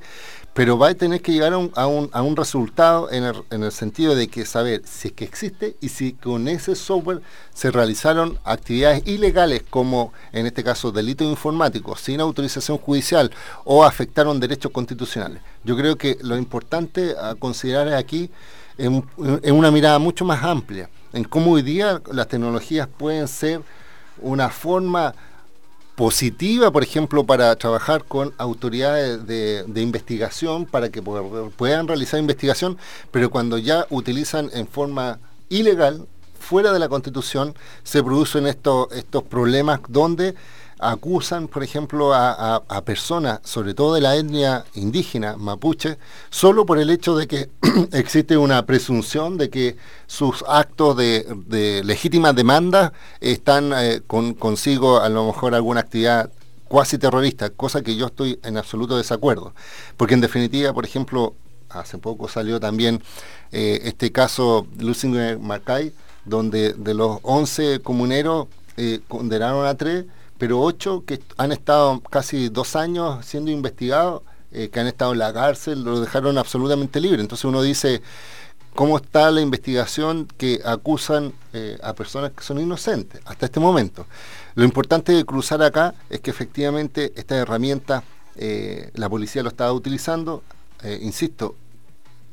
pero 0.54 0.76
va 0.76 0.88
a 0.88 0.94
tener 0.94 1.22
que 1.22 1.32
llegar 1.32 1.52
a 1.52 1.58
un, 1.58 1.70
a 2.12 2.22
un, 2.22 2.36
resultado 2.36 3.10
en 3.10 3.24
el, 3.24 3.34
en 3.50 3.62
el, 3.62 3.72
sentido 3.72 4.14
de 4.14 4.28
que 4.28 4.44
saber 4.44 4.82
si 4.84 5.08
es 5.08 5.14
que 5.14 5.24
existe 5.24 5.76
y 5.80 5.90
si 5.90 6.12
con 6.12 6.48
ese 6.48 6.74
software 6.74 7.22
se 7.54 7.70
realizaron 7.70 8.38
actividades 8.44 9.06
ilegales 9.06 9.62
como 9.70 10.12
en 10.32 10.46
este 10.46 10.64
caso 10.64 10.90
delitos 10.90 11.26
informáticos 11.28 12.00
sin 12.00 12.20
autorización 12.20 12.78
judicial 12.78 13.30
o 13.64 13.84
afectaron 13.84 14.40
derechos 14.40 14.72
constitucionales. 14.72 15.40
Yo 15.62 15.76
creo 15.76 15.96
que 15.96 16.18
lo 16.22 16.36
importante 16.36 17.14
a 17.20 17.36
considerar 17.36 17.92
aquí 17.94 18.30
es, 18.76 18.90
es 19.42 19.52
una 19.52 19.70
mirada 19.70 19.98
mucho 19.98 20.24
más 20.24 20.42
amplia 20.42 20.90
en 21.12 21.24
cómo 21.24 21.52
hoy 21.52 21.62
día 21.62 22.00
las 22.12 22.28
tecnologías 22.28 22.88
pueden 22.88 23.28
ser 23.28 23.62
una 24.20 24.48
forma 24.50 25.14
positiva, 26.00 26.70
por 26.70 26.82
ejemplo, 26.82 27.24
para 27.24 27.54
trabajar 27.56 28.04
con 28.04 28.32
autoridades 28.38 29.26
de, 29.26 29.82
investigación 29.82 30.64
para 30.64 30.88
que 30.88 31.02
puedan 31.02 31.88
realizar 31.88 32.18
investigación, 32.18 32.78
pero 33.10 33.28
cuando 33.28 33.58
ya 33.58 33.84
utilizan 33.90 34.48
en 34.54 34.66
forma 34.66 35.18
ilegal, 35.50 36.06
fuera 36.38 36.72
de 36.72 36.78
la 36.78 36.88
Constitución, 36.88 37.54
se 37.82 38.02
producen 38.02 38.46
estos, 38.46 38.90
estos 38.92 39.24
problemas 39.24 39.80
donde 39.88 40.34
acusan, 40.80 41.48
por 41.48 41.62
ejemplo, 41.62 42.12
a, 42.14 42.82
personas, 42.84 43.40
sobre 43.44 43.74
todo 43.74 43.94
de 43.94 44.00
la 44.00 44.16
etnia 44.16 44.64
indígena 44.74 45.36
mapuche, 45.36 45.98
solo 46.30 46.66
por 46.66 46.78
el 46.78 46.90
hecho 46.90 47.16
de 47.16 47.26
que 47.26 47.50
existe 47.92 48.36
una 48.36 48.64
presunción 48.66 49.36
de 49.36 49.50
que 49.50 49.76
sus 50.06 50.44
actos 50.48 50.96
de, 50.96 51.82
legítima 51.84 52.32
demanda 52.32 52.92
están 53.20 53.72
eh, 53.74 54.00
con, 54.06 54.34
consigo 54.34 55.00
a 55.00 55.08
lo 55.08 55.26
mejor 55.26 55.54
alguna 55.54 55.80
actividad 55.80 56.30
cuasi 56.68 56.98
terrorista, 56.98 57.50
cosa 57.50 57.82
que 57.82 57.96
yo 57.96 58.06
estoy 58.06 58.38
en 58.42 58.56
absoluto 58.56 58.96
desacuerdo. 58.96 59.52
Porque 59.96 60.14
en 60.14 60.20
definitiva, 60.20 60.72
por 60.72 60.84
ejemplo, 60.84 61.34
hace 61.68 61.98
poco 61.98 62.28
salió 62.28 62.60
también 62.60 63.02
eh, 63.52 63.80
este 63.84 64.12
caso 64.12 64.66
Lucinger 64.78 65.38
Mackay, 65.38 65.92
donde 66.24 66.72
de 66.74 66.94
los 66.94 67.18
11 67.22 67.80
comuneros 67.80 68.46
eh, 68.76 69.00
condenaron 69.08 69.66
a 69.66 69.74
tres 69.74 70.04
pero 70.40 70.58
ocho 70.58 71.04
que 71.04 71.20
han 71.36 71.52
estado 71.52 72.00
casi 72.00 72.48
dos 72.48 72.74
años 72.74 73.26
siendo 73.26 73.50
investigados, 73.50 74.22
eh, 74.52 74.70
que 74.70 74.80
han 74.80 74.86
estado 74.86 75.12
en 75.12 75.18
la 75.18 75.34
cárcel, 75.34 75.84
lo 75.84 76.00
dejaron 76.00 76.38
absolutamente 76.38 76.98
libre. 76.98 77.20
Entonces 77.20 77.44
uno 77.44 77.60
dice, 77.60 78.00
¿cómo 78.74 78.96
está 78.96 79.30
la 79.30 79.42
investigación 79.42 80.26
que 80.38 80.62
acusan 80.64 81.34
eh, 81.52 81.78
a 81.82 81.92
personas 81.92 82.32
que 82.32 82.42
son 82.42 82.58
inocentes 82.58 83.20
hasta 83.26 83.44
este 83.46 83.60
momento? 83.60 84.06
Lo 84.54 84.64
importante 84.64 85.12
de 85.12 85.26
cruzar 85.26 85.62
acá 85.62 85.94
es 86.08 86.20
que 86.20 86.30
efectivamente 86.30 87.12
esta 87.16 87.36
herramienta 87.36 88.02
eh, 88.36 88.90
la 88.94 89.10
policía 89.10 89.42
lo 89.42 89.50
estaba 89.50 89.74
utilizando, 89.74 90.42
insisto, 91.02 91.54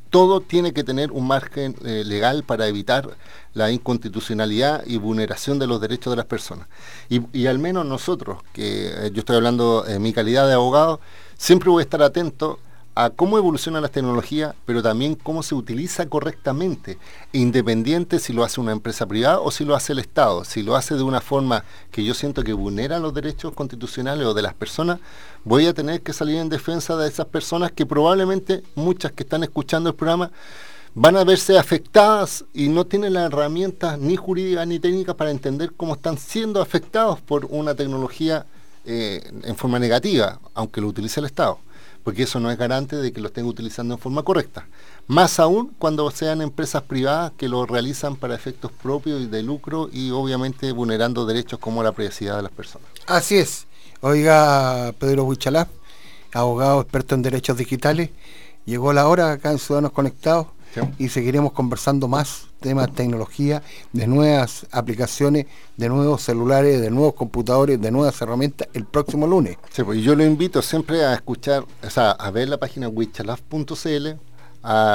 todo 0.09 0.41
tiene 0.41 0.73
que 0.73 0.83
tener 0.83 1.11
un 1.11 1.27
margen 1.27 1.75
eh, 1.85 2.03
legal 2.05 2.43
para 2.43 2.67
evitar 2.67 3.17
la 3.53 3.71
inconstitucionalidad 3.71 4.83
y 4.85 4.97
vulneración 4.97 5.59
de 5.59 5.67
los 5.67 5.81
derechos 5.81 6.11
de 6.11 6.17
las 6.17 6.25
personas. 6.25 6.67
Y, 7.09 7.47
al 7.47 7.59
menos 7.59 7.85
nosotros, 7.85 8.39
que 8.53 8.87
eh, 8.87 9.11
yo 9.11 9.19
estoy 9.19 9.35
hablando 9.35 9.85
en 9.87 10.01
mi 10.01 10.13
calidad 10.13 10.47
de 10.47 10.53
abogado, 10.53 10.99
siempre 11.37 11.69
voy 11.69 11.81
a 11.81 11.83
estar 11.83 12.01
atento 12.03 12.59
a 12.99 13.11
cómo 13.11 13.37
evoluciona 13.37 13.79
la 13.79 13.89
tecnología, 13.89 14.55
pero 14.65 14.81
también 14.81 15.13
cómo 15.13 15.43
se 15.43 15.53
utiliza 15.53 16.07
correctamente, 16.07 16.97
independiente 17.31 18.17
si 18.17 18.33
lo 18.33 18.43
hace 18.43 18.59
una 18.59 18.71
empresa 18.71 19.05
privada 19.05 19.39
o 19.39 19.51
si 19.51 19.65
lo 19.65 19.75
hace 19.75 19.93
el 19.93 19.99
Estado. 19.99 20.43
Si 20.43 20.63
lo 20.63 20.75
hace 20.75 20.95
de 20.95 21.03
una 21.03 21.21
forma 21.21 21.63
que 21.91 22.03
yo 22.03 22.15
siento 22.15 22.43
que 22.43 22.53
vulnera 22.53 22.97
los 22.97 23.13
derechos 23.13 23.53
constitucionales 23.53 24.25
o 24.25 24.33
de 24.33 24.41
las 24.41 24.55
personas, 24.55 24.99
voy 25.43 25.67
a 25.67 25.75
tener 25.75 26.01
que 26.01 26.11
salir 26.11 26.37
en 26.37 26.49
defensa 26.49 26.97
de 26.97 27.07
esas 27.07 27.27
personas 27.27 27.71
que 27.71 27.85
probablemente 27.85 28.63
muchas 28.73 29.11
que 29.11 29.21
están 29.21 29.43
escuchando 29.43 29.91
el 29.91 29.95
programa 29.95 30.31
van 30.95 31.17
a 31.17 31.23
verse 31.23 31.59
afectadas 31.59 32.45
y 32.51 32.67
no 32.67 32.87
tienen 32.87 33.13
las 33.13 33.31
herramientas 33.31 33.99
ni 33.99 34.15
jurídicas 34.15 34.65
ni 34.65 34.79
técnicas 34.79 35.13
para 35.13 35.29
entender 35.29 35.71
cómo 35.77 35.93
están 35.93 36.17
siendo 36.17 36.63
afectados 36.63 37.21
por 37.21 37.45
una 37.45 37.75
tecnología 37.75 38.47
eh, 38.85 39.21
en 39.43 39.55
forma 39.55 39.77
negativa, 39.77 40.39
aunque 40.55 40.81
lo 40.81 40.87
utilice 40.87 41.19
el 41.19 41.27
Estado 41.27 41.59
porque 42.07 42.23
eso 42.23 42.39
no 42.39 42.49
es 42.49 42.57
garante 42.57 42.95
de 42.95 43.11
que 43.11 43.19
lo 43.19 43.27
estén 43.27 43.45
utilizando 43.45 43.95
en 43.95 43.99
forma 43.99 44.23
correcta. 44.23 44.65
Más 45.07 45.41
aún 45.41 45.75
cuando 45.77 46.09
sean 46.09 46.41
empresas 46.41 46.83
privadas 46.83 47.33
que 47.35 47.49
lo 47.49 47.65
realizan 47.65 48.15
para 48.15 48.33
efectos 48.33 48.71
propios 48.71 49.21
y 49.21 49.25
de 49.25 49.43
lucro 49.43 49.89
y 49.91 50.11
obviamente 50.11 50.71
vulnerando 50.71 51.25
derechos 51.25 51.59
como 51.59 51.83
la 51.83 51.91
privacidad 51.91 52.37
de 52.37 52.43
las 52.43 52.51
personas. 52.53 52.87
Así 53.07 53.35
es. 53.35 53.67
Oiga, 53.99 54.95
Pedro 54.97 55.25
Huichalá, 55.25 55.67
abogado 56.31 56.79
experto 56.79 57.13
en 57.13 57.23
derechos 57.23 57.57
digitales, 57.57 58.11
llegó 58.63 58.93
la 58.93 59.09
hora 59.09 59.33
acá 59.33 59.51
en 59.51 59.59
Ciudadanos 59.59 59.91
Conectados 59.91 60.47
y 60.97 61.09
seguiremos 61.09 61.53
conversando 61.53 62.07
más 62.07 62.47
temas 62.59 62.87
de 62.87 62.93
tecnología, 62.93 63.63
de 63.93 64.07
nuevas 64.07 64.67
aplicaciones, 64.71 65.45
de 65.75 65.89
nuevos 65.89 66.21
celulares, 66.21 66.81
de 66.81 66.89
nuevos 66.91 67.13
computadores, 67.13 67.79
de 67.81 67.91
nuevas 67.91 68.21
herramientas 68.21 68.67
el 68.73 68.85
próximo 68.85 69.27
lunes. 69.27 69.57
Sí, 69.71 69.83
pues 69.83 70.01
yo 70.01 70.15
lo 70.15 70.23
invito 70.23 70.61
siempre 70.61 71.03
a 71.03 71.13
escuchar, 71.13 71.65
o 71.83 71.89
sea, 71.89 72.11
a 72.11 72.31
ver 72.31 72.49
la 72.49 72.57
página 72.57 72.87
wichalaf.cl, 72.89 74.07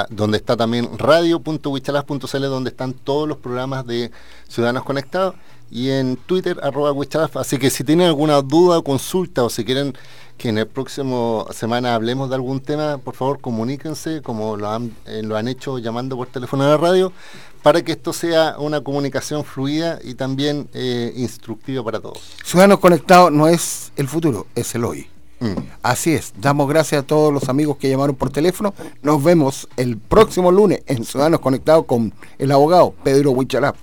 donde 0.09 0.37
está 0.37 0.55
también 0.55 0.89
radio.wichalaf.cl, 0.97 2.41
donde 2.43 2.69
están 2.69 2.93
todos 2.93 3.27
los 3.27 3.37
programas 3.37 3.85
de 3.87 4.11
Ciudadanos 4.47 4.83
Conectados, 4.83 5.35
y 5.71 5.89
en 5.89 6.17
Twitter, 6.17 6.59
arroba 6.61 6.91
wichalaf. 6.91 7.37
Así 7.37 7.57
que 7.57 7.71
si 7.71 7.83
tienen 7.83 8.05
alguna 8.07 8.41
duda 8.43 8.77
o 8.77 8.83
consulta, 8.83 9.43
o 9.43 9.49
si 9.49 9.65
quieren 9.65 9.95
que 10.37 10.49
en 10.49 10.57
el 10.57 10.67
próximo 10.67 11.47
semana 11.51 11.95
hablemos 11.95 12.29
de 12.29 12.35
algún 12.35 12.59
tema, 12.59 12.97
por 12.97 13.15
favor 13.15 13.39
comuníquense, 13.39 14.21
como 14.21 14.57
lo 14.57 14.69
han, 14.69 14.95
eh, 15.05 15.21
lo 15.23 15.37
han 15.37 15.47
hecho 15.47 15.77
llamando 15.77 16.17
por 16.17 16.27
teléfono 16.27 16.63
de 16.63 16.71
la 16.71 16.77
radio, 16.77 17.13
para 17.61 17.81
que 17.81 17.93
esto 17.93 18.11
sea 18.13 18.55
una 18.59 18.81
comunicación 18.81 19.43
fluida 19.43 19.99
y 20.03 20.15
también 20.15 20.67
eh, 20.73 21.13
instructiva 21.15 21.83
para 21.83 21.99
todos. 21.99 22.19
Ciudadanos 22.43 22.79
Conectados 22.79 23.31
no 23.31 23.47
es 23.47 23.91
el 23.95 24.07
futuro, 24.07 24.47
es 24.55 24.75
el 24.75 24.83
hoy. 24.83 25.07
Mm. 25.39 25.55
Así 25.81 26.13
es, 26.13 26.33
damos 26.37 26.69
gracias 26.69 27.03
a 27.03 27.07
todos 27.07 27.33
los 27.33 27.49
amigos 27.49 27.77
que 27.77 27.89
llamaron 27.89 28.15
por 28.15 28.29
teléfono. 28.29 28.73
Nos 29.01 29.23
vemos 29.23 29.67
el 29.77 29.97
próximo 29.97 30.51
lunes 30.51 30.83
en 30.87 31.05
Ciudadanos 31.05 31.39
Conectados 31.39 31.85
con 31.85 32.13
el 32.37 32.51
abogado 32.51 32.93
Pedro 33.03 33.31
Huichalap. 33.31 33.75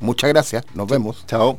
Muchas 0.00 0.30
gracias, 0.30 0.64
nos 0.74 0.88
vemos. 0.88 1.24
Chao. 1.26 1.58